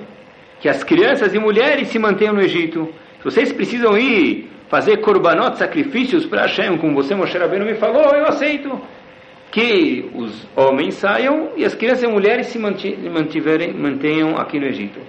que 0.59 0.67
as 0.67 0.83
crianças 0.83 1.33
e 1.35 1.39
mulheres 1.39 1.89
se 1.89 1.99
mantenham 1.99 2.33
no 2.33 2.41
Egito. 2.41 2.91
Se 3.19 3.23
vocês 3.23 3.53
precisam 3.53 3.95
ir 3.95 4.49
fazer 4.69 4.97
korbanot, 4.97 5.57
sacrifícios 5.57 6.25
para 6.25 6.41
Hashem, 6.41 6.77
como 6.77 6.95
você, 6.95 7.13
Moshe 7.13 7.37
Rabbeinu, 7.37 7.65
me 7.65 7.75
falou, 7.75 8.15
eu 8.15 8.25
aceito. 8.25 8.81
Que 9.51 10.09
os 10.13 10.47
homens 10.55 10.95
saiam 10.95 11.51
e 11.55 11.65
as 11.65 11.73
crianças 11.75 12.03
e 12.03 12.07
mulheres 12.07 12.47
se 12.47 12.59
mantiverem, 12.59 13.73
mantenham 13.73 14.37
aqui 14.37 14.59
no 14.59 14.65
Egito. 14.65 14.99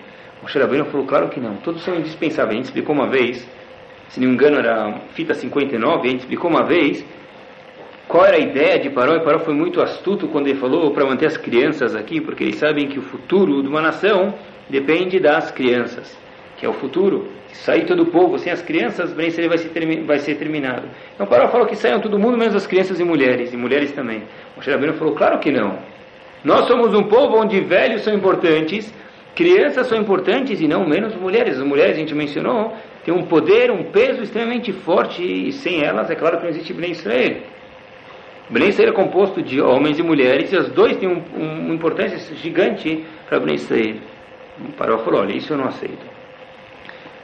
Moshe 0.43 0.59
Rabbeinu 0.59 0.85
falou, 0.87 1.07
claro 1.07 1.29
que 1.29 1.41
não, 1.41 1.57
todos 1.57 1.83
são 1.83 1.95
indispensáveis. 1.95 2.53
A 2.53 2.57
gente 2.57 2.65
explicou 2.67 2.95
uma 2.95 3.09
vez, 3.09 3.49
se 4.09 4.21
não 4.21 4.29
me 4.29 4.35
engano 4.35 4.59
era 4.59 4.99
fita 5.15 5.33
59, 5.33 6.09
a 6.09 6.11
gente 6.11 6.21
explicou 6.21 6.51
uma 6.51 6.65
vez 6.65 7.05
qual 8.11 8.27
era 8.27 8.37
a 8.37 8.41
ideia 8.41 8.77
de 8.81 8.91
Paró? 8.91 9.15
E 9.15 9.21
Paró 9.21 9.39
foi 9.39 9.55
muito 9.55 9.81
astuto 9.81 10.27
quando 10.27 10.49
ele 10.49 10.59
falou 10.59 10.91
para 10.91 11.07
manter 11.07 11.27
as 11.27 11.37
crianças 11.37 11.95
aqui, 11.95 12.21
porque 12.21 12.43
eles 12.43 12.57
sabem 12.57 12.89
que 12.89 12.99
o 12.99 13.03
futuro 13.03 13.63
de 13.63 13.69
uma 13.69 13.81
nação 13.81 14.35
depende 14.69 15.21
das 15.21 15.53
crianças, 15.53 16.19
que 16.57 16.67
é 16.67 16.69
o 16.69 16.73
futuro. 16.73 17.29
Se 17.47 17.63
sair 17.63 17.87
todo 17.87 18.03
o 18.03 18.07
povo 18.07 18.37
sem 18.37 18.53
as 18.53 18.63
crianças, 18.63 19.13
bem 19.13 19.31
vai 19.31 19.59
ser, 19.59 20.05
vai 20.05 20.19
ser 20.19 20.35
terminado. 20.35 20.89
Então 21.15 21.25
Paró 21.25 21.49
falou 21.49 21.69
que 21.69 21.77
saiam 21.77 22.01
todo 22.01 22.19
mundo, 22.19 22.37
menos 22.37 22.57
as 22.57 22.67
crianças 22.67 22.99
e 22.99 23.05
mulheres, 23.05 23.53
e 23.53 23.57
mulheres 23.57 23.93
também. 23.93 24.25
O 24.57 24.61
Rabbeinu 24.61 24.95
falou, 24.95 25.15
claro 25.15 25.39
que 25.39 25.53
não. 25.53 25.79
Nós 26.43 26.67
somos 26.67 26.93
um 26.93 27.05
povo 27.05 27.37
onde 27.37 27.61
velhos 27.61 28.03
são 28.03 28.13
importantes, 28.13 28.93
crianças 29.37 29.87
são 29.87 29.97
importantes 29.97 30.61
e 30.61 30.67
não 30.67 30.85
menos 30.85 31.15
mulheres. 31.15 31.59
As 31.59 31.65
mulheres, 31.65 31.93
a 31.93 32.01
gente 32.01 32.15
mencionou, 32.15 32.75
têm 33.05 33.15
um 33.15 33.23
poder, 33.23 33.71
um 33.71 33.85
peso 33.85 34.21
extremamente 34.21 34.73
forte, 34.73 35.23
e 35.23 35.53
sem 35.53 35.85
elas, 35.85 36.11
é 36.11 36.17
claro 36.17 36.39
que 36.39 36.43
não 36.43 36.51
existe 36.51 36.73
bem 36.73 36.91
Israel. 36.91 37.60
Bnei 38.51 38.71
Israel 38.71 38.91
é 38.91 38.93
composto 38.93 39.41
de 39.41 39.61
homens 39.61 39.99
e 40.01 40.03
mulheres, 40.03 40.53
e 40.53 40.57
os 40.57 40.69
dois 40.71 40.97
têm 40.97 41.09
um, 41.09 41.23
um, 41.37 41.67
uma 41.67 41.75
importância 41.75 42.19
gigante 42.35 43.05
para 43.29 43.39
Bnei 43.39 43.55
Israel. 43.55 43.97
O 44.59 44.73
Paró 44.73 44.99
falou, 44.99 45.21
olha, 45.21 45.33
isso 45.33 45.53
eu 45.53 45.57
não 45.57 45.67
aceito. 45.67 46.05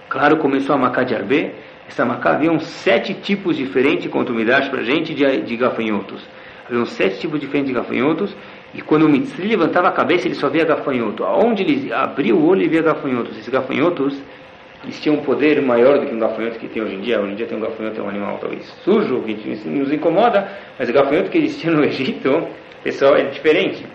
Claro, 0.09 0.37
começou 0.37 0.75
a 0.77 0.79
Macá 0.79 1.03
de 1.03 1.17
Arbe, 1.17 1.53
essa 1.89 2.05
Macá 2.05 2.35
havia 2.35 2.57
sete 2.61 3.13
tipos 3.13 3.57
diferentes, 3.57 4.09
o 4.13 4.33
Midrash 4.33 4.69
para 4.69 4.81
a 4.81 4.85
gente, 4.85 5.13
de, 5.15 5.41
de 5.43 5.57
gafanhotos. 5.57 6.23
Havia 6.71 6.85
sete 6.87 7.19
tipos 7.19 7.41
diferentes 7.41 7.69
de 7.69 7.75
gafanhotos, 7.75 8.37
e 8.73 8.81
quando 8.81 9.05
o 9.07 9.09
Mitzri 9.09 9.49
levantava 9.49 9.89
a 9.89 9.93
cabeça, 9.93 10.29
ele 10.29 10.37
só 10.37 10.49
via 10.49 10.65
gafanhoto. 10.65 11.25
Aonde 11.25 11.63
ele 11.65 11.93
abria 11.93 12.37
o 12.37 12.47
olho, 12.47 12.63
ele 12.63 12.69
via 12.69 12.83
gafanhotos. 12.83 13.37
Esses 13.37 13.49
gafanhotos 13.49 14.17
eles 14.83 15.01
tinham 15.01 15.17
um 15.17 15.23
poder 15.23 15.61
maior 15.63 15.99
do 15.99 16.07
que 16.07 16.15
um 16.15 16.19
gafanhoto 16.19 16.59
que 16.59 16.69
tem 16.69 16.83
hoje 16.83 16.95
em 16.95 17.01
dia. 17.01 17.21
Hoje 17.21 17.33
em 17.33 17.35
dia 17.35 17.47
tem 17.47 17.57
um 17.57 17.61
gafanhoto, 17.61 18.01
é 18.01 18.05
um 18.05 18.09
animal 18.09 18.39
talvez 18.39 18.65
sujo, 18.85 19.23
que 19.23 19.69
nos 19.69 19.93
incomoda, 19.93 20.49
mas 20.79 20.89
o 20.89 20.93
gafanhoto 20.93 21.31
que 21.31 21.39
existia 21.39 21.71
no 21.71 21.83
Egito, 21.85 22.47
pessoal, 22.83 23.17
é 23.17 23.25
diferente. 23.25 23.87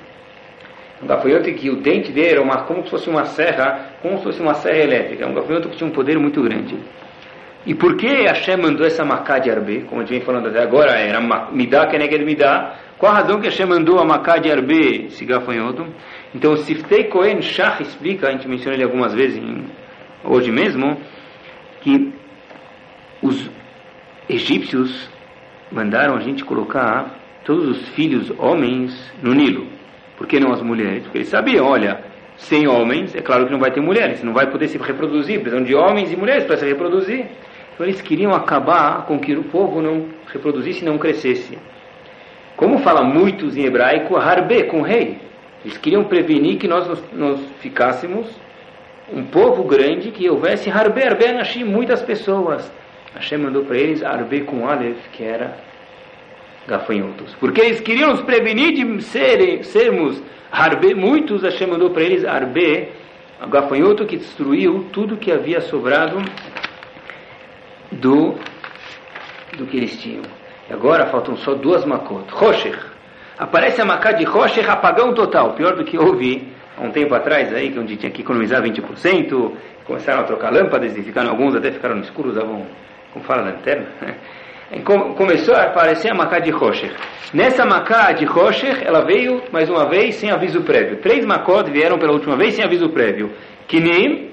Um 1.02 1.08
gafanhoto 1.08 1.52
que 1.54 1.70
o 1.70 1.78
dente 1.78 2.12
dele 2.12 2.32
era 2.32 2.42
uma, 2.42 2.64
como 2.64 2.84
se 2.84 2.90
fosse 2.90 3.10
uma 3.10 3.26
serra, 3.26 3.94
como 4.02 4.18
se 4.18 4.24
fosse 4.24 4.42
uma 4.42 4.54
serra 4.56 4.78
elétrica. 4.78 5.28
Um 5.28 5.34
gafanhoto 5.34 5.70
que 5.70 5.78
tinha 5.78 5.90
um 5.90 5.94
poder 5.94 6.18
muito 6.20 6.42
grande. 6.44 6.78
E 7.66 7.76
por 7.76 7.96
que 7.96 8.08
Hashem 8.08 8.58
mandou 8.58 8.86
essa 8.86 9.06
macá 9.06 9.38
de 9.38 9.50
Arbe, 9.50 9.86
como 9.88 10.02
a 10.02 10.04
gente 10.04 10.18
vem 10.18 10.22
falando 10.22 10.48
até 10.48 10.62
agora, 10.62 10.94
era 10.94 11.22
Midá 11.52 11.86
Keneged 11.86 12.26
Midá, 12.26 12.76
qual 12.98 13.12
a 13.12 13.16
razão 13.16 13.40
que 13.40 13.46
Hashem 13.46 13.68
mandou 13.68 14.00
a 14.00 14.06
macá 14.06 14.38
de 14.38 14.52
Arbe, 14.52 15.06
esse 15.08 15.24
gafanhoto? 15.26 15.86
Então, 16.34 16.56
Siftei 16.58 17.06
Kohen 17.06 17.42
Shach 17.42 17.82
explica, 17.82 18.28
a 18.28 18.32
gente 18.32 18.48
mencionou 18.48 18.76
ele 18.76 18.84
algumas 18.84 19.14
vezes 19.14 19.38
em 19.38 19.66
hoje 20.24 20.52
mesmo, 20.52 20.98
que 21.82 22.14
os 23.22 23.50
egípcios 24.30 25.10
mandaram 25.72 26.16
a 26.16 26.20
gente 26.20 26.44
colocar 26.44 27.20
todos 27.44 27.68
os 27.68 27.90
filhos 27.90 28.32
homens 28.38 29.12
no 29.22 29.34
Nilo. 29.34 29.68
Por 30.18 30.28
que 30.28 30.40
não 30.40 30.52
as 30.52 30.62
mulheres? 30.62 31.04
Porque 31.04 31.20
eles 31.20 31.30
sabiam, 31.30 31.66
olha, 31.66 32.04
sem 32.38 32.68
homens, 32.68 33.16
é 33.16 33.22
claro 33.22 33.46
que 33.46 33.52
não 33.52 33.60
vai 33.60 33.72
ter 33.72 33.82
mulheres, 33.82 34.24
não 34.24 34.34
vai 34.34 34.50
poder 34.50 34.68
se 34.68 34.78
reproduzir, 34.78 35.40
precisam 35.40 35.64
de 35.64 35.76
homens 35.76 36.12
e 36.12 36.16
mulheres 36.16 36.44
para 36.44 36.58
se 36.58 36.66
reproduzir. 36.66 37.26
Então 37.74 37.86
eles 37.86 38.02
queriam 38.02 38.34
acabar 38.34 39.06
com 39.06 39.20
que 39.20 39.34
o 39.36 39.44
povo 39.44 39.82
não 39.82 40.08
reproduzisse 40.28 40.82
e 40.82 40.86
não 40.86 40.98
crescesse. 40.98 41.58
Como 42.56 42.80
fala 42.80 43.04
muitos 43.04 43.58
em 43.58 43.66
hebraico, 43.66 44.18
harbe, 44.18 44.64
com 44.66 44.82
rei. 44.82 45.18
Eles 45.64 45.78
queriam 45.78 46.04
prevenir 46.04 46.58
que 46.58 46.68
nós 46.68 46.88
nos 47.14 47.40
ficássemos 47.60 48.28
um 49.14 49.24
povo 49.26 49.64
grande 49.64 50.12
que 50.12 50.30
houvesse 50.30 50.70
Harbe 50.70 51.04
Arbe 51.04 51.26
Anashim, 51.26 51.64
muitas 51.64 52.02
pessoas. 52.02 52.72
Hashem 53.14 53.40
mandou 53.40 53.66
para 53.66 53.78
eles 53.78 54.04
Arbe 54.04 54.42
com 54.42 54.68
Aleph, 54.68 55.08
que 55.12 55.24
era 55.24 55.58
gafanhotos. 56.68 57.36
Porque 57.40 57.62
eles 57.62 57.82
queriam 57.82 58.12
nos 58.12 58.22
prevenir 58.22 58.74
de 58.74 59.02
serem, 59.04 59.64
sermos 59.64 60.22
harbe, 60.52 60.94
muitos 60.94 61.44
Hashem 61.44 61.68
mandou 61.68 61.90
para 61.90 62.04
eles 62.04 62.26
arbe, 62.26 62.90
o 63.44 63.48
gafanhoto 63.48 64.06
que 64.06 64.18
destruiu 64.18 64.88
tudo 64.92 65.18
que 65.18 65.32
havia 65.32 65.62
sobrado 65.62 66.22
do, 67.92 68.36
do 69.58 69.66
que 69.66 69.78
eles 69.78 70.00
tinham. 70.00 70.24
E 70.70 70.74
agora 70.74 71.08
faltam 71.08 71.36
só 71.38 71.54
duas 71.54 71.86
makot. 71.86 72.26
Rocher. 72.32 72.78
Aparece 73.38 73.82
a 73.82 73.86
macá 73.86 74.12
de 74.12 74.24
Rocher, 74.24 74.70
apagão 74.70 75.14
total. 75.14 75.54
Pior 75.54 75.76
do 75.76 75.84
que 75.84 75.98
houve 75.98 76.48
há 76.82 76.86
um 76.86 76.92
tempo 76.92 77.14
atrás, 77.14 77.54
aí, 77.54 77.72
que 77.72 77.80
onde 77.80 77.96
tinha 77.96 78.12
que 78.12 78.22
economizar 78.22 78.62
20%, 78.62 79.52
começaram 79.86 80.22
a 80.22 80.24
trocar 80.24 80.52
lâmpadas 80.52 80.98
e 80.98 81.04
ficaram, 81.04 81.30
alguns 81.30 81.56
até 81.56 81.72
ficaram 81.72 81.96
no 81.96 82.02
escuro, 82.02 82.30
usavam, 82.30 82.66
como 83.14 83.24
fala, 83.24 83.44
lanterna. 83.44 83.88
Começou 85.16 85.54
a 85.54 85.64
aparecer 85.64 86.12
a 86.12 86.16
macá 86.16 86.40
de 86.40 86.50
Rocher. 86.50 86.92
Nessa 87.34 87.66
macá 87.66 88.14
de 88.14 88.26
Rocher, 88.26 88.82
ela 88.86 89.02
veio 89.02 89.44
mais 89.52 89.70
uma 89.70 89.90
vez 89.90 90.16
sem 90.16 90.32
aviso 90.32 90.62
prévio. 90.62 90.98
Três 90.98 91.26
macot 91.26 91.70
vieram 91.70 92.00
pela 92.00 92.14
última 92.14 92.38
vez 92.38 92.56
sem 92.56 92.64
aviso 92.64 92.90
prévio. 92.90 93.32
Kinim, 93.68 94.32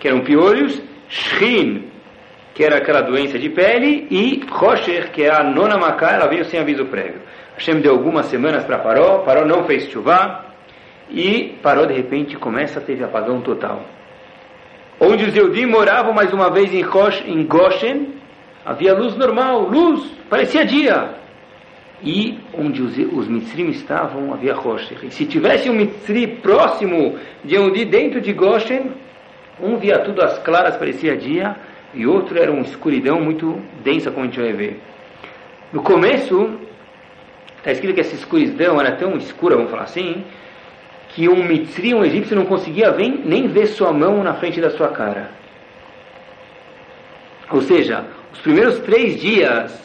que 0.00 0.08
eram 0.08 0.20
piolhos, 0.20 0.82
Shrin, 1.08 1.88
que 2.54 2.64
era 2.64 2.78
aquela 2.78 3.02
doença 3.02 3.38
de 3.38 3.48
pele, 3.50 4.08
e 4.10 4.44
Rocher, 4.50 5.10
que 5.12 5.22
é 5.22 5.32
a 5.32 5.44
nona 5.44 5.78
macá, 5.78 6.10
ela 6.10 6.26
veio 6.26 6.44
sem 6.44 6.58
aviso 6.58 6.86
prévio. 6.86 7.22
Hashem 7.54 7.80
deu 7.80 7.92
algumas 7.92 8.26
semanas 8.26 8.64
para 8.64 8.78
Paró, 8.78 9.18
Paró 9.20 9.46
não 9.46 9.64
fez 9.64 9.88
chuva, 9.90 10.51
e 11.12 11.58
Paró 11.62 11.84
de 11.84 11.92
repente 11.92 12.36
começa 12.36 12.78
a 12.78 12.82
ter 12.82 13.02
apagão 13.04 13.40
total. 13.42 13.84
Onde 14.98 15.24
os 15.24 15.36
Eudim 15.36 15.66
moravam 15.66 16.12
mais 16.14 16.32
uma 16.32 16.50
vez 16.50 16.72
em, 16.72 16.84
em 17.26 17.44
Goshen, 17.44 18.14
havia 18.64 18.94
luz 18.94 19.14
normal, 19.16 19.62
luz, 19.62 20.04
parecia 20.30 20.64
dia. 20.64 21.14
E 22.02 22.38
onde 22.54 22.82
os, 22.82 22.96
os 22.96 23.28
Mitzrim 23.28 23.68
estavam, 23.68 24.32
havia 24.32 24.54
Rocher. 24.54 24.98
E 25.04 25.10
se 25.10 25.26
tivesse 25.26 25.68
um 25.68 25.74
Mitzri 25.74 26.26
próximo 26.26 27.16
de 27.44 27.58
onde 27.58 27.84
dentro 27.84 28.20
de 28.20 28.32
Goshen, 28.32 28.92
um 29.60 29.76
via 29.76 29.98
tudo 29.98 30.22
às 30.22 30.38
claras, 30.38 30.76
parecia 30.76 31.16
dia, 31.16 31.56
e 31.94 32.06
outro 32.06 32.38
era 32.38 32.50
uma 32.50 32.62
escuridão 32.62 33.20
muito 33.20 33.60
densa, 33.84 34.10
como 34.10 34.24
a 34.24 34.26
gente 34.26 34.40
vai 34.40 34.52
ver. 34.52 34.80
No 35.72 35.82
começo, 35.82 36.58
está 37.58 37.70
escrito 37.70 37.94
que 37.94 38.00
essa 38.00 38.14
escuridão 38.14 38.80
era 38.80 38.92
tão 38.92 39.16
escura, 39.16 39.56
vamos 39.56 39.70
falar 39.70 39.84
assim, 39.84 40.24
que 41.14 41.28
um 41.28 41.44
Mitzri, 41.44 41.94
um 41.94 42.04
egípcio, 42.04 42.36
não 42.36 42.46
conseguia 42.46 42.90
ver, 42.90 43.20
nem 43.24 43.46
ver 43.48 43.66
sua 43.66 43.92
mão 43.92 44.22
na 44.22 44.34
frente 44.34 44.60
da 44.60 44.70
sua 44.70 44.88
cara. 44.88 45.30
Ou 47.50 47.60
seja, 47.60 48.04
os 48.32 48.40
primeiros 48.40 48.78
três 48.80 49.20
dias 49.20 49.78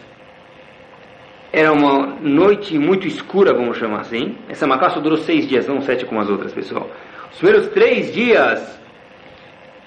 era 1.51 1.71
uma 1.73 2.15
noite 2.21 2.77
muito 2.79 3.07
escura, 3.07 3.53
vamos 3.53 3.77
chamar 3.77 4.01
assim. 4.01 4.35
Essa 4.47 4.65
macaça 4.65 5.01
durou 5.01 5.17
seis 5.17 5.47
dias, 5.47 5.67
não 5.67 5.81
sete 5.81 6.05
como 6.05 6.21
as 6.21 6.29
outras, 6.29 6.53
pessoal. 6.53 6.89
Os 7.31 7.37
primeiros 7.39 7.67
três 7.69 8.13
dias, 8.13 8.79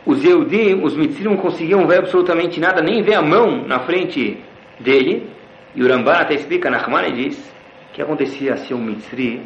os 0.04 0.22
Eudim, 0.24 0.82
os 0.82 0.94
Mitzrim 0.94 1.24
não 1.24 1.36
conseguiam 1.36 1.86
ver 1.86 2.00
absolutamente 2.00 2.60
nada, 2.60 2.82
nem 2.82 3.02
ver 3.02 3.14
a 3.14 3.22
mão 3.22 3.66
na 3.66 3.80
frente 3.80 4.38
dele. 4.78 5.26
E 5.74 5.82
o 5.82 5.88
Ramban 5.88 6.12
até 6.12 6.34
explica, 6.34 6.70
Nachman 6.70 7.12
diz, 7.12 7.54
que 7.92 8.02
acontecia 8.02 8.56
se 8.58 8.74
um 8.74 8.78
Mitzri 8.78 9.42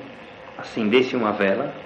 acendesse 0.59 1.15
uma 1.15 1.33
vela, 1.33 1.84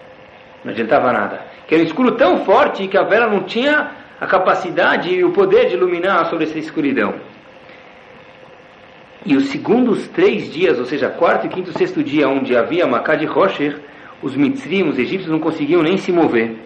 não 0.65 0.73
adiantava 0.73 1.13
nada. 1.13 1.41
Que 1.67 1.75
era 1.75 1.83
um 1.83 1.87
escuro 1.87 2.13
tão 2.13 2.45
forte 2.45 2.87
que 2.89 2.97
a 2.97 3.03
vela 3.03 3.29
não 3.29 3.45
tinha 3.45 3.91
a 4.21 4.27
capacidade 4.27 5.13
e 5.13 5.25
o 5.25 5.33
poder 5.33 5.69
de 5.69 5.75
iluminar 5.75 6.27
sobre 6.27 6.45
essa 6.45 6.59
escuridão. 6.59 7.15
E 9.25 9.37
os 9.37 9.49
segundos 9.49 10.09
três 10.09 10.51
dias, 10.51 10.79
ou 10.79 10.85
seja, 10.85 11.09
quarto, 11.09 11.47
e 11.47 11.49
quinto 11.49 11.71
e 11.71 11.73
sexto 11.75 12.03
dia, 12.03 12.29
onde 12.29 12.57
havia 12.57 12.87
Macá 12.87 13.15
de 13.15 13.27
Rocher, 13.27 13.79
os 14.23 14.35
mitzrim, 14.35 14.89
os 14.89 14.99
egípcios, 14.99 15.31
não 15.31 15.39
conseguiam 15.39 15.83
nem 15.83 15.97
se 15.97 16.11
mover. 16.11 16.57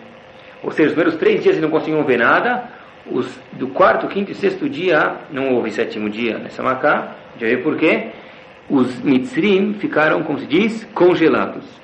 Ou 0.63 0.71
seja, 0.71 0.91
os 0.91 0.95
primeiros 0.95 1.19
três 1.19 1.43
dias 1.43 1.57
eles 1.57 1.63
não 1.63 1.71
conseguiam 1.71 2.05
ver 2.05 2.19
nada, 2.19 2.69
os, 3.11 3.27
do 3.53 3.69
quarto, 3.69 4.07
quinto 4.07 4.31
e 4.31 4.35
sexto 4.35 4.69
dia, 4.69 5.17
não 5.31 5.55
houve 5.55 5.71
sétimo 5.71 6.09
dia 6.09 6.39
nessa 6.39 6.63
Macá, 6.63 7.17
já 7.39 7.47
vê 7.47 7.57
por 7.57 7.77
quê? 7.77 8.11
Os 8.71 9.01
mitzrim 9.01 9.75
ficaram, 9.75 10.23
como 10.23 10.39
se 10.39 10.47
diz, 10.47 10.85
congelados. 10.95 11.82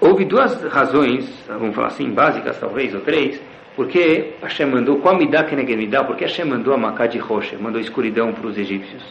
Houve 0.00 0.24
duas 0.24 0.62
razões, 0.64 1.28
vamos 1.48 1.74
falar 1.74 1.88
assim, 1.88 2.10
básicas 2.10 2.58
talvez, 2.58 2.94
ou 2.94 3.00
três, 3.00 3.40
porque 3.74 4.34
Hashem 4.42 4.66
mandou, 4.66 4.98
qual 4.98 5.16
midá 5.16 5.44
que 5.44 5.54
midá? 5.54 6.04
Porque 6.04 6.24
Hashem 6.24 6.44
mandou 6.44 6.74
a 6.74 6.76
Macá 6.76 7.06
de 7.06 7.18
Rocha, 7.18 7.56
mandou 7.58 7.80
escuridão 7.80 8.32
para 8.32 8.46
os 8.46 8.58
egípcios. 8.58 9.02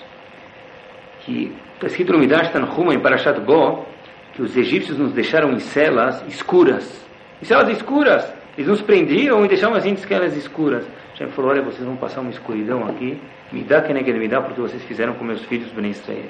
Que 1.22 1.54
está 1.76 1.88
escrito 1.88 2.14
no 2.14 2.20
Midrash 2.20 2.52
Tanhuma 2.52 2.94
em 2.94 3.00
Parashat 3.00 3.40
Bo, 3.42 3.86
que 4.34 4.42
os 4.42 4.56
egípcios 4.56 4.98
nos 4.98 5.12
deixaram 5.14 5.52
em 5.52 5.60
celas 5.60 6.22
escuras. 6.28 7.06
Em 7.42 7.46
celas 7.46 7.70
escuras, 7.70 8.34
eles 8.58 8.70
nos 8.70 8.82
prendiam 8.82 9.44
e 9.44 9.48
deixavam 9.48 9.78
assim 9.78 9.96
celas 9.98 10.36
escuras. 10.36 10.86
Hashem 11.12 11.28
falou, 11.30 11.52
olha, 11.52 11.62
vocês 11.62 11.84
vão 11.86 11.98
passar 11.98 12.22
uma 12.22 12.32
escuridão 12.32 12.86
aqui, 12.88 13.20
midá 13.52 13.82
que 13.82 13.94
midá, 13.94 14.42
porque 14.42 14.62
vocês 14.62 14.84
fizeram 14.84 15.14
com 15.16 15.26
meus 15.26 15.44
filhos 15.46 15.72
Ben 15.72 15.90
Israel. 15.90 16.30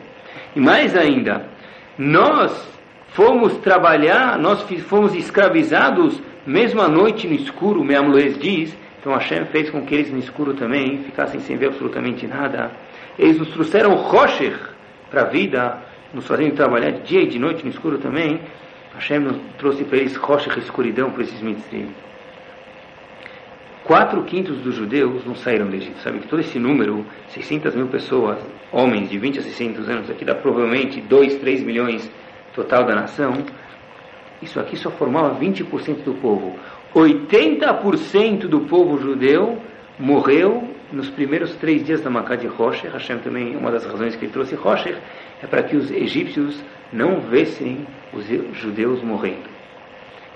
E 0.55 0.60
mais 0.60 0.95
ainda, 0.95 1.45
nós 1.97 2.76
fomos 3.10 3.58
trabalhar, 3.58 4.38
nós 4.38 4.62
fomos 4.88 5.14
escravizados, 5.16 6.22
mesmo 6.45 6.82
à 6.82 6.88
noite 6.88 7.28
no 7.28 7.34
escuro, 7.34 7.84
Meamloes 7.84 8.38
diz, 8.38 8.76
então 8.99 9.14
Hashem 9.14 9.45
fez 9.45 9.70
com 9.70 9.86
que 9.86 9.95
eles 9.95 10.12
no 10.12 10.20
escuro 10.20 10.53
também 10.53 11.03
ficassem 11.03 11.39
sem 11.39 11.58
ver 11.58 11.68
absolutamente 11.68 12.28
nada. 12.28 12.72
Eles 13.18 13.38
nos 13.38 13.49
trouxeram 13.49 13.95
Rocher 13.95 14.58
para 15.10 15.22
a 15.22 15.26
vida, 15.26 15.78
nos 16.14 16.28
fazendo 16.28 16.55
trabalhar 16.55 16.91
de 16.91 17.01
dia 17.03 17.22
e 17.22 17.28
de 17.28 17.39
noite 17.39 17.64
no 17.64 17.70
escuro 17.70 17.97
também. 17.97 18.39
Hashem 18.93 19.20
nos 19.20 19.38
trouxe 19.58 19.84
para 19.84 19.97
eles 19.97 20.16
Rocher, 20.16 20.58
escuridão, 20.58 21.12
para 21.12 21.24
esses 21.24 21.41
mitzvim. 21.41 21.89
Quatro 23.84 24.22
quintos 24.24 24.58
dos 24.58 24.76
judeus 24.76 25.26
não 25.26 25.36
saíram 25.36 25.68
do 25.68 25.76
Egito. 25.76 25.99
Sabe 26.01 26.20
que 26.20 26.28
todo 26.28 26.41
esse 26.41 26.60
número, 26.60 27.05
600 27.30 27.74
mil 27.74 27.88
pessoas, 27.88 28.38
homens 28.70 29.10
de 29.10 29.18
20 29.18 29.39
a 29.39 29.41
600 29.41 29.88
anos, 29.88 30.10
aqui 30.10 30.26
dá 30.26 30.36
provavelmente 30.36 30.99
2, 30.99 31.36
3 31.36 31.64
milhões 31.64 32.12
total 32.58 32.84
da 32.86 32.95
nação, 32.95 33.34
isso 34.41 34.60
aqui 34.60 34.76
só 34.76 34.89
formava 34.91 35.39
20% 35.39 36.03
do 36.03 36.16
povo. 36.16 36.55
80% 36.93 38.47
do 38.47 38.62
povo 38.62 38.99
judeu 38.99 39.62
morreu 39.99 40.64
nos 40.91 41.10
primeiros 41.10 41.55
três 41.55 41.86
dias 41.86 42.01
da 42.01 42.10
Macá 42.10 42.36
de 42.36 42.47
Rocher. 42.47 42.91
Hashem 42.91 43.20
também, 43.20 43.55
uma 43.55 43.72
das 43.72 43.86
razões 43.86 44.16
que 44.16 44.26
ele 44.26 44.32
trouxe 44.32 44.55
Rocher, 44.55 44.97
é 45.41 45.47
para 45.47 45.64
que 45.64 45.76
os 45.76 45.91
egípcios 45.91 46.64
não 46.91 47.20
vissem 47.22 47.86
os 48.14 48.26
judeus 48.58 49.03
morrendo. 49.03 49.58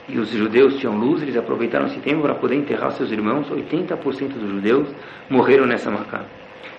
E 0.08 0.18
os 0.18 0.30
judeus 0.30 0.78
tinham 0.78 0.98
luz, 0.98 1.22
eles 1.22 1.38
aproveitaram 1.38 1.86
esse 1.86 2.00
tempo 2.00 2.22
para 2.22 2.36
poder 2.36 2.56
enterrar 2.56 2.92
seus 2.92 3.12
irmãos. 3.12 3.50
80% 3.50 4.34
dos 4.34 4.50
judeus 4.50 4.90
morreram 5.30 5.66
nessa 5.66 5.90
Macá. 5.90 6.26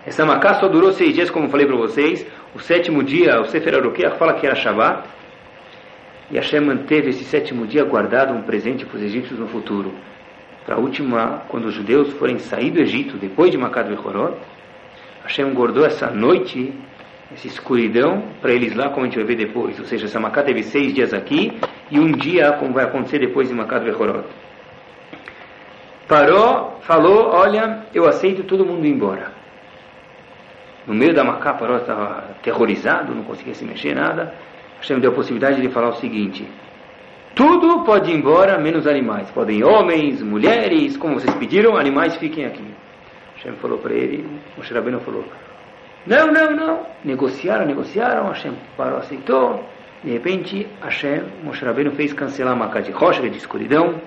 Essa 0.05 0.27
Macá 0.27 0.55
só 0.55 0.69
durou 0.69 0.93
seis 0.93 1.15
dias, 1.15 1.31
como 1.31 1.49
falei 1.49 1.67
para 1.67 1.77
vocês. 1.77 2.27
O 2.55 2.59
sétimo 2.59 3.03
dia, 3.03 3.41
o 3.41 3.45
Sefer 3.47 3.77
Arokeach 3.77 4.19
fala 4.19 4.35
que 4.35 4.47
era 4.47 4.55
Shabbat. 4.55 5.09
E 6.33 6.37
Hashem 6.37 6.61
manteve 6.61 7.11
esse 7.11 7.25
sétimo 7.25 7.67
dia 7.67 7.85
guardado 7.85 8.33
um 8.33 8.41
presente 8.41 8.87
para 8.87 8.97
os 8.97 9.03
egípcios 9.03 9.39
no 9.39 9.47
futuro. 9.47 9.93
Para 10.65 10.77
a 10.77 10.79
última, 10.79 11.43
quando 11.49 11.67
os 11.67 11.75
judeus 11.75 12.11
forem 12.15 12.39
sair 12.39 12.71
do 12.71 12.81
Egito, 12.81 13.19
depois 13.19 13.51
de 13.51 13.59
Makad 13.59 13.87
Bechorot, 13.91 14.39
Hashem 15.25 15.53
guardou 15.53 15.85
essa 15.85 16.11
noite, 16.11 16.73
essa 17.35 17.47
escuridão, 17.47 18.23
para 18.41 18.51
eles 18.51 18.75
lá, 18.75 18.89
como 18.89 19.03
a 19.03 19.05
gente 19.05 19.17
vai 19.17 19.27
ver 19.27 19.37
depois. 19.37 19.79
Ou 19.79 19.85
seja, 19.85 20.07
essa 20.07 20.19
Makad 20.19 20.47
teve 20.47 20.63
seis 20.63 20.95
dias 20.95 21.13
aqui, 21.13 21.53
e 21.91 22.01
um 22.01 22.11
dia, 22.13 22.53
como 22.53 22.73
vai 22.73 22.85
acontecer 22.85 23.19
depois 23.19 23.49
de 23.49 23.55
Makad 23.55 23.85
Bechorot. 23.85 24.25
Parou, 26.09 26.79
falou, 26.81 27.29
olha, 27.31 27.81
eu 27.95 28.09
aceito 28.09 28.43
todo 28.45 28.65
mundo 28.65 28.87
embora. 28.87 29.33
No 30.87 30.95
meio 30.95 31.15
da 31.15 31.23
Macá, 31.23 31.53
Paró 31.55 31.77
estava 31.77 32.25
aterrorizado, 32.31 33.15
não 33.15 33.23
conseguia 33.23 33.55
se 33.55 33.65
mexer, 33.65 33.95
nada. 33.95 34.35
Hashem 34.83 34.99
deu 34.99 35.13
a 35.13 35.15
possibilidade 35.15 35.61
de 35.61 35.69
falar 35.69 35.91
o 35.91 35.95
seguinte: 35.95 36.45
tudo 37.37 37.85
pode 37.85 38.11
ir 38.11 38.17
embora, 38.17 38.59
menos 38.59 38.85
animais. 38.85 39.31
Podem 39.31 39.63
homens, 39.63 40.21
mulheres, 40.21 40.97
como 40.97 41.15
vocês 41.21 41.33
pediram, 41.37 41.77
animais 41.77 42.17
fiquem 42.17 42.45
aqui. 42.45 42.65
Hashem 43.37 43.53
falou 43.55 43.79
para 43.79 43.95
ele, 43.95 44.27
Moshe 44.57 44.75
Rabbeinu 44.75 44.99
falou: 45.01 45.25
não, 46.05 46.27
não, 46.33 46.51
não. 46.51 46.81
Negociaram, 47.05 47.65
negociaram, 47.65 48.27
Hashem 48.27 48.55
parou, 48.77 48.99
aceitou. 48.99 49.65
De 50.03 50.11
repente, 50.11 50.67
Hashem, 50.83 51.23
Moshe 51.45 51.65
Rabbeinu 51.65 51.93
fez 51.93 52.13
cancelar 52.13 52.53
uma 52.53 52.69
casa 52.69 52.87
de 52.87 52.93
rocha, 52.93 53.23
de 53.23 53.39
escuridão. 53.39 54.01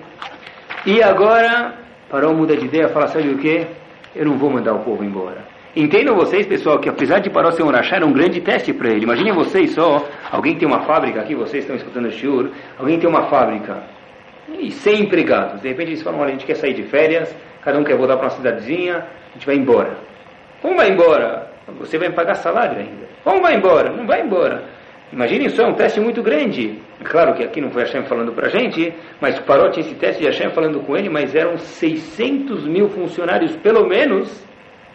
E 0.84 1.02
agora, 1.02 1.74
parou, 2.10 2.34
muda 2.34 2.54
de 2.54 2.66
ideia, 2.66 2.90
fala: 2.90 3.08
sabe 3.08 3.30
o 3.30 3.38
que? 3.38 3.66
Eu 4.14 4.26
não 4.26 4.36
vou 4.36 4.50
mandar 4.50 4.74
o 4.74 4.80
povo 4.80 5.02
embora. 5.02 5.55
Entendam 5.76 6.16
vocês, 6.16 6.46
pessoal, 6.46 6.78
que 6.78 6.88
apesar 6.88 7.18
de 7.18 7.28
Paró 7.28 7.50
ser 7.50 7.62
um 7.62 7.70
rachá, 7.70 7.96
era 7.96 8.06
um 8.06 8.12
grande 8.12 8.40
teste 8.40 8.72
para 8.72 8.88
ele. 8.88 9.04
Imaginem 9.04 9.34
vocês 9.34 9.72
só, 9.72 10.08
alguém 10.32 10.56
tem 10.56 10.66
uma 10.66 10.80
fábrica 10.86 11.20
aqui, 11.20 11.34
vocês 11.34 11.64
estão 11.64 11.76
escutando 11.76 12.06
o 12.06 12.10
shiur, 12.10 12.50
alguém 12.78 12.98
tem 12.98 13.06
uma 13.06 13.28
fábrica 13.28 13.82
e 14.58 14.70
100 14.70 15.02
empregados. 15.02 15.60
De 15.60 15.68
repente 15.68 15.90
eles 15.90 16.02
falam, 16.02 16.20
olha, 16.20 16.30
a 16.30 16.32
gente 16.32 16.46
quer 16.46 16.54
sair 16.54 16.72
de 16.72 16.84
férias, 16.84 17.36
cada 17.62 17.78
um 17.78 17.84
quer 17.84 17.94
voltar 17.94 18.16
para 18.16 18.24
uma 18.24 18.30
cidadezinha, 18.30 18.96
a 18.96 19.32
gente 19.34 19.44
vai 19.44 19.56
embora. 19.56 19.98
Como 20.62 20.76
vai 20.76 20.90
embora? 20.90 21.54
você 21.78 21.98
vai 21.98 22.10
pagar 22.10 22.36
salário 22.36 22.78
ainda. 22.78 23.06
Ou 23.24 23.42
vai 23.42 23.56
embora? 23.56 23.90
Não 23.90 24.06
vai 24.06 24.22
embora. 24.22 24.64
Imaginem 25.12 25.48
só, 25.50 25.64
é 25.64 25.66
um 25.66 25.74
teste 25.74 26.00
muito 26.00 26.22
grande. 26.22 26.80
Claro 27.04 27.34
que 27.34 27.44
aqui 27.44 27.60
não 27.60 27.70
foi 27.70 27.82
Hashem 27.82 28.04
falando 28.04 28.32
para 28.32 28.46
a 28.46 28.50
gente, 28.50 28.94
mas 29.20 29.38
Paró 29.40 29.68
tinha 29.70 29.84
esse 29.84 29.94
teste 29.96 30.22
de 30.22 30.26
Hashem 30.28 30.50
falando 30.50 30.80
com 30.80 30.96
ele, 30.96 31.08
mas 31.08 31.34
eram 31.34 31.58
600 31.58 32.66
mil 32.66 32.88
funcionários, 32.88 33.54
pelo 33.56 33.86
menos, 33.86 34.45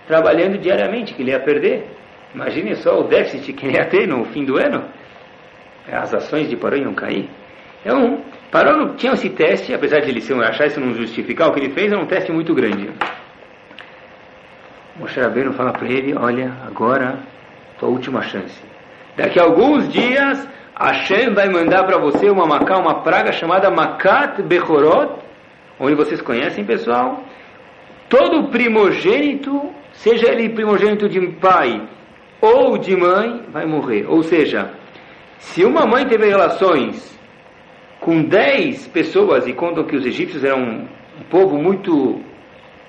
trabalhando 0.08 0.58
diariamente, 0.58 1.14
que 1.14 1.22
ele 1.22 1.32
ia 1.32 1.39
perder. 1.39 1.86
Imaginem 2.34 2.76
só 2.76 2.99
o 2.99 3.04
déficit 3.04 3.54
que 3.54 3.66
ele 3.66 3.78
ia 3.78 3.86
ter 3.86 4.08
no 4.08 4.26
fim 4.26 4.45
do 4.45 4.58
ano. 4.58 4.86
As 5.91 6.14
ações 6.14 6.49
de 6.49 6.56
Paró 6.56 6.76
iam 6.76 6.93
cair. 6.93 7.30
Então, 7.82 8.22
Paró 8.52 8.78
não 8.78 8.95
tinha 8.95 9.14
esse 9.14 9.30
teste, 9.30 9.74
apesar 9.74 10.02
de 10.02 10.10
ele 10.10 10.22
ser 10.22 10.36
achar 10.43 10.68
isso 10.68 10.80
não 10.80 10.93
justificar 10.93 11.49
o 11.49 11.54
que 11.54 11.60
ele 11.60 11.74
fez, 11.74 11.91
era 11.91 12.02
um 12.02 12.06
teste 12.06 12.32
muito 12.32 12.54
grande. 12.54 12.89
Moshe 14.95 15.20
Rabbeinu 15.20 15.54
fala 15.54 15.72
para 15.72 15.88
ele, 15.88 16.14
olha, 16.16 16.52
agora, 16.68 17.20
tua 17.80 17.89
última 17.89 18.22
chance. 18.22 18.62
Daqui 19.18 19.39
a 19.39 19.43
alguns 19.43 19.89
dias, 19.89 20.47
Hashem 20.78 21.34
vai 21.34 21.49
mandar 21.49 21.84
para 21.86 21.97
você 21.97 22.30
uma 22.30 22.45
macá, 22.45 22.78
uma 22.78 23.02
praga 23.02 23.32
chamada 23.32 23.70
Makat 23.72 24.41
Bechorot, 24.43 25.14
onde 25.80 25.95
vocês 25.95 26.22
conhecem, 26.22 26.64
pessoal. 26.64 27.24
Todo 28.10 28.49
primogênito, 28.49 29.74
seja 29.94 30.32
ele 30.32 30.50
primogênito 30.50 31.08
de 31.08 31.20
pai 31.34 31.88
ou 32.42 32.78
de 32.78 32.96
mãe, 32.96 33.44
vai 33.52 33.66
morrer. 33.66 34.06
Ou 34.08 34.24
seja, 34.24 34.72
se 35.38 35.64
uma 35.64 35.86
mãe 35.86 36.06
teve 36.06 36.28
relações 36.28 37.20
com 38.00 38.24
dez 38.24 38.88
pessoas, 38.88 39.48
e 39.48 39.54
contam 39.54 39.84
que 39.84 39.96
os 39.96 40.06
egípcios 40.06 40.44
eram 40.44 40.88
um 41.20 41.24
povo 41.30 41.58
muito 41.58 42.20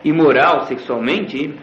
imoral 0.02 0.66
sexualmente, 0.66 1.54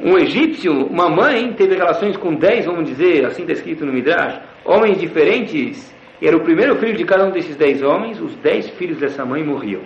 um 0.00 0.16
egípcio, 0.16 0.86
uma 0.86 1.08
mãe, 1.08 1.52
teve 1.52 1.74
relações 1.74 2.16
com 2.16 2.34
dez, 2.34 2.64
vamos 2.64 2.88
dizer, 2.88 3.26
assim 3.26 3.42
está 3.42 3.52
escrito 3.52 3.84
no 3.84 3.92
Midrash, 3.92 4.40
homens 4.64 4.98
diferentes, 4.98 5.94
e 6.22 6.26
era 6.26 6.36
o 6.36 6.40
primeiro 6.40 6.76
filho 6.76 6.96
de 6.96 7.04
cada 7.04 7.26
um 7.26 7.30
desses 7.30 7.56
dez 7.56 7.82
homens, 7.82 8.20
os 8.20 8.34
dez 8.36 8.70
filhos 8.70 8.98
dessa 8.98 9.24
mãe 9.24 9.44
morriam. 9.44 9.82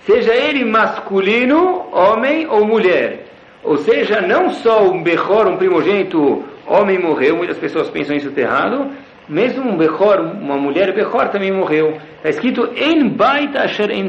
Seja 0.00 0.34
ele 0.34 0.64
masculino, 0.64 1.86
homem 1.92 2.46
ou 2.46 2.64
mulher. 2.64 3.26
Ou 3.62 3.76
seja, 3.78 4.20
não 4.20 4.50
só 4.50 4.84
um 4.84 5.02
Bechor, 5.02 5.46
um 5.46 5.56
primogênito, 5.56 6.44
homem 6.66 6.98
morreu, 6.98 7.36
muitas 7.36 7.58
pessoas 7.58 7.90
pensam 7.90 8.16
isso 8.16 8.32
errado, 8.36 8.90
mesmo 9.28 9.70
um 9.70 9.76
Bechor, 9.76 10.20
uma 10.20 10.56
mulher 10.56 10.94
Bechor 10.94 11.28
também 11.28 11.52
morreu. 11.52 11.98
Está 12.16 12.30
escrito, 12.30 12.70
En 12.76 13.08
Bait 13.10 13.56
Asher 13.56 13.90
En. 13.90 14.08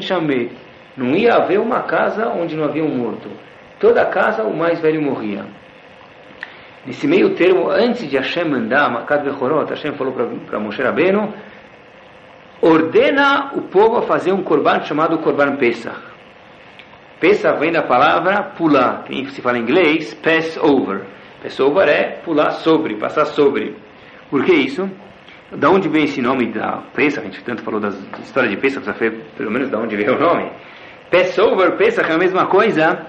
Não 0.97 1.15
ia 1.15 1.35
haver 1.35 1.59
uma 1.59 1.81
casa 1.81 2.27
onde 2.29 2.55
não 2.55 2.65
havia 2.65 2.83
um 2.83 2.95
morto 2.95 3.29
toda 3.81 4.05
casa 4.05 4.43
o 4.43 4.55
mais 4.55 4.79
velho 4.79 5.01
morria. 5.01 5.43
Nesse 6.85 7.07
meio 7.07 7.31
termo, 7.35 7.69
antes 7.69 8.09
de 8.09 8.15
Hashem 8.15 8.45
mandar 8.45 8.89
Makat 8.89 9.23
Bechorot, 9.23 9.69
Hashem 9.69 9.93
falou 9.93 10.13
para 10.47 10.59
Moshe 10.59 10.81
Rabbeinu, 10.81 11.33
ordena 12.61 13.51
o 13.55 13.63
povo 13.63 13.97
a 13.97 14.01
fazer 14.03 14.31
um 14.31 14.43
korban 14.43 14.81
chamado 14.83 15.17
Korban 15.17 15.57
Pesach. 15.57 16.10
Pesach 17.21 17.59
vem 17.59 17.71
da 17.71 17.83
palavra 17.83 18.41
pular, 18.57 19.03
que 19.03 19.29
se 19.29 19.43
fala 19.43 19.59
em 19.59 19.61
inglês, 19.61 20.11
pass 20.15 20.57
over. 20.57 21.03
Passover 21.43 21.87
é 21.87 22.19
pular 22.25 22.49
sobre, 22.49 22.95
passar 22.97 23.25
sobre. 23.25 23.75
Por 24.27 24.43
que 24.43 24.51
isso? 24.51 24.89
Da 25.51 25.69
onde 25.69 25.87
vem 25.87 26.05
esse 26.05 26.19
nome 26.19 26.51
da 26.51 26.81
Pesach? 26.95 27.19
A 27.19 27.29
gente 27.29 27.43
tanto 27.43 27.61
falou 27.61 27.79
da 27.79 27.89
história 28.23 28.49
de 28.49 28.57
Pesach, 28.57 28.83
precisa 28.83 28.93
ver 28.93 29.23
pelo 29.37 29.51
menos 29.51 29.69
da 29.69 29.77
onde 29.77 29.95
veio 29.95 30.15
o 30.15 30.19
nome. 30.19 30.51
Passover, 31.11 31.77
Pesach 31.77 32.09
é 32.09 32.15
a 32.15 32.17
mesma 32.17 32.47
coisa, 32.47 33.05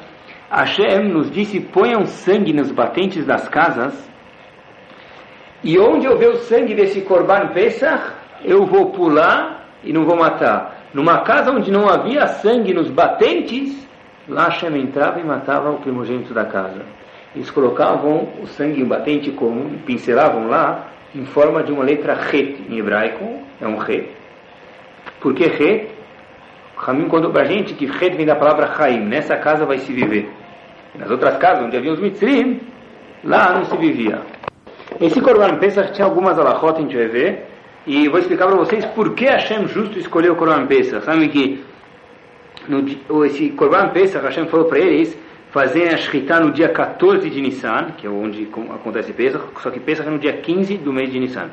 Hashem 0.51 1.09
nos 1.09 1.31
disse: 1.31 1.59
ponham 1.61 2.05
sangue 2.05 2.53
nos 2.53 2.71
batentes 2.71 3.25
das 3.25 3.49
casas, 3.49 4.13
e 5.65 5.79
onde 5.79 6.05
eu 6.05 6.19
ver 6.19 6.29
o 6.29 6.37
sangue 6.37 6.75
desse 6.75 7.01
Korban 7.01 7.49
Pesach, 7.55 8.13
eu 8.45 8.67
vou 8.67 8.91
pular 8.91 9.69
e 9.83 9.91
não 9.91 10.05
vou 10.05 10.19
matar. 10.19 10.83
Numa 10.93 11.23
casa 11.23 11.51
onde 11.51 11.71
não 11.71 11.89
havia 11.89 12.27
sangue 12.27 12.75
nos 12.75 12.91
batentes, 12.91 13.82
lá 14.29 14.45
Hashem 14.45 14.77
entrava 14.77 15.21
e 15.21 15.25
matava 15.25 15.71
o 15.71 15.79
primogênito 15.79 16.33
da 16.33 16.45
casa. 16.45 16.83
Eles 17.35 17.51
colocavam 17.51 18.29
o 18.43 18.47
sangue 18.47 18.85
batente 18.85 19.31
comum, 19.31 19.79
pincelavam 19.87 20.49
lá, 20.49 20.89
em 21.15 21.25
forma 21.25 21.63
de 21.63 21.73
uma 21.73 21.85
letra 21.85 22.15
Het 22.15 22.61
em 22.69 22.79
hebraico, 22.79 23.25
é 23.61 23.67
um 23.67 23.79
Het. 23.79 24.09
Por 25.21 25.35
que 25.35 25.45
Het? 25.45 25.91
Ramim 26.77 27.09
contou 27.09 27.31
para 27.31 27.43
a 27.43 27.45
gente 27.45 27.75
que 27.75 27.87
Het 27.87 28.17
vem 28.17 28.27
da 28.27 28.35
palavra 28.35 28.75
Chaim, 28.75 29.01
nessa 29.01 29.37
casa 29.37 29.65
vai 29.65 29.79
se 29.79 29.93
viver. 29.93 30.29
Nas 30.95 31.11
outras 31.11 31.39
casas 31.39 31.65
onde 31.65 31.77
havia 31.77 31.93
os 31.93 32.01
mitzrim, 32.01 32.61
lá 33.25 33.55
não 33.55 33.65
se 33.65 33.77
vivia. 33.77 34.21
Esse 35.01 35.21
Korban 35.21 35.57
Pesach 35.57 35.93
tinha 35.93 36.07
algumas 36.07 36.39
alahot, 36.39 36.79
a 36.79 36.81
gente 36.83 36.97
vai 36.97 37.09
ver, 37.09 37.47
e 37.87 38.09
vou 38.09 38.19
explicar 38.19 38.47
para 38.47 38.57
vocês 38.57 38.85
por 38.87 39.15
que 39.15 39.25
Hashem 39.25 39.67
justo 39.69 39.99
escolheu 39.99 40.35
o 40.35 40.37
Korban 40.37 40.67
Pesach. 40.67 41.05
Sabe 41.05 41.29
que 41.29 41.65
no, 42.69 43.25
esse 43.25 43.51
Korban 43.51 43.89
Pesach, 43.89 44.25
Hashem 44.25 44.47
falou 44.47 44.67
para 44.67 44.79
eles 44.79 45.17
fazerem 45.51 45.93
a 45.93 45.97
Shritá 45.97 46.41
no 46.41 46.51
dia 46.51 46.69
14 46.69 47.29
de 47.29 47.41
Nissan, 47.41 47.93
que 47.97 48.07
é 48.07 48.11
onde 48.11 48.49
acontece 48.71 49.13
Pesach, 49.13 49.45
só 49.61 49.71
que 49.71 49.81
Pesach 49.81 50.09
é 50.09 50.11
no 50.11 50.19
dia 50.19 50.33
15 50.33 50.79
do 50.79 50.93
mês 50.93 51.11
de 51.11 51.21
Nissan. 51.21 51.51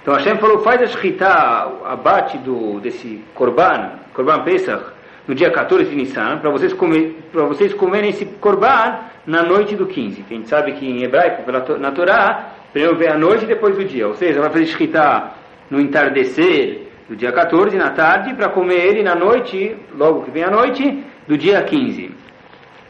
Então 0.00 0.14
Hashem 0.14 0.36
falou, 0.38 0.60
faz 0.60 0.82
a 0.82 0.86
Shritá, 0.86 1.70
abate 1.84 2.38
do, 2.38 2.80
desse 2.80 3.22
Korban, 3.34 3.92
Korban 4.14 4.42
Pesach, 4.42 4.92
no 5.26 5.34
dia 5.34 5.50
14 5.50 5.88
de 5.88 5.96
Nissan, 5.96 6.38
para 6.38 6.50
vocês, 6.50 6.72
comer, 6.72 7.16
vocês 7.32 7.72
comerem 7.74 8.10
esse 8.10 8.24
korban 8.24 8.98
na 9.26 9.42
noite 9.42 9.76
do 9.76 9.86
15. 9.86 10.22
Que 10.22 10.34
a 10.34 10.36
gente 10.36 10.48
sabe 10.48 10.72
que 10.72 10.86
em 10.86 11.02
hebraico, 11.02 11.42
na 11.78 11.92
Torá, 11.92 12.50
primeiro 12.72 12.96
vem 12.96 13.08
a 13.08 13.16
noite 13.16 13.44
e 13.44 13.46
depois 13.46 13.78
o 13.78 13.84
dia. 13.84 14.08
Ou 14.08 14.14
seja, 14.14 14.40
vai 14.40 14.50
fazer 14.50 14.66
shkita 14.66 15.32
no 15.70 15.80
entardecer 15.80 16.81
do 17.12 17.16
dia 17.16 17.30
14, 17.30 17.76
na 17.76 17.90
tarde, 17.90 18.32
para 18.32 18.48
comer 18.48 18.86
ele 18.86 19.02
na 19.02 19.14
noite, 19.14 19.76
logo 19.94 20.22
que 20.22 20.30
vem 20.30 20.44
a 20.44 20.50
noite, 20.50 21.04
do 21.28 21.36
dia 21.36 21.62
15. 21.62 22.10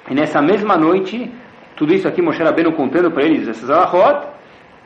E 0.08 0.14
nessa 0.14 0.40
mesma 0.40 0.76
noite, 0.76 1.28
tudo 1.74 1.92
isso 1.92 2.06
aqui 2.06 2.22
Moshe 2.22 2.40
Rabbeinu 2.40 2.72
contando 2.72 3.10
para 3.10 3.24
eles, 3.24 3.48
essas 3.48 3.68
alahot, 3.68 4.28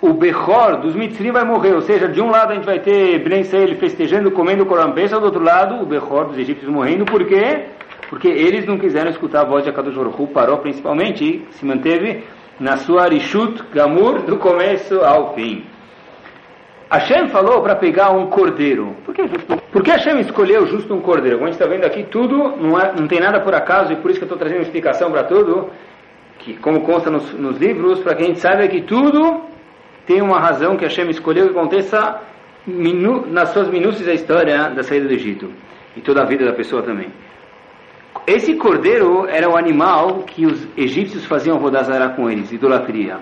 o 0.01 0.15
Bechor 0.15 0.81
dos 0.81 0.95
Mitzrim 0.95 1.33
vai 1.33 1.45
morrer, 1.45 1.75
ou 1.75 1.83
seja, 1.83 2.09
de 2.09 2.19
um 2.19 2.31
lado 2.31 2.53
a 2.53 2.55
gente 2.55 2.65
vai 2.65 2.79
ter 2.79 3.23
Ben 3.23 3.41
Israel 3.41 3.77
festejando, 3.77 4.31
comendo 4.31 4.65
Pesach, 4.95 5.21
do 5.21 5.27
outro 5.27 5.45
lado 5.45 5.83
o 5.83 5.87
Bechor 5.87 6.29
dos 6.29 6.39
egípcios 6.39 6.71
morrendo, 6.71 7.05
por 7.05 7.23
quê? 7.27 7.67
Porque 8.09 8.29
eles 8.29 8.65
não 8.65 8.79
quiseram 8.79 9.11
escutar 9.11 9.43
a 9.43 9.45
voz 9.45 9.65
de 9.65 9.69
Akadosh 9.69 9.97
Baruch 9.97 10.33
parou 10.33 10.57
principalmente 10.59 11.23
e 11.25 11.47
se 11.51 11.67
manteve 11.67 12.25
na 12.59 12.79
sua 12.79 13.03
Arishut 13.03 13.63
Gamur 13.71 14.23
do 14.23 14.39
começo 14.39 14.99
ao 15.05 15.35
fim. 15.35 15.76
Hashem 16.91 17.29
falou 17.29 17.63
para 17.63 17.75
pegar 17.75 18.11
um 18.11 18.27
cordeiro. 18.27 18.95
Por 19.05 19.15
que, 19.15 19.23
por 19.73 19.83
que 19.83 19.91
Hashem 19.91 20.21
escolheu 20.21 20.67
justo 20.67 20.95
um 20.95 21.01
cordeiro? 21.01 21.39
Como 21.39 21.49
a 21.49 21.51
gente 21.51 21.61
está 21.61 21.69
vendo 21.69 21.85
aqui, 21.85 22.05
tudo 22.05 22.57
não, 22.57 22.79
é, 22.79 22.93
não 22.99 23.09
tem 23.09 23.19
nada 23.19 23.41
por 23.41 23.55
acaso 23.55 23.93
e 23.93 23.97
por 23.97 24.11
isso 24.11 24.21
que 24.21 24.25
eu 24.25 24.27
estou 24.27 24.39
trazendo 24.39 24.59
uma 24.59 24.65
explicação 24.65 25.11
para 25.11 25.25
tudo, 25.25 25.69
que 26.39 26.55
como 26.59 26.83
consta 26.83 27.11
nos, 27.11 27.33
nos 27.35 27.59
livros, 27.59 28.01
para 28.01 28.15
que 28.15 28.23
a 28.23 28.27
gente 28.27 28.39
saiba 28.39 28.69
que 28.69 28.83
tudo 28.83 29.43
tem 30.07 30.23
uma 30.23 30.39
razão 30.39 30.77
que 30.77 30.85
Hashem 30.85 31.11
escolheu 31.11 31.47
que 31.47 31.59
aconteça 31.59 32.21
minu, 32.65 33.27
nas 33.27 33.49
suas 33.49 33.69
minúcias 33.69 34.07
da 34.07 34.15
história 34.15 34.71
da 34.71 34.83
saída 34.85 35.09
do 35.09 35.15
Egito 35.15 35.51
e 35.97 36.01
toda 36.01 36.23
a 36.23 36.25
vida 36.25 36.45
da 36.45 36.53
pessoa 36.53 36.83
também. 36.83 37.09
Esse 38.27 38.55
cordeiro 38.55 39.27
era 39.29 39.49
o 39.49 39.57
animal 39.57 40.23
que 40.23 40.47
os 40.47 40.67
egípcios 40.77 41.25
faziam 41.25 41.59
rodazará 41.59 42.11
com 42.11 42.31
eles, 42.31 42.53
idolatria. 42.53 43.19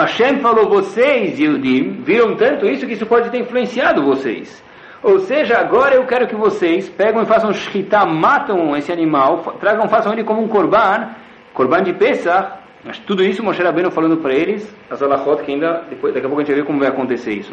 Hashem 0.00 0.40
falou, 0.40 0.68
vocês, 0.68 1.38
Yudim, 1.38 2.02
viram 2.02 2.34
tanto 2.36 2.66
isso 2.66 2.86
que 2.86 2.94
isso 2.94 3.06
pode 3.06 3.30
ter 3.30 3.40
influenciado 3.40 4.02
vocês. 4.02 4.62
Ou 5.02 5.18
seja, 5.18 5.58
agora 5.58 5.94
eu 5.96 6.06
quero 6.06 6.26
que 6.26 6.36
vocês 6.36 6.88
pegam 6.88 7.22
e 7.22 7.26
façam 7.26 7.52
shkita, 7.52 8.06
matam 8.06 8.76
esse 8.76 8.92
animal, 8.92 9.38
tragam, 9.60 9.88
façam 9.88 10.12
ele 10.12 10.24
como 10.24 10.42
um 10.42 10.48
korban, 10.48 11.10
korban 11.52 11.82
de 11.82 11.92
Pesach, 11.92 12.52
mas 12.84 12.98
tudo 13.00 13.22
isso 13.24 13.42
Moshe 13.42 13.62
Rabbeinu 13.62 13.90
falando 13.90 14.16
para 14.18 14.32
eles, 14.32 14.74
as 14.88 15.02
alachot, 15.02 15.42
que 15.42 15.52
ainda, 15.52 15.84
depois, 15.90 16.14
daqui 16.14 16.26
a 16.26 16.28
pouco 16.28 16.40
a 16.40 16.44
gente 16.44 16.52
vai 16.52 16.62
ver 16.62 16.66
como 16.66 16.78
vai 16.78 16.88
acontecer 16.88 17.32
isso. 17.32 17.52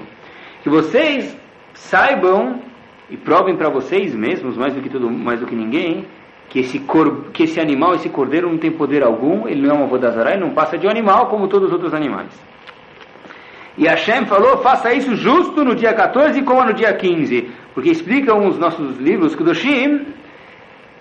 Que 0.63 0.69
vocês 0.69 1.35
saibam 1.73 2.61
e 3.09 3.17
provem 3.17 3.55
para 3.55 3.69
vocês 3.69 4.15
mesmos, 4.15 4.55
mais 4.55 4.73
do 4.73 4.81
que 4.81 4.89
tudo, 4.89 5.09
mais 5.09 5.39
do 5.39 5.45
que 5.45 5.55
ninguém, 5.55 6.05
que 6.49 6.59
esse, 6.59 6.79
cor, 6.79 7.25
que 7.31 7.43
esse 7.43 7.59
animal, 7.59 7.93
esse 7.93 8.09
cordeiro 8.09 8.49
não 8.49 8.57
tem 8.57 8.71
poder 8.71 9.03
algum, 9.03 9.47
ele 9.47 9.61
não 9.61 9.69
é 9.69 9.77
uma 9.77 9.87
vodazará, 9.87 10.31
ele 10.31 10.41
não 10.41 10.49
passa 10.51 10.77
de 10.77 10.87
um 10.87 10.89
animal 10.89 11.27
como 11.27 11.47
todos 11.47 11.67
os 11.67 11.73
outros 11.73 11.93
animais. 11.93 12.29
E 13.77 13.85
Hashem 13.85 14.25
falou, 14.25 14.57
faça 14.57 14.91
isso 14.91 15.15
justo 15.15 15.63
no 15.63 15.75
dia 15.75 15.93
14 15.93 16.41
como 16.41 16.65
no 16.65 16.73
dia 16.73 16.91
15, 16.91 17.49
porque 17.73 17.91
explicam 17.91 18.47
os 18.47 18.57
nossos 18.57 18.97
livros, 18.97 19.35
Kudoshim, 19.35 20.07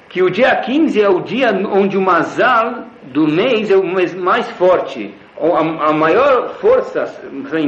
que 0.09 0.23
o 0.23 0.31
dia 0.31 0.55
15 0.55 1.01
é 1.01 1.09
o 1.09 1.21
dia 1.21 1.51
onde 1.73 1.97
o 1.97 2.01
Mazal 2.01 2.85
do 3.05 3.27
mês 3.27 3.71
é 3.71 3.77
o 3.77 3.87
mês 3.87 4.15
mais 4.15 4.49
forte. 4.53 5.15
A, 5.41 5.93
maior 5.93 6.57
força 6.61 7.05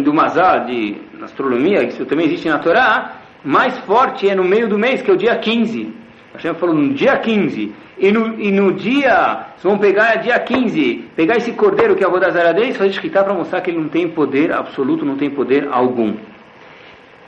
do 0.02 0.12
Mazal 0.12 0.64
de 0.66 1.00
astronomia, 1.22 1.84
isso 1.84 2.04
também 2.04 2.26
existe 2.26 2.48
na 2.48 2.58
Torá, 2.58 3.20
mais 3.44 3.78
forte 3.80 4.28
é 4.28 4.34
no 4.34 4.44
meio 4.44 4.68
do 4.68 4.78
mês, 4.78 5.00
que 5.02 5.10
é 5.10 5.14
o 5.14 5.16
dia 5.16 5.36
15. 5.36 5.99
Hashem 6.40 6.54
falou 6.54 6.74
no 6.74 6.94
dia 6.94 7.18
15. 7.18 7.72
E 7.98 8.10
no, 8.10 8.40
e 8.40 8.50
no 8.50 8.72
dia, 8.72 9.46
vocês 9.56 9.62
vão 9.62 9.78
pegar 9.78 10.16
dia 10.16 10.38
15, 10.38 11.10
pegar 11.14 11.36
esse 11.36 11.52
cordeiro 11.52 11.94
que 11.94 12.02
é 12.02 12.06
a 12.06 12.10
Vodazara 12.10 12.54
deles, 12.54 12.78
fazer 12.78 12.90
escritar 12.90 13.24
para 13.24 13.34
mostrar 13.34 13.60
que 13.60 13.70
ele 13.70 13.78
não 13.78 13.90
tem 13.90 14.08
poder 14.08 14.52
absoluto, 14.52 15.04
não 15.04 15.18
tem 15.18 15.30
poder 15.30 15.68
algum. 15.70 16.14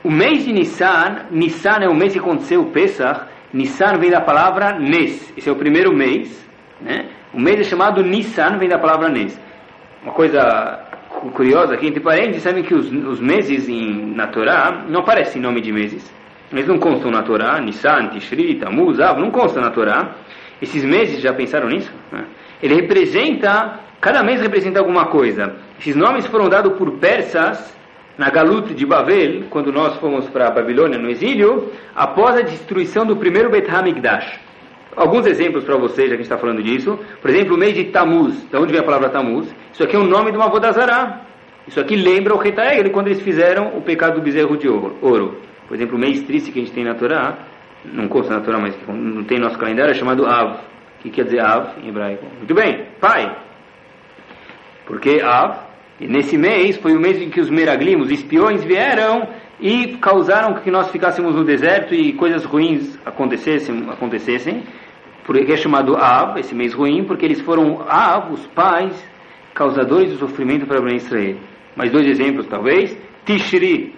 O 0.03 0.09
mês 0.09 0.43
de 0.43 0.51
Nissan, 0.51 1.27
Nissan 1.29 1.77
é 1.81 1.87
o 1.87 1.93
mês 1.93 2.13
que 2.13 2.19
aconteceu 2.19 2.61
o 2.61 2.71
Pesach, 2.71 3.21
Nissan 3.53 3.99
vem 3.99 4.09
da 4.09 4.19
palavra 4.19 4.79
Nes, 4.79 5.31
esse 5.37 5.47
é 5.47 5.51
o 5.51 5.55
primeiro 5.55 5.95
mês, 5.95 6.43
né? 6.81 7.05
O 7.31 7.39
mês 7.39 7.59
é 7.59 7.63
chamado 7.63 8.03
Nissan, 8.03 8.57
vem 8.57 8.67
da 8.67 8.79
palavra 8.79 9.09
Nes. 9.09 9.39
Uma 10.01 10.11
coisa 10.11 10.79
curiosa 11.35 11.75
aqui, 11.75 11.85
entre 11.85 12.01
parênteses, 12.01 12.41
sabem 12.41 12.63
que 12.63 12.73
os, 12.73 12.91
os 12.91 13.19
meses 13.19 13.69
em, 13.69 14.15
na 14.15 14.25
Torá 14.25 14.83
não 14.89 15.01
aparecem 15.01 15.39
nome 15.39 15.61
de 15.61 15.71
meses. 15.71 16.11
Eles 16.53 16.67
não 16.67 16.77
constam 16.77 17.09
na 17.09 17.23
Torá, 17.23 17.59
Nissan, 17.59 18.09
Tishri, 18.09 18.55
Tammuz, 18.55 18.99
Av, 18.99 19.19
não 19.19 19.31
constam 19.31 19.63
na 19.63 19.71
Torá. 19.71 20.11
Esses 20.61 20.85
meses, 20.85 21.19
já 21.19 21.33
pensaram 21.33 21.67
nisso? 21.67 21.91
Né? 22.11 22.25
Ele 22.61 22.75
representa, 22.75 23.79
cada 23.99 24.23
mês 24.23 24.39
representa 24.39 24.79
alguma 24.79 25.07
coisa. 25.07 25.55
Esses 25.79 25.95
nomes 25.95 26.27
foram 26.27 26.47
dados 26.47 26.77
por 26.77 26.91
persas 26.99 27.75
na 28.19 28.29
Galut 28.29 28.71
de 28.71 28.85
Babel, 28.85 29.45
quando 29.49 29.71
nós 29.71 29.95
fomos 29.97 30.29
para 30.29 30.47
a 30.47 30.51
Babilônia 30.51 30.99
no 30.99 31.09
exílio, 31.09 31.71
após 31.95 32.37
a 32.37 32.41
destruição 32.41 33.03
do 33.03 33.17
primeiro 33.17 33.49
Bet 33.49 33.67
HaMikdash. 33.67 34.39
Alguns 34.95 35.25
exemplos 35.25 35.63
para 35.63 35.75
vocês, 35.75 36.07
já 36.07 36.15
que 36.15 36.21
a 36.21 36.23
gente 36.23 36.31
está 36.31 36.37
falando 36.37 36.61
disso. 36.61 36.99
Por 37.19 37.31
exemplo, 37.31 37.55
o 37.55 37.57
mês 37.57 37.73
de 37.73 37.85
Tammuz. 37.85 38.47
De 38.47 38.55
onde 38.55 38.71
vem 38.71 38.79
a 38.79 38.85
palavra 38.85 39.09
Tammuz? 39.09 39.53
Isso 39.73 39.83
aqui 39.83 39.95
é 39.95 39.99
o 39.99 40.03
nome 40.03 40.29
de 40.29 40.37
uma 40.37 40.49
Vodazará. 40.49 41.21
Isso 41.67 41.79
aqui 41.79 41.95
lembra 41.95 42.35
o 42.35 42.37
Retaeg, 42.37 42.91
quando 42.91 43.07
eles 43.07 43.21
fizeram 43.21 43.75
o 43.75 43.81
pecado 43.81 44.15
do 44.15 44.21
bezerro 44.21 44.55
de 44.55 44.69
ouro. 44.69 45.37
Por 45.67 45.75
exemplo, 45.75 45.95
o 45.95 45.99
mês 45.99 46.21
triste 46.23 46.51
que 46.51 46.59
a 46.59 46.63
gente 46.63 46.73
tem 46.73 46.83
na 46.83 46.95
Torá, 46.95 47.37
não 47.85 48.07
consta 48.07 48.33
na 48.33 48.41
Torá, 48.41 48.59
mas 48.59 48.75
não 48.87 49.23
tem 49.23 49.39
no 49.39 49.45
nosso 49.45 49.57
calendário, 49.57 49.91
é 49.91 49.93
chamado 49.93 50.25
Av. 50.25 50.59
O 50.99 51.03
que 51.03 51.09
quer 51.09 51.25
dizer 51.25 51.41
Av 51.41 51.79
em 51.83 51.89
hebraico? 51.89 52.25
Muito 52.37 52.53
bem, 52.53 52.85
pai. 52.99 53.35
Porque 54.85 55.21
Av, 55.21 55.59
nesse 55.99 56.37
mês, 56.37 56.77
foi 56.77 56.95
o 56.95 56.99
mês 56.99 57.21
em 57.21 57.29
que 57.29 57.39
os 57.39 57.49
Meraglim, 57.49 57.97
os 57.97 58.11
espiões, 58.11 58.63
vieram 58.63 59.27
e 59.59 59.97
causaram 59.97 60.53
que 60.55 60.71
nós 60.71 60.89
ficássemos 60.91 61.35
no 61.35 61.43
deserto 61.43 61.93
e 61.93 62.13
coisas 62.13 62.43
ruins 62.43 62.99
acontecessem. 63.05 63.89
acontecessem 63.89 64.63
porque 65.25 65.51
é 65.51 65.57
chamado 65.57 65.95
Av, 65.95 66.37
esse 66.39 66.53
mês 66.53 66.73
ruim, 66.73 67.03
porque 67.03 67.25
eles 67.25 67.41
foram 67.41 67.81
Av, 67.87 68.31
os 68.31 68.45
pais, 68.47 68.93
causadores 69.53 70.11
do 70.11 70.17
sofrimento 70.17 70.65
para 70.65 70.93
Israel. 70.93 71.37
Mais 71.75 71.91
dois 71.91 72.07
exemplos, 72.07 72.47
talvez. 72.47 72.97
Tishri. 73.25 73.95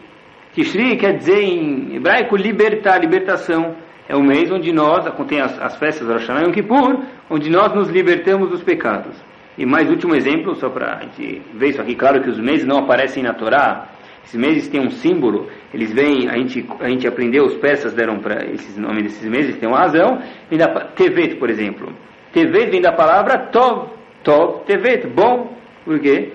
Tishri 0.56 0.95
quer 0.95 1.18
dizer 1.18 1.41
em 1.41 1.97
hebraico 1.97 2.38
libertar, 2.38 2.97
libertação. 2.97 3.76
É 4.08 4.16
o 4.16 4.24
mês 4.24 4.49
onde 4.49 4.72
nós, 4.72 5.06
contém 5.10 5.41
as, 5.41 5.60
as 5.62 5.76
festas 5.76 6.08
do 6.08 6.14
e 6.14 6.43
Yom 6.43 6.51
Kippur, 6.53 7.03
onde 7.30 7.49
nós 7.49 7.74
nos 7.76 7.89
libertamos 7.89 8.49
dos 8.49 8.64
pecados. 8.64 9.14
E 9.58 9.66
mais 9.66 9.89
último 9.89 10.16
exemplo, 10.16 10.56
só 10.56 10.70
para 10.70 10.97
a 10.97 11.01
gente 11.01 11.41
ver 11.53 11.70
isso 11.70 11.82
aqui, 11.82 11.93
claro 11.93 12.22
que 12.22 12.30
os 12.30 12.39
meses 12.39 12.66
não 12.66 12.78
aparecem 12.78 13.22
na 13.22 13.34
Torá, 13.34 13.89
esses 14.24 14.39
meses 14.39 14.70
têm 14.70 14.80
um 14.80 14.91
símbolo, 14.91 15.49
eles 15.74 15.91
vêm, 15.91 16.30
a 16.30 16.38
gente, 16.38 16.66
a 16.80 16.88
gente 16.88 17.06
aprendeu, 17.06 17.43
os 17.45 17.56
persas 17.56 17.93
deram 17.93 18.20
para 18.20 18.45
esses 18.45 18.78
nomes 18.78 19.03
desses 19.03 19.30
meses, 19.30 19.58
tem 19.58 19.68
uma 19.68 19.80
razão. 19.80 20.22
Vem 20.49 20.58
da 20.58 20.68
Tevet, 20.68 21.36
por 21.36 21.49
exemplo. 21.49 21.91
Tevet 22.32 22.72
vem 22.72 22.82
da 22.82 22.93
palavra 22.93 23.38
Tov, 23.51 23.89
Tov, 24.24 24.64
Tevet, 24.66 25.08
bom. 25.08 25.53
Por 25.84 25.99
quê? 25.99 26.32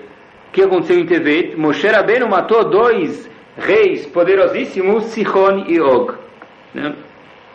O 0.49 0.51
que 0.51 0.61
aconteceu 0.61 0.99
em 0.99 1.05
Tevet? 1.05 1.55
Moshe 1.57 1.87
Rabbeinu 1.87 2.29
matou 2.29 2.69
dois 2.69 3.31
reis 3.57 4.05
poderosíssimos, 4.07 5.05
Sihon 5.05 5.65
e 5.67 5.79
Og. 5.79 6.13
Né? 6.73 6.93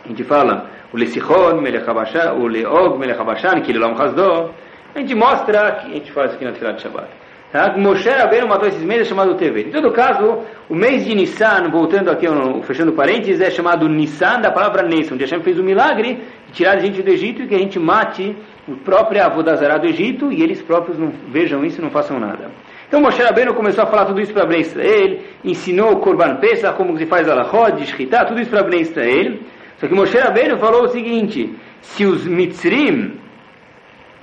A 0.05 0.09
gente 0.09 0.25
fala, 0.25 0.71
o 0.93 0.97
Le 0.97 1.07
Sihon, 1.07 1.57
o 1.57 2.49
Le 2.49 2.67
Og, 2.67 2.99
Melech 2.99 3.21
Habashan, 3.21 3.61
que 3.61 3.73
Lam 3.73 3.95
Hasdo. 4.01 4.51
A 4.95 4.99
gente 4.99 5.15
mostra, 5.15 5.83
a 5.85 5.89
gente 5.89 6.11
faz 6.13 6.35
aqui 6.35 6.45
na 6.45 6.53
Tfilah 6.53 6.73
de 6.73 6.83
Shabbat. 6.83 7.09
Tá? 7.53 7.75
Moshe 7.77 8.09
Rabbeinu 8.09 8.49
matou 8.49 8.69
esses 8.69 8.83
meses, 8.83 9.07
é 9.07 9.11
chamado 9.11 9.35
TV. 9.37 9.63
Em 9.63 9.71
todo 9.71 9.93
caso, 9.93 10.41
o 10.69 10.75
mês 10.75 11.05
de 11.05 11.15
Nissan, 11.15 11.71
voltando 11.71 12.11
aqui, 12.11 12.27
fechando 12.65 12.93
parênteses, 12.93 13.41
é 13.41 13.51
chamado 13.51 13.89
Nissan 13.89 14.41
da 14.41 14.51
palavra 14.51 14.83
Nes, 14.83 15.11
onde 15.11 15.25
Hashem 15.25 15.41
fez 15.41 15.59
o 15.59 15.63
milagre 15.63 16.23
de 16.49 16.53
tirar 16.53 16.73
a 16.73 16.79
gente 16.79 17.03
do 17.03 17.09
Egito 17.11 17.43
e 17.43 17.47
que 17.47 17.55
a 17.55 17.59
gente 17.59 17.79
mate 17.79 18.37
o 18.67 18.77
próprio 18.77 19.23
Avodazará 19.25 19.79
do 19.79 19.87
Egito 19.87 20.33
e 20.33 20.43
eles 20.43 20.61
próprios 20.61 20.99
não 20.99 21.13
vejam 21.29 21.65
isso 21.65 21.81
e 21.81 21.83
não 21.83 21.91
façam 21.91 22.19
nada. 22.19 22.51
Então 22.89 23.01
Moshe 23.01 23.23
Rabbeinu 23.23 23.55
começou 23.55 23.85
a 23.85 23.87
falar 23.87 24.07
tudo 24.07 24.21
isso 24.21 24.33
para 24.33 24.47
Bnei 24.47 24.61
Israel, 24.61 25.19
ensinou 25.45 25.93
o 25.93 25.97
Korban 26.01 26.37
Pesach, 26.37 26.77
como 26.77 26.97
se 26.97 27.07
faz 27.07 27.29
a 27.29 27.33
Alachod, 27.33 27.85
Shkita, 27.85 28.25
tudo 28.27 28.41
isso 28.41 28.51
para 28.51 28.63
Bnei 28.63 28.83
Israel. 28.83 29.39
Só 29.79 29.89
que 29.89 29.95
Moshe 29.95 30.17
Rabbeinu 30.17 30.57
falou 30.59 30.85
o 30.85 30.89
seguinte, 30.89 31.53
se 31.81 32.07
os 32.07 32.27
Mitzrim, 32.27 33.19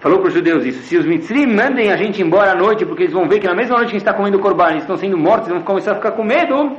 falou 0.04 0.20
para 0.20 0.28
os 0.28 0.34
judeus 0.34 0.66
isso, 0.66 0.82
se 0.84 0.98
os 0.98 1.06
mitzrim 1.06 1.46
mandem 1.46 1.90
a 1.90 1.96
gente 1.96 2.22
embora 2.22 2.52
à 2.52 2.56
noite, 2.56 2.86
porque 2.86 3.04
eles 3.04 3.14
vão 3.14 3.26
ver 3.26 3.40
que 3.40 3.48
na 3.48 3.56
mesma 3.56 3.78
noite 3.78 3.92
que 3.92 3.96
a 3.96 4.00
gente 4.00 4.06
está 4.06 4.14
comendo 4.14 4.38
corban, 4.38 4.72
eles 4.72 4.84
estão 4.84 4.98
sendo 4.98 5.18
mortos, 5.18 5.48
vão 5.48 5.62
começar 5.62 5.94
a 5.94 5.96
ficar 5.96 6.12
com 6.12 6.26
medo, 6.26 6.76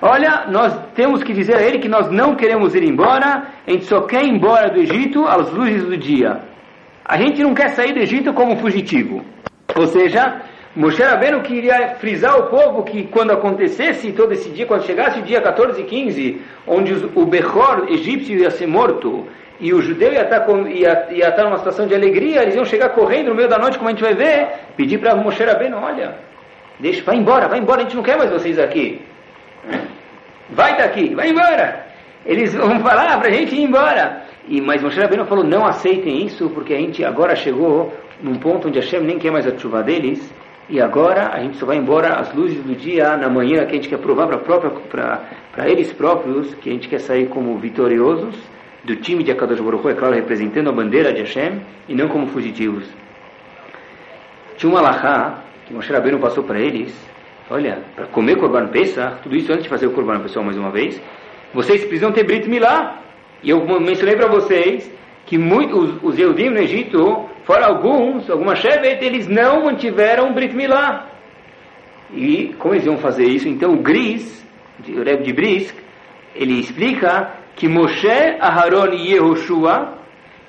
olha, 0.00 0.46
nós 0.48 0.74
temos 0.94 1.22
que 1.22 1.34
dizer 1.34 1.56
a 1.56 1.62
ele 1.62 1.80
que 1.80 1.88
nós 1.88 2.10
não 2.10 2.34
queremos 2.34 2.74
ir 2.74 2.82
embora, 2.82 3.46
a 3.66 3.70
gente 3.70 3.84
só 3.84 4.00
quer 4.00 4.24
ir 4.24 4.30
embora 4.30 4.70
do 4.70 4.80
Egito 4.80 5.26
às 5.26 5.52
luzes 5.52 5.84
do 5.84 5.98
dia. 5.98 6.40
A 7.04 7.18
gente 7.18 7.42
não 7.42 7.52
quer 7.52 7.68
sair 7.70 7.92
do 7.92 8.00
Egito 8.00 8.32
como 8.32 8.56
fugitivo. 8.56 9.22
Ou 9.76 9.86
seja, 9.86 10.40
Moshe 10.74 11.02
Rabbeinu 11.02 11.42
queria 11.42 11.96
frisar 11.96 12.38
o 12.38 12.44
povo 12.44 12.82
que 12.82 13.04
quando 13.04 13.30
acontecesse 13.30 14.10
todo 14.12 14.32
esse 14.32 14.48
dia, 14.48 14.64
quando 14.64 14.84
chegasse 14.84 15.18
o 15.18 15.22
dia 15.22 15.40
14 15.40 15.78
e 15.78 15.84
15, 15.84 16.40
onde 16.66 16.94
o 17.14 17.26
Bechor 17.26 17.88
egípcio 17.90 18.38
ia 18.38 18.50
ser 18.50 18.66
morto, 18.66 19.26
e 19.60 19.74
o 19.74 19.82
judeu 19.82 20.12
ia 20.12 20.22
estar, 20.22 20.40
tá 20.40 20.52
ia, 20.70 21.08
ia 21.10 21.28
estar 21.28 21.32
tá 21.32 21.44
numa 21.44 21.58
situação 21.58 21.86
de 21.86 21.94
alegria, 21.94 22.42
eles 22.42 22.54
iam 22.54 22.64
chegar 22.64 22.88
correndo 22.88 23.28
no 23.28 23.34
meio 23.34 23.48
da 23.48 23.58
noite, 23.58 23.76
como 23.76 23.90
a 23.90 23.92
gente 23.92 24.02
vai 24.02 24.14
ver, 24.14 24.48
pedir 24.74 24.98
para 24.98 25.14
Moshe 25.14 25.44
Rabbeinu, 25.44 25.76
olha, 25.76 26.16
deixa, 26.80 27.02
vai 27.04 27.16
embora, 27.16 27.48
vai 27.48 27.58
embora, 27.58 27.80
a 27.80 27.84
gente 27.84 27.96
não 27.96 28.02
quer 28.02 28.16
mais 28.16 28.30
vocês 28.30 28.58
aqui. 28.58 29.02
Vai 30.48 30.76
daqui, 30.78 31.14
vai 31.14 31.28
embora. 31.28 31.84
Eles 32.24 32.54
vão 32.54 32.80
falar 32.80 33.18
para 33.18 33.28
a 33.28 33.32
gente 33.32 33.54
ir 33.54 33.62
embora. 33.62 34.22
E, 34.48 34.60
mas 34.60 34.82
Moshe 34.82 34.98
Rabbeinu 34.98 35.26
falou, 35.26 35.44
não 35.44 35.66
aceitem 35.66 36.24
isso, 36.24 36.48
porque 36.50 36.72
a 36.72 36.78
gente 36.78 37.04
agora 37.04 37.36
chegou 37.36 37.92
num 38.22 38.36
ponto 38.36 38.68
onde 38.68 38.78
Hashem 38.78 39.00
nem 39.02 39.18
quer 39.18 39.30
mais 39.30 39.46
a 39.46 39.56
chuva 39.56 39.82
deles, 39.82 40.32
e 40.68 40.80
agora 40.80 41.30
a 41.32 41.40
gente 41.40 41.56
só 41.56 41.66
vai 41.66 41.76
embora 41.76 42.14
às 42.14 42.32
luzes 42.32 42.62
do 42.62 42.74
dia, 42.74 43.16
na 43.16 43.28
manhã, 43.28 43.64
que 43.66 43.72
a 43.72 43.74
gente 43.74 43.88
quer 43.88 43.98
provar 43.98 44.26
para 44.28 45.68
eles 45.68 45.92
próprios, 45.92 46.54
que 46.54 46.70
a 46.70 46.72
gente 46.72 46.88
quer 46.88 47.00
sair 47.00 47.26
como 47.26 47.58
vitoriosos, 47.58 48.36
do 48.84 48.96
time 48.96 49.22
de 49.22 49.30
Akadosh 49.30 49.60
Baruch 49.60 49.88
é 49.88 49.94
claro, 49.94 50.14
representando 50.14 50.68
a 50.68 50.72
bandeira 50.72 51.12
de 51.12 51.20
Hashem, 51.20 51.60
e 51.88 51.94
não 51.94 52.08
como 52.08 52.26
fugitivos. 52.28 52.84
Tinha 54.56 54.70
uma 54.70 54.80
alahá 54.80 55.40
que 55.66 55.74
Moshe 55.74 55.92
Rabbeinu 55.92 56.18
passou 56.18 56.44
para 56.44 56.58
eles, 56.58 56.94
olha, 57.50 57.80
para 57.94 58.06
comer 58.06 58.36
Korban 58.36 58.68
Pesach, 58.68 59.22
tudo 59.22 59.36
isso 59.36 59.52
antes 59.52 59.64
de 59.64 59.68
fazer 59.68 59.86
o 59.86 59.90
Korban 59.90 60.20
Pessoal 60.20 60.44
mais 60.44 60.56
uma 60.56 60.70
vez, 60.70 61.00
vocês 61.52 61.84
precisam 61.84 62.12
ter 62.12 62.24
Brit 62.24 62.48
Milá. 62.48 62.98
E 63.42 63.50
eu 63.50 63.64
mencionei 63.80 64.16
para 64.16 64.28
vocês 64.28 64.90
que 65.26 65.36
muito, 65.36 65.76
os, 65.76 66.02
os 66.02 66.18
Eudim 66.18 66.48
no 66.48 66.58
Egito, 66.58 67.28
fora 67.44 67.66
alguns, 67.66 68.28
algumas 68.30 68.58
Shevet, 68.58 69.04
eles 69.04 69.26
não 69.28 69.64
mantiveram 69.64 70.32
Brit 70.32 70.54
Milá. 70.54 71.08
E 72.12 72.54
como 72.58 72.74
eles 72.74 72.86
iam 72.86 72.98
fazer 72.98 73.24
isso? 73.24 73.48
Então 73.48 73.72
o 73.74 73.82
Gris, 73.82 74.44
o 74.88 75.02
Rebbe 75.02 75.24
de 75.24 75.32
Brisk, 75.32 75.74
ele 76.34 76.60
explica 76.60 77.32
que 77.56 77.68
Moshe, 77.68 78.08
Aharon 78.40 78.92
e 78.92 79.12
Yehoshua, 79.12 79.98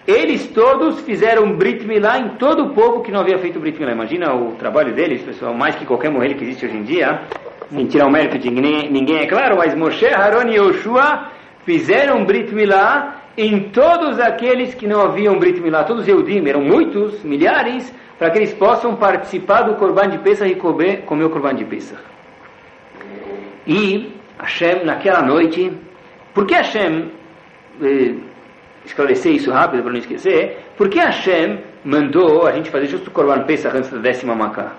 eles 0.06 0.48
todos 0.48 1.00
fizeram 1.02 1.56
Brit 1.56 1.86
Milá 1.86 2.20
em 2.20 2.36
todo 2.38 2.66
o 2.66 2.74
povo 2.74 3.02
que 3.02 3.12
não 3.12 3.22
havia 3.22 3.38
feito 3.38 3.60
Brit 3.60 3.80
Milá. 3.80 3.94
Imagina 3.94 4.34
o 4.36 4.54
trabalho 4.56 4.94
deles, 4.94 5.22
pessoal, 5.22 5.54
mais 5.54 5.76
que 5.76 5.86
qualquer 5.86 6.12
mulher 6.12 6.36
que 6.36 6.44
existe 6.44 6.66
hoje 6.66 6.78
em 6.78 6.84
dia, 6.84 7.22
sem 7.70 7.86
tirar 7.86 8.08
o 8.08 8.12
mérito 8.12 8.38
de 8.38 8.50
ninguém, 8.50 8.92
ninguém 8.92 9.20
é 9.20 9.28
claro, 9.28 9.58
mas 9.58 9.74
Moshe, 9.74 10.06
Aharon 10.08 10.50
e 10.50 10.56
Yehoshua 10.56 11.30
fizeram 11.66 12.26
Brit 12.26 12.54
Milá 12.54 13.23
em 13.38 13.70
todos 13.70 14.20
aqueles 14.20 14.76
que 14.76 14.88
não 14.88 15.02
haviam 15.02 15.40
Brit 15.40 15.60
Milá, 15.60 15.84
todos 15.84 16.08
Eudim, 16.08 16.48
eram 16.48 16.62
muitos, 16.62 17.24
milhares, 17.24 17.94
para 18.18 18.30
que 18.30 18.38
eles 18.38 18.54
possam 18.54 18.96
participar 18.96 19.64
do 19.64 19.76
Corban 19.76 20.10
de 20.10 20.20
Pesach 20.20 20.52
e 20.52 20.56
comer, 20.56 21.02
comer 21.02 21.26
o 21.26 21.30
Corban 21.30 21.56
de 21.56 21.66
Pesach. 21.66 22.02
E 23.66 24.14
Hashem, 24.40 24.84
naquela 24.86 25.22
noite, 25.22 25.72
por 26.34 26.46
que 26.46 26.54
Hashem, 26.54 27.12
eh, 27.82 28.16
esclarecer 28.86 29.34
isso 29.34 29.52
rápido 29.52 29.82
para 29.82 29.92
não 29.92 30.00
esquecer, 30.00 30.58
por 30.78 30.90
que 30.90 31.00
Hashem 31.00 31.60
mandou 31.84 32.46
a 32.46 32.52
gente 32.52 32.70
fazer 32.70 32.86
justo 32.88 33.10
o 33.10 33.12
Korban 33.12 33.46
Pesach 33.46 33.76
antes 33.76 33.90
da 33.90 33.98
décima 33.98 34.36
Macá? 34.36 34.74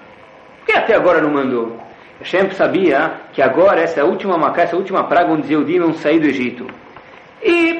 Por 0.60 0.66
que 0.66 0.72
até 0.78 0.94
agora 0.94 1.20
não 1.20 1.30
mandou? 1.30 1.76
Hashem 2.20 2.50
sabia 2.50 3.20
que 3.32 3.42
agora 3.42 3.80
essa 3.80 4.04
última 4.04 4.38
Macá, 4.38 4.62
essa 4.62 4.76
última 4.76 5.04
praga 5.04 5.32
onde 5.32 5.42
os 5.42 5.50
Eudim 5.50 5.80
vão 5.80 5.92
sair 5.94 6.20
do 6.20 6.28
Egito. 6.28 6.66
E 7.42 7.73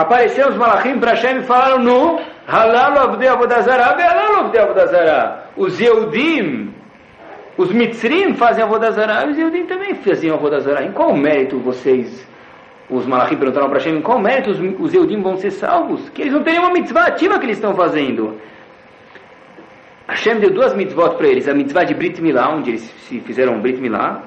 apareceram 0.00 0.50
os 0.50 0.56
Malachim 0.56 0.98
para 0.98 1.10
Hashem 1.10 1.38
e 1.38 1.42
falaram 1.42 1.78
no 1.78 2.20
Halal 2.48 2.98
Avdei 2.98 3.28
Avodazara, 3.28 3.84
Halal 3.84 4.44
Avdei 4.44 4.60
Avodazara. 4.60 5.44
Os 5.56 5.80
Eudim, 5.80 6.74
os 7.56 7.70
Mitzrim 7.70 8.34
fazem 8.34 8.64
Avodazara, 8.64 9.28
os 9.28 9.38
Eudim 9.38 9.66
também 9.66 9.94
faziam 9.94 10.36
Avodazara. 10.36 10.84
Em 10.84 10.92
qual 10.92 11.14
mérito 11.14 11.58
vocês 11.58 12.28
os 12.88 13.06
malachim 13.06 13.36
perguntaram 13.36 13.68
para 13.68 13.78
Hashem, 13.78 14.00
qual 14.00 14.18
mérito 14.18 14.50
os, 14.50 14.58
os 14.80 14.92
Eudim 14.92 15.22
vão 15.22 15.36
ser 15.36 15.52
salvos? 15.52 16.08
Que 16.10 16.22
eles 16.22 16.32
não 16.32 16.42
têm 16.42 16.58
uma 16.58 16.70
mitzvah 16.70 17.04
ativa 17.04 17.38
que 17.38 17.46
eles 17.46 17.56
estão 17.56 17.74
fazendo. 17.74 18.36
Hashem 20.08 20.40
deu 20.40 20.50
duas 20.50 20.74
mitzvot 20.74 21.16
para 21.16 21.28
eles, 21.28 21.46
a 21.46 21.54
mitzvah 21.54 21.84
de 21.84 21.94
Brit 21.94 22.20
Milá, 22.20 22.52
onde 22.52 22.70
eles 22.70 22.82
se 22.82 23.20
fizeram 23.20 23.60
Brit 23.60 23.80
Milá, 23.80 24.22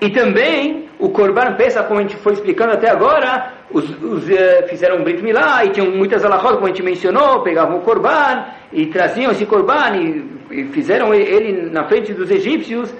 e 0.00 0.10
também 0.10 0.88
o 0.98 1.10
Korban 1.10 1.54
Pesach, 1.54 1.88
como 1.88 2.00
a 2.00 2.02
gente 2.02 2.16
foi 2.16 2.32
explicando 2.32 2.72
até 2.72 2.90
agora, 2.90 3.52
os, 3.70 3.84
os 4.02 4.28
uh, 4.28 4.68
fizeram 4.68 5.02
Brit 5.02 5.22
Milá 5.22 5.64
e 5.64 5.70
tinham 5.70 5.90
muitas 5.90 6.24
alahot, 6.24 6.54
como 6.54 6.66
a 6.66 6.68
gente 6.68 6.82
mencionou, 6.82 7.42
pegavam 7.42 7.78
o 7.78 7.82
Korban 7.82 8.46
e 8.72 8.86
traziam 8.86 9.32
esse 9.32 9.44
Korban 9.44 9.96
e, 9.96 10.60
e 10.60 10.64
fizeram 10.66 11.12
ele 11.12 11.70
na 11.70 11.84
frente 11.84 12.12
dos 12.12 12.30
egípcios, 12.30 12.94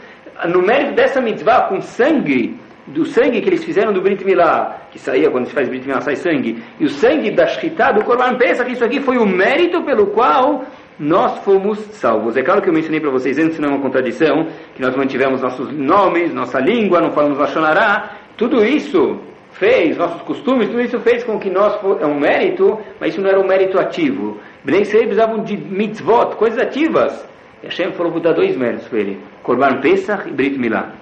no 0.49 0.63
mérito 0.63 0.95
dessa 0.95 1.21
mitzvah 1.21 1.63
com 1.69 1.81
sangue, 1.81 2.57
do 2.87 3.05
sangue 3.05 3.41
que 3.41 3.49
eles 3.49 3.63
fizeram 3.63 3.93
do 3.93 4.01
Brit 4.01 4.25
Milá, 4.25 4.79
que 4.91 4.99
saía 4.99 5.31
quando 5.31 5.47
se 5.47 5.53
faz 5.53 5.69
Brit 5.69 5.87
Milá, 5.87 6.01
sai 6.01 6.17
sangue, 6.17 6.63
e 6.81 6.85
o 6.85 6.89
sangue 6.89 7.31
da 7.31 7.47
Shkita, 7.47 7.93
do 7.93 8.05
Korban 8.05 8.37
Pesach, 8.37 8.71
isso 8.71 8.85
aqui 8.85 9.01
foi 9.01 9.19
o 9.19 9.27
mérito 9.27 9.83
pelo 9.83 10.09
qual 10.09 10.65
nós 10.99 11.39
fomos 11.39 11.79
salvos. 11.93 12.37
É 12.37 12.43
claro 12.43 12.61
que 12.61 12.69
eu 12.69 12.73
mencionei 12.73 13.01
para 13.01 13.11
vocês 13.11 13.39
antes, 13.39 13.59
não 13.59 13.69
é 13.69 13.73
uma 13.73 13.81
contradição, 13.81 14.49
que 14.75 14.83
nós 14.83 14.95
mantivemos 14.97 15.41
nossos 15.41 15.73
nomes, 15.73 16.33
nossa 16.35 16.59
língua, 16.59 17.01
não 17.01 17.13
falamos 17.13 17.39
Lashonará, 17.39 18.17
tudo 18.37 18.65
isso 18.65 19.21
fez, 19.53 19.97
nossos 19.97 20.23
costumes, 20.23 20.69
tudo 20.69 20.81
isso 20.81 20.99
fez 21.01 21.25
com 21.25 21.39
que 21.39 21.51
nós, 21.51 21.79
é 22.01 22.07
um 22.07 22.19
mérito, 22.19 22.79
mas 23.01 23.11
isso 23.11 23.21
não 23.21 23.29
era 23.29 23.41
um 23.41 23.47
mérito 23.47 23.79
ativo. 23.79 24.39
Bnei 24.65 24.83
Israel 24.83 25.05
precisavam 25.05 25.43
de 25.43 25.57
mitzvot, 25.57 26.37
coisas 26.37 26.59
ativas. 26.59 27.29
E 27.63 27.67
Hashem 27.67 27.93
falou, 27.93 28.13
vou 28.13 28.21
dar 28.21 28.33
dois 28.33 28.57
méritos 28.57 28.87
para 28.89 28.99
ele, 28.99 29.21
Korban 29.43 29.81
Pesach 29.81 30.29
e 30.29 30.33
Brit 30.33 30.59
Milá. 30.59 30.93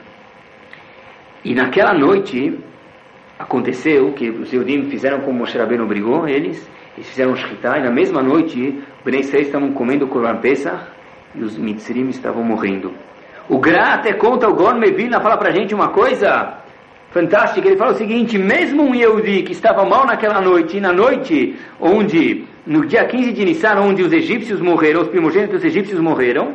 E 1.44 1.54
naquela 1.54 1.94
noite, 1.94 2.58
aconteceu 3.38 4.12
que 4.12 4.30
os 4.30 4.52
Eudim 4.52 4.88
fizeram 4.90 5.20
como 5.20 5.38
Moshe 5.38 5.58
Rabbeinu 5.58 5.84
obrigou 5.84 6.26
eles, 6.26 6.68
eles 6.96 7.08
fizeram 7.10 7.36
Shkita, 7.36 7.76
e 7.76 7.82
na 7.82 7.90
mesma 7.90 8.22
noite, 8.22 8.82
Bnei 9.04 9.20
Israel 9.20 9.42
estavam 9.42 9.72
comendo 9.72 10.06
Korban 10.06 10.36
Pesach, 10.36 10.82
e 11.34 11.42
os 11.42 11.58
Mitzrim 11.58 12.08
estavam 12.08 12.42
morrendo. 12.42 12.92
O 13.48 13.58
Gra 13.58 13.94
até 13.94 14.14
conta, 14.14 14.48
o 14.48 14.54
Gon 14.54 14.74
Mevilna 14.74 15.20
fala 15.20 15.36
pra 15.36 15.52
gente 15.52 15.74
uma 15.74 15.88
coisa 15.88 16.54
fantástica, 17.10 17.68
ele 17.68 17.76
fala 17.76 17.92
o 17.92 17.96
seguinte, 17.96 18.38
mesmo 18.38 18.82
um 18.82 18.94
Yehudi 18.94 19.42
que 19.42 19.52
estava 19.52 19.84
mal 19.84 20.06
naquela 20.06 20.40
noite, 20.40 20.78
e 20.78 20.80
na 20.80 20.92
noite 20.92 21.54
onde, 21.78 22.44
no 22.66 22.86
dia 22.86 23.04
15 23.04 23.32
de 23.32 23.44
Nissan, 23.44 23.78
onde 23.80 24.02
os 24.02 24.12
egípcios 24.12 24.60
morreram, 24.60 25.02
os 25.02 25.08
primogênitos 25.08 25.62
egípcios 25.64 26.00
morreram, 26.00 26.54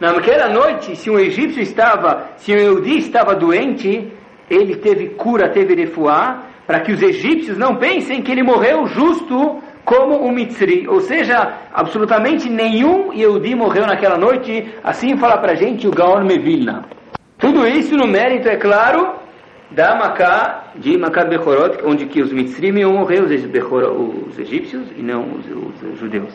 naquela 0.00 0.48
noite, 0.48 0.96
se 0.96 1.08
um 1.08 1.18
egípcio 1.18 1.62
estava, 1.62 2.32
se 2.36 2.52
um 2.52 2.56
Yehudi 2.56 2.98
estava 2.98 3.34
doente, 3.34 4.12
ele 4.50 4.76
teve 4.76 5.10
cura, 5.10 5.48
teve 5.48 5.74
refuá, 5.74 6.42
para 6.66 6.80
que 6.80 6.92
os 6.92 7.00
egípcios 7.00 7.56
não 7.56 7.76
pensem 7.76 8.20
que 8.22 8.32
ele 8.32 8.42
morreu 8.42 8.86
justo 8.88 9.62
como 9.86 10.26
um 10.26 10.32
Mitzri, 10.32 10.86
ou 10.88 11.00
seja, 11.00 11.60
absolutamente 11.72 12.50
nenhum 12.50 13.12
Yehudi 13.12 13.54
morreu 13.54 13.86
naquela 13.86 14.18
noite, 14.18 14.74
assim 14.82 15.16
fala 15.16 15.38
para 15.38 15.52
a 15.52 15.54
gente 15.54 15.86
o 15.86 15.92
Gaon 15.92 16.24
Mevilna. 16.24 16.84
Tudo 17.38 17.64
isso 17.68 17.96
no 17.96 18.04
mérito, 18.04 18.48
é 18.48 18.56
claro, 18.56 19.14
da 19.70 19.94
Macá, 19.94 20.72
de 20.74 20.98
Macá 20.98 21.24
Bechorot, 21.24 21.78
onde 21.84 22.06
que 22.06 22.20
os 22.20 22.32
Mitzrim 22.32 22.76
iam 22.80 22.94
morrer, 22.94 23.20
os, 23.20 23.30
os 23.30 24.38
egípcios, 24.40 24.88
e 24.96 25.02
não 25.02 25.22
os, 25.22 25.46
os, 25.92 25.98
judeus. 26.00 26.34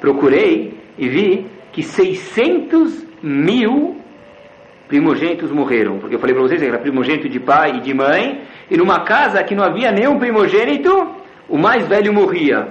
Procurei 0.00 0.72
e 0.96 1.06
vi 1.06 1.46
que 1.72 1.82
600 1.82 3.04
mil 3.22 4.00
primogênitos 4.88 5.52
morreram, 5.52 5.98
porque 5.98 6.14
eu 6.14 6.18
falei 6.18 6.34
para 6.34 6.44
vocês 6.44 6.62
que 6.62 6.66
era 6.66 6.78
primogênito 6.78 7.28
de 7.28 7.38
pai 7.38 7.76
e 7.76 7.80
de 7.80 7.92
mãe, 7.92 8.40
e 8.70 8.76
numa 8.78 9.00
casa 9.04 9.44
que 9.44 9.54
não 9.54 9.64
havia 9.64 9.92
nenhum 9.92 10.18
primogênito, 10.18 11.19
o 11.50 11.58
mais 11.58 11.86
velho 11.86 12.12
morria. 12.12 12.68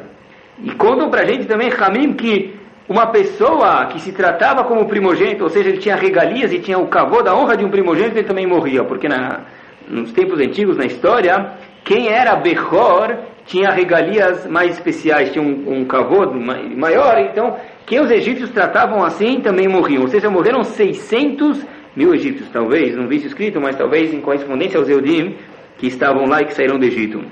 E 0.63 0.71
contam 0.71 1.09
para 1.09 1.21
a 1.21 1.25
gente 1.25 1.45
também, 1.45 1.69
Ramim, 1.69 2.13
que 2.13 2.55
uma 2.87 3.07
pessoa 3.07 3.85
que 3.87 3.99
se 3.99 4.11
tratava 4.11 4.63
como 4.63 4.87
primogênito, 4.87 5.43
ou 5.43 5.49
seja, 5.49 5.69
ele 5.69 5.77
tinha 5.77 5.95
regalias 5.95 6.51
e 6.51 6.59
tinha 6.59 6.79
o 6.79 6.87
cavô 6.87 7.21
da 7.21 7.35
honra 7.35 7.55
de 7.55 7.63
um 7.63 7.69
primogênito, 7.69 8.17
ele 8.17 8.27
também 8.27 8.47
morria, 8.47 8.83
porque 8.83 9.07
na, 9.07 9.41
nos 9.87 10.11
tempos 10.11 10.39
antigos, 10.39 10.77
na 10.77 10.85
história, 10.85 11.51
quem 11.83 12.07
era 12.07 12.35
Bechor 12.35 13.15
tinha 13.45 13.69
regalias 13.69 14.47
mais 14.47 14.71
especiais, 14.71 15.31
tinha 15.31 15.43
um, 15.43 15.81
um 15.81 15.85
cavô 15.85 16.31
maior, 16.31 17.19
então 17.19 17.57
quem 17.85 17.99
os 17.99 18.09
egípcios 18.09 18.49
tratavam 18.49 19.03
assim 19.03 19.39
também 19.41 19.67
morriam, 19.67 20.03
ou 20.03 20.07
seja, 20.07 20.29
morreram 20.29 20.63
600 20.63 21.65
mil 21.95 22.13
egípcios, 22.13 22.49
talvez, 22.49 22.95
não 22.95 23.07
vi 23.07 23.17
isso 23.17 23.27
escrito, 23.27 23.59
mas 23.59 23.75
talvez 23.75 24.13
em 24.13 24.21
correspondência 24.21 24.79
aos 24.79 24.89
Eudim 24.89 25.35
que 25.77 25.87
estavam 25.87 26.25
lá 26.25 26.41
e 26.41 26.45
que 26.45 26.53
saíram 26.53 26.77
do 26.77 26.85
Egito. 26.85 27.23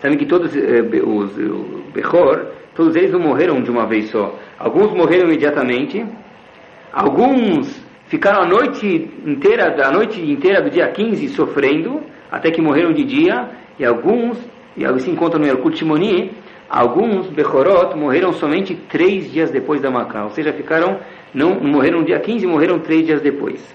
Sabem 0.00 0.18
que 0.18 0.26
todos 0.26 0.54
eh, 0.54 0.82
os, 1.04 1.36
os 1.36 1.92
Bechor, 1.92 2.46
todos 2.74 2.94
eles 2.94 3.12
não 3.12 3.20
morreram 3.20 3.62
de 3.62 3.70
uma 3.70 3.86
vez 3.86 4.10
só. 4.10 4.34
Alguns 4.58 4.92
morreram 4.92 5.26
imediatamente, 5.26 6.04
alguns 6.92 7.82
ficaram 8.06 8.42
a 8.42 8.46
noite 8.46 9.10
inteira, 9.24 9.74
a 9.86 9.90
noite 9.90 10.20
inteira 10.20 10.60
do 10.62 10.70
dia 10.70 10.88
15 10.88 11.28
sofrendo, 11.28 12.02
até 12.30 12.50
que 12.50 12.60
morreram 12.60 12.92
de 12.92 13.04
dia, 13.04 13.48
e 13.78 13.84
alguns, 13.84 14.38
e 14.76 14.84
assim 14.84 15.14
conta 15.14 15.38
no 15.38 15.46
Erkut 15.46 15.78
Shimoni, 15.78 16.32
alguns 16.68 17.28
Bechorot 17.28 17.96
morreram 17.96 18.32
somente 18.32 18.74
três 18.74 19.30
dias 19.32 19.50
depois 19.50 19.80
da 19.80 19.90
Macá, 19.90 20.24
ou 20.24 20.30
seja, 20.30 20.52
ficaram, 20.52 20.98
não 21.32 21.60
morreram 21.60 22.00
no 22.00 22.04
dia 22.04 22.18
15, 22.20 22.46
morreram 22.46 22.78
três 22.78 23.06
dias 23.06 23.20
depois. 23.20 23.74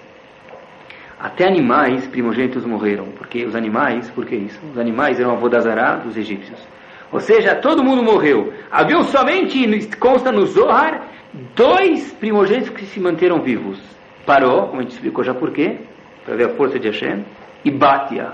Até 1.22 1.48
animais 1.48 2.08
primogênitos 2.08 2.66
morreram, 2.66 3.06
porque 3.16 3.46
os 3.46 3.56
animais, 3.56 4.10
por 4.10 4.26
que 4.26 4.36
isso? 4.36 4.60
Os 4.72 4.80
animais 4.80 5.20
eram 5.20 5.34
a 5.34 5.36
vodazará 5.36 5.98
dos 5.98 6.18
egípcios. 6.18 6.60
Ou 7.12 7.20
seja, 7.20 7.54
todo 7.54 7.84
mundo 7.84 8.02
morreu. 8.02 8.52
Havia 8.72 9.04
somente, 9.04 9.96
consta 9.98 10.32
no 10.32 10.48
Zohar, 10.48 11.04
dois 11.56 12.12
primogênitos 12.14 12.72
que 12.72 12.88
se 12.88 13.00
manteram 13.00 13.40
vivos. 13.40 13.80
Parou, 14.26 14.70
como 14.70 14.80
a 14.80 14.82
gente 14.82 14.94
explicou 14.94 15.24
já 15.24 15.32
por 15.32 15.52
quê, 15.52 15.78
para 16.26 16.36
ver 16.36 16.46
a 16.46 16.50
força 16.56 16.80
de 16.80 16.88
Hashem, 16.88 17.24
e 17.64 17.70
Batia. 17.70 18.32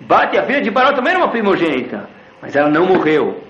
Batia, 0.00 0.42
filha 0.42 0.60
de 0.60 0.72
Paró, 0.72 0.92
também 0.92 1.12
era 1.12 1.22
uma 1.22 1.30
primogênita, 1.30 2.10
mas 2.42 2.56
ela 2.56 2.68
não 2.68 2.84
morreu. 2.84 3.44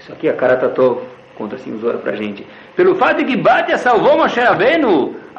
Isso 0.00 0.12
aqui 0.12 0.28
é 0.28 0.32
Karatatov, 0.32 1.02
conta 1.36 1.54
assim 1.54 1.72
o 1.72 1.78
Zohar 1.78 1.98
para 1.98 2.16
gente. 2.16 2.44
Pelo 2.74 2.96
fato 2.96 3.18
de 3.18 3.24
que 3.24 3.36
Batia 3.36 3.78
salvou 3.78 4.18
Moshe 4.18 4.40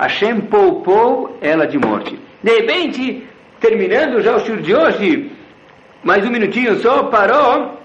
Hashem 0.04 0.42
poupou 0.42 1.38
ela 1.42 1.66
de 1.66 1.78
morte. 1.78 2.20
De 2.42 2.52
repente, 2.52 3.26
terminando 3.60 4.22
já 4.22 4.36
o 4.36 4.40
show 4.42 4.58
de 4.58 4.76
hoje, 4.76 5.32
mais 6.04 6.26
um 6.26 6.30
minutinho 6.30 6.76
só, 6.76 7.04
parou, 7.04 7.80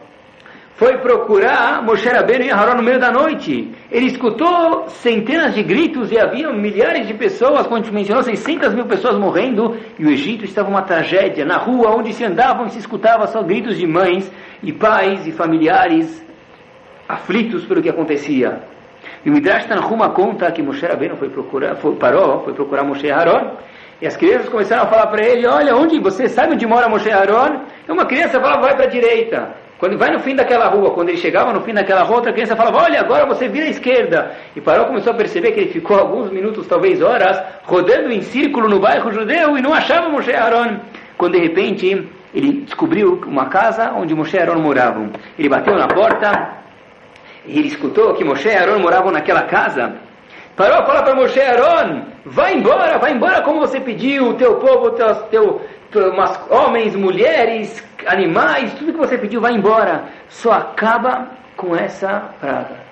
foi 0.75 0.99
procurar 0.99 1.81
Moshe 1.83 2.09
Rabbeinu 2.09 2.45
e 2.45 2.51
Aharon 2.51 2.77
no 2.79 2.83
meio 2.83 2.99
da 2.99 3.13
noite. 3.13 3.73
Ele 3.91 4.07
escutou 4.07 4.89
centenas 4.89 5.55
de 5.55 5.63
gritos 5.63 6.11
e 6.11 6.19
havia 6.19 6.53
milhares 6.53 7.07
de 7.07 7.15
pessoas, 7.15 7.67
a 7.67 7.77
gente 7.77 7.93
mencionou, 7.93 8.25
600 8.25 8.75
mil 8.75 8.87
pessoas 8.87 9.17
morrendo, 9.17 9.77
e 9.97 10.05
o 10.05 10.11
Egito 10.11 10.45
estava 10.45 10.69
uma 10.69 10.83
tragédia. 10.83 11.45
Na 11.45 11.57
rua 11.57 11.95
onde 11.95 12.13
se 12.13 12.25
andavam 12.25 12.69
se 12.69 12.79
escutava 12.79 13.29
só 13.29 13.43
gritos 13.43 13.79
de 13.79 13.87
mães 13.87 14.31
e 14.61 14.73
pais 14.73 15.25
e 15.25 15.31
familiares 15.31 16.25
aflitos 17.09 17.65
pelo 17.65 17.81
que 17.81 17.89
acontecia. 17.89 18.61
E 19.29 19.31
o 19.31 19.35
Midrash 19.35 19.67
Tanhuma 19.67 20.09
conta 20.09 20.51
que 20.51 20.63
Moshe 20.63 20.87
Rabbeinu 20.87 21.15
foi 21.15 21.29
procurar, 21.29 21.77
foi, 21.77 21.95
parou, 21.97 22.45
foi 22.45 22.55
procurar 22.55 22.83
Moshe 22.83 23.11
Aaron, 23.11 23.59
e 24.01 24.07
as 24.07 24.17
crianças 24.17 24.49
começaram 24.49 24.85
a 24.85 24.87
falar 24.87 25.09
para 25.09 25.23
ele, 25.23 25.47
olha, 25.47 25.77
onde 25.77 26.01
você 26.01 26.31
sabe 26.31 26.55
onde 26.55 26.67
mora 26.67 26.89
Moshe 26.89 27.11
Aaron? 27.11 27.61
E 27.87 27.93
uma 27.93 28.07
criança 28.07 28.41
falava, 28.41 28.63
vai 28.63 28.75
para 28.75 28.87
a 28.87 28.89
direita. 28.89 29.55
Quando 29.79 29.99
vai 29.99 30.11
no 30.11 30.21
fim 30.21 30.35
daquela 30.35 30.69
rua, 30.69 30.93
quando 30.93 31.11
ele 31.11 31.19
chegava 31.19 31.53
no 31.53 31.61
fim 31.61 31.75
daquela 31.75 32.05
rua, 32.05 32.17
outra 32.17 32.33
criança 32.33 32.57
falava, 32.57 32.85
olha, 32.85 33.01
agora 33.01 33.27
você 33.27 33.49
vira 33.49 33.67
à 33.67 33.69
esquerda. 33.69 34.33
E 34.57 34.63
Paró 34.63 34.87
começou 34.87 35.13
a 35.13 35.17
perceber 35.17 35.53
que 35.53 35.61
ele 35.61 35.73
ficou 35.73 35.99
alguns 35.99 36.31
minutos, 36.31 36.67
talvez 36.67 37.03
horas, 37.03 37.39
rodando 37.65 38.11
em 38.11 38.23
círculo 38.23 38.67
no 38.67 38.81
bairro 38.81 39.13
judeu 39.13 39.59
e 39.59 39.61
não 39.61 39.75
achava 39.75 40.09
Moshe 40.09 40.35
Aaron. 40.35 40.79
Quando 41.19 41.35
de 41.35 41.41
repente 41.41 42.09
ele 42.33 42.63
descobriu 42.63 43.21
uma 43.27 43.51
casa 43.51 43.93
onde 43.93 44.15
Moshe 44.15 44.39
Aaron 44.39 44.59
moravam. 44.59 45.11
Ele 45.39 45.51
bateu 45.51 45.75
na 45.77 45.87
porta, 45.87 46.58
e 47.49 47.59
ele 47.59 47.69
escutou 47.69 48.15
que 48.15 48.23
Moshe 48.23 48.49
e 48.49 48.55
Aaron 48.55 48.79
moravam 48.79 49.11
naquela 49.11 49.43
casa. 49.43 49.95
Parou, 50.55 50.85
fala 50.85 51.03
para 51.03 51.15
Moshe 51.15 51.39
e 51.39 51.43
Aaron, 51.43 52.03
vai 52.27 52.55
embora, 52.55 52.99
vai 52.99 53.13
embora 53.13 53.41
como 53.41 53.61
você 53.61 53.81
pediu, 53.81 54.29
o 54.29 54.35
teu 54.35 54.57
povo, 54.57 54.91
teu, 54.91 55.15
teu, 55.31 56.13
homens, 56.51 56.95
mulheres, 56.95 57.83
animais, 58.07 58.75
tudo 58.75 58.93
que 58.93 58.99
você 58.99 59.17
pediu, 59.17 59.41
vai 59.41 59.55
embora. 59.55 60.05
Só 60.29 60.53
acaba 60.53 61.29
com 61.57 61.75
essa 61.75 62.35
praga. 62.39 62.87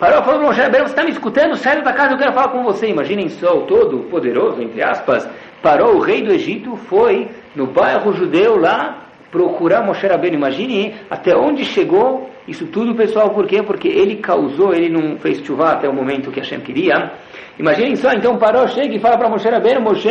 Parou, 0.00 0.24
falou 0.24 0.40
para 0.40 0.48
Moshe 0.48 0.60
Aaron, 0.60 0.72
você 0.72 0.84
está 0.84 1.04
me 1.04 1.10
escutando? 1.12 1.56
Sai 1.56 1.80
da 1.80 1.92
casa, 1.92 2.14
eu 2.14 2.18
quero 2.18 2.32
falar 2.32 2.48
com 2.48 2.64
você. 2.64 2.88
Imaginem 2.88 3.28
só, 3.28 3.56
o 3.56 3.62
todo 3.62 4.00
poderoso, 4.10 4.60
entre 4.60 4.82
aspas, 4.82 5.28
parou, 5.62 5.94
o 5.94 6.00
rei 6.00 6.22
do 6.22 6.32
Egito 6.32 6.74
foi 6.74 7.28
no 7.54 7.68
bairro 7.68 8.12
judeu 8.12 8.58
lá 8.58 9.04
procurar 9.30 9.82
Moshe 9.82 10.06
Rabbeinu. 10.06 10.36
Imagine 10.36 10.96
até 11.08 11.36
onde 11.36 11.64
chegou 11.64 12.33
isso 12.46 12.66
tudo, 12.66 12.94
pessoal, 12.94 13.30
por 13.30 13.46
quê? 13.46 13.62
Porque 13.62 13.88
ele 13.88 14.16
causou, 14.16 14.74
ele 14.74 14.90
não 14.90 15.18
fez 15.18 15.38
chuva 15.44 15.72
até 15.72 15.88
o 15.88 15.94
momento 15.94 16.30
que 16.30 16.40
Hashem 16.40 16.60
queria. 16.60 17.12
Imaginem 17.58 17.96
só, 17.96 18.12
então 18.12 18.36
parou, 18.36 18.68
chega 18.68 18.94
e 18.94 18.98
fala 18.98 19.16
para 19.16 19.30
Moshe 19.30 19.48
Rabbeinu, 19.48 19.80
Moshe, 19.80 20.08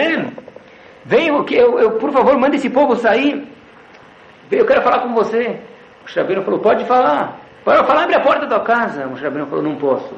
vem, 1.05 1.27
eu, 1.27 1.79
eu, 1.79 1.91
por 1.97 2.11
favor, 2.11 2.37
manda 2.39 2.55
esse 2.55 2.69
povo 2.69 2.95
sair. 2.95 3.47
eu 4.51 4.65
quero 4.65 4.81
falar 4.81 5.01
com 5.01 5.13
você. 5.13 5.59
O 6.03 6.19
Rabbeinu 6.19 6.41
falou, 6.41 6.59
pode 6.59 6.85
falar. 6.85 7.39
Pode 7.63 7.85
falar, 7.85 8.03
abre 8.03 8.15
a 8.15 8.21
porta 8.21 8.47
da 8.47 8.57
tua 8.57 8.65
casa. 8.65 9.07
O 9.07 9.13
Rabbeinu 9.13 9.47
falou, 9.47 9.63
não 9.63 9.75
posso. 9.75 10.15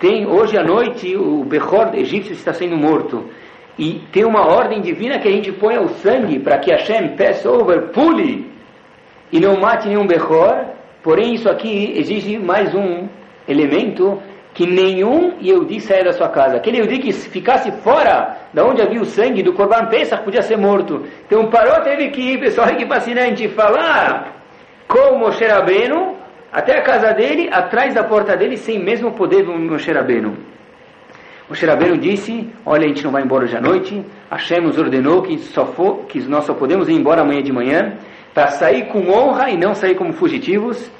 Tem, 0.00 0.26
hoje 0.26 0.58
à 0.58 0.64
noite, 0.64 1.14
o 1.14 1.44
Behor 1.44 1.94
egípcio 1.94 2.32
está 2.32 2.52
sendo 2.52 2.76
morto. 2.76 3.30
E 3.78 4.00
tem 4.10 4.24
uma 4.24 4.46
ordem 4.46 4.80
divina 4.80 5.18
que 5.18 5.28
a 5.28 5.30
gente 5.30 5.52
põe 5.52 5.78
o 5.78 5.88
sangue 5.88 6.38
para 6.40 6.58
que 6.58 6.72
Hashem, 6.72 7.16
Passover, 7.16 7.90
pule 7.92 8.50
e 9.30 9.38
não 9.38 9.60
mate 9.60 9.88
nenhum 9.88 10.06
Behor. 10.06 10.69
Porém, 11.02 11.34
isso 11.34 11.48
aqui 11.48 11.94
exige 11.96 12.38
mais 12.38 12.74
um 12.74 13.08
elemento 13.48 14.20
que 14.52 14.66
nenhum 14.66 15.38
Yehudi 15.40 15.80
saia 15.80 16.04
da 16.04 16.12
sua 16.12 16.28
casa. 16.28 16.56
Aquele 16.56 16.78
Yehudi 16.78 16.98
que 16.98 17.12
ficasse 17.12 17.70
fora 17.82 18.36
da 18.52 18.64
onde 18.64 18.82
havia 18.82 19.00
o 19.00 19.04
sangue 19.04 19.42
do 19.42 19.52
Corban 19.52 19.86
Pesach 19.86 20.22
podia 20.22 20.42
ser 20.42 20.56
morto. 20.56 21.06
Então 21.26 21.48
parou, 21.48 21.82
teve 21.82 22.10
que 22.10 22.20
ir, 22.20 22.40
pessoal, 22.40 22.68
que 22.76 22.86
fascinante, 22.86 23.48
falar 23.48 24.36
com 24.86 25.18
Moshe 25.18 25.44
Rabbeinu 25.44 26.16
até 26.52 26.78
a 26.78 26.82
casa 26.82 27.12
dele, 27.12 27.48
atrás 27.50 27.94
da 27.94 28.02
porta 28.02 28.36
dele, 28.36 28.56
sem 28.56 28.78
mesmo 28.78 29.12
poder 29.12 29.44
ver 29.44 29.56
Moshe 29.56 29.92
Rabbeinu. 29.92 30.36
Moshe 31.48 31.64
Rabbeinu 31.64 31.96
disse, 31.96 32.48
olha, 32.66 32.84
a 32.84 32.88
gente 32.88 33.04
não 33.04 33.12
vai 33.12 33.22
embora 33.22 33.44
hoje 33.44 33.56
à 33.56 33.60
noite, 33.60 34.04
Hashem 34.30 34.60
nos 34.60 34.78
ordenou 34.78 35.22
que, 35.22 35.38
só 35.38 35.66
for, 35.66 36.06
que 36.06 36.20
nós 36.28 36.44
só 36.44 36.54
podemos 36.54 36.88
ir 36.88 36.94
embora 36.94 37.22
amanhã 37.22 37.42
de 37.42 37.52
manhã, 37.52 37.94
para 38.34 38.48
sair 38.48 38.86
com 38.88 39.10
honra 39.10 39.50
e 39.50 39.56
não 39.56 39.74
sair 39.74 39.94
como 39.94 40.12
fugitivos. 40.12 40.90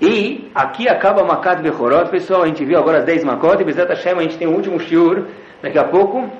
E 0.00 0.48
aqui 0.54 0.88
acaba 0.88 1.24
Makat 1.24 1.60
Bechorot, 1.60 2.10
pessoal, 2.10 2.42
a 2.42 2.46
gente 2.46 2.64
viu 2.64 2.78
agora 2.78 2.98
as 2.98 3.04
10 3.04 3.24
Makot, 3.24 3.60
e 3.60 3.64
Bezat 3.64 3.88
Hashem 3.88 4.16
a 4.16 4.22
gente 4.22 4.38
tem 4.38 4.46
o 4.46 4.54
último 4.54 4.78
shiur 4.78 5.26
daqui 5.60 5.78
a 5.78 5.84
pouco, 5.84 6.30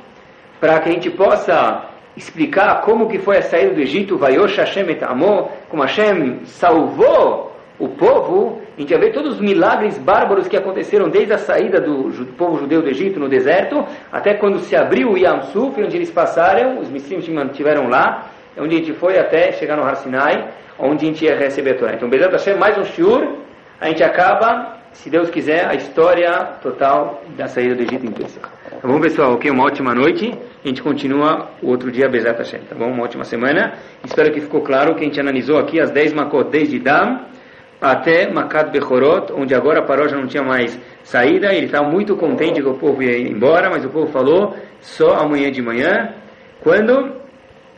para 0.60 0.78
que 0.80 0.88
a 0.88 0.92
gente 0.92 1.10
possa 1.10 1.88
explicar 2.16 2.82
como 2.82 3.08
que 3.08 3.18
foi 3.18 3.38
a 3.38 3.42
saída 3.42 3.74
do 3.74 3.80
Egito, 3.80 4.16
Vayosh 4.16 4.56
Hashem 4.58 4.90
et 4.90 5.02
Amo, 5.02 5.50
como 5.68 5.82
Hashem 5.82 6.40
salvou 6.44 7.52
o 7.78 7.88
povo, 7.88 8.60
a 8.76 8.80
gente 8.80 8.92
vai 8.92 9.06
ver 9.06 9.12
todos 9.12 9.34
os 9.34 9.40
milagres 9.40 9.98
bárbaros 9.98 10.48
que 10.48 10.56
aconteceram 10.56 11.08
desde 11.08 11.32
a 11.32 11.38
saída 11.38 11.80
do, 11.80 12.26
povo 12.36 12.58
judeu 12.58 12.82
do 12.82 12.88
Egito 12.88 13.20
no 13.20 13.28
deserto, 13.28 13.84
até 14.10 14.34
quando 14.34 14.58
se 14.60 14.76
abriu 14.76 15.10
o 15.10 15.18
Yam 15.18 15.42
Suf, 15.52 15.80
onde 15.80 15.96
eles 15.96 16.10
passaram, 16.10 16.78
os 16.80 16.88
missimos 16.88 17.24
se 17.24 17.30
mantiveram 17.30 17.88
lá, 17.88 18.30
onde 18.60 18.76
a 18.76 18.78
gente 18.78 18.92
foi 18.94 19.18
até 19.18 19.52
chegar 19.52 19.76
no 19.76 19.82
Har 19.82 19.96
Sinai, 19.96 20.48
onde 20.78 21.04
a 21.04 21.08
gente 21.08 21.24
ia 21.24 21.36
receber 21.36 21.72
a 21.72 21.74
Torá. 21.74 21.94
Então, 21.94 22.08
Bezat 22.08 22.32
Hashem, 22.32 22.56
mais 22.56 22.76
um 22.78 22.84
shiur, 22.84 23.38
a 23.80 23.88
gente 23.88 24.02
acaba, 24.02 24.76
se 24.92 25.10
Deus 25.10 25.30
quiser, 25.30 25.66
a 25.66 25.74
história 25.74 26.30
total 26.62 27.22
da 27.36 27.46
saída 27.46 27.74
do 27.74 27.82
Egito 27.82 28.06
em 28.06 28.12
Pesach. 28.12 28.48
Tá 28.80 28.86
bom, 28.86 29.00
pessoal? 29.00 29.34
Ok, 29.34 29.50
uma 29.50 29.64
ótima 29.64 29.94
noite. 29.94 30.32
A 30.64 30.68
gente 30.68 30.82
continua 30.82 31.48
o 31.62 31.68
outro 31.68 31.90
dia, 31.90 32.08
Bezat 32.08 32.38
Hashem. 32.38 32.60
Tá 32.60 32.74
bom? 32.74 32.86
Uma 32.86 33.04
ótima 33.04 33.24
semana. 33.24 33.74
Espero 34.04 34.32
que 34.32 34.40
ficou 34.40 34.62
claro 34.62 34.94
que 34.94 35.00
a 35.00 35.04
gente 35.04 35.20
analisou 35.20 35.58
aqui 35.58 35.80
as 35.80 35.90
10 35.90 36.12
Makot, 36.12 36.50
desde 36.50 36.78
Dam 36.78 37.26
até 37.80 38.30
Makat 38.30 38.70
Bechorot, 38.70 39.32
onde 39.32 39.54
agora 39.54 39.80
a 39.80 39.82
paródia 39.82 40.16
não 40.16 40.26
tinha 40.26 40.42
mais 40.42 40.78
saída. 41.04 41.54
Ele 41.54 41.66
estava 41.66 41.88
muito 41.88 42.16
contente 42.16 42.60
que 42.60 42.68
o 42.68 42.74
povo 42.74 43.02
ia 43.02 43.18
embora, 43.18 43.70
mas 43.70 43.84
o 43.84 43.88
povo 43.88 44.08
falou 44.08 44.56
só 44.80 45.14
amanhã 45.14 45.50
de 45.50 45.62
manhã, 45.62 46.14
quando 46.60 47.12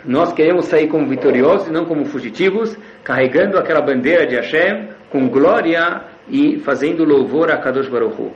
nós 0.04 0.32
queremos 0.32 0.66
sair 0.66 0.88
como 0.88 1.06
vitoriosos 1.06 1.68
e 1.68 1.72
não 1.72 1.84
como 1.84 2.04
fugitivos, 2.04 2.76
carregando 3.04 3.58
aquela 3.58 3.80
bandeira 3.80 4.26
de 4.26 4.36
Hashem 4.36 4.88
com 5.10 5.28
glória 5.28 6.02
e 6.28 6.58
fazendo 6.60 7.04
louvor 7.04 7.50
a 7.50 7.58
Kadosh 7.58 7.88
Baruch 7.88 8.20
Hu. 8.20 8.32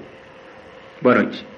Boa 1.01 1.15
noite. 1.17 1.54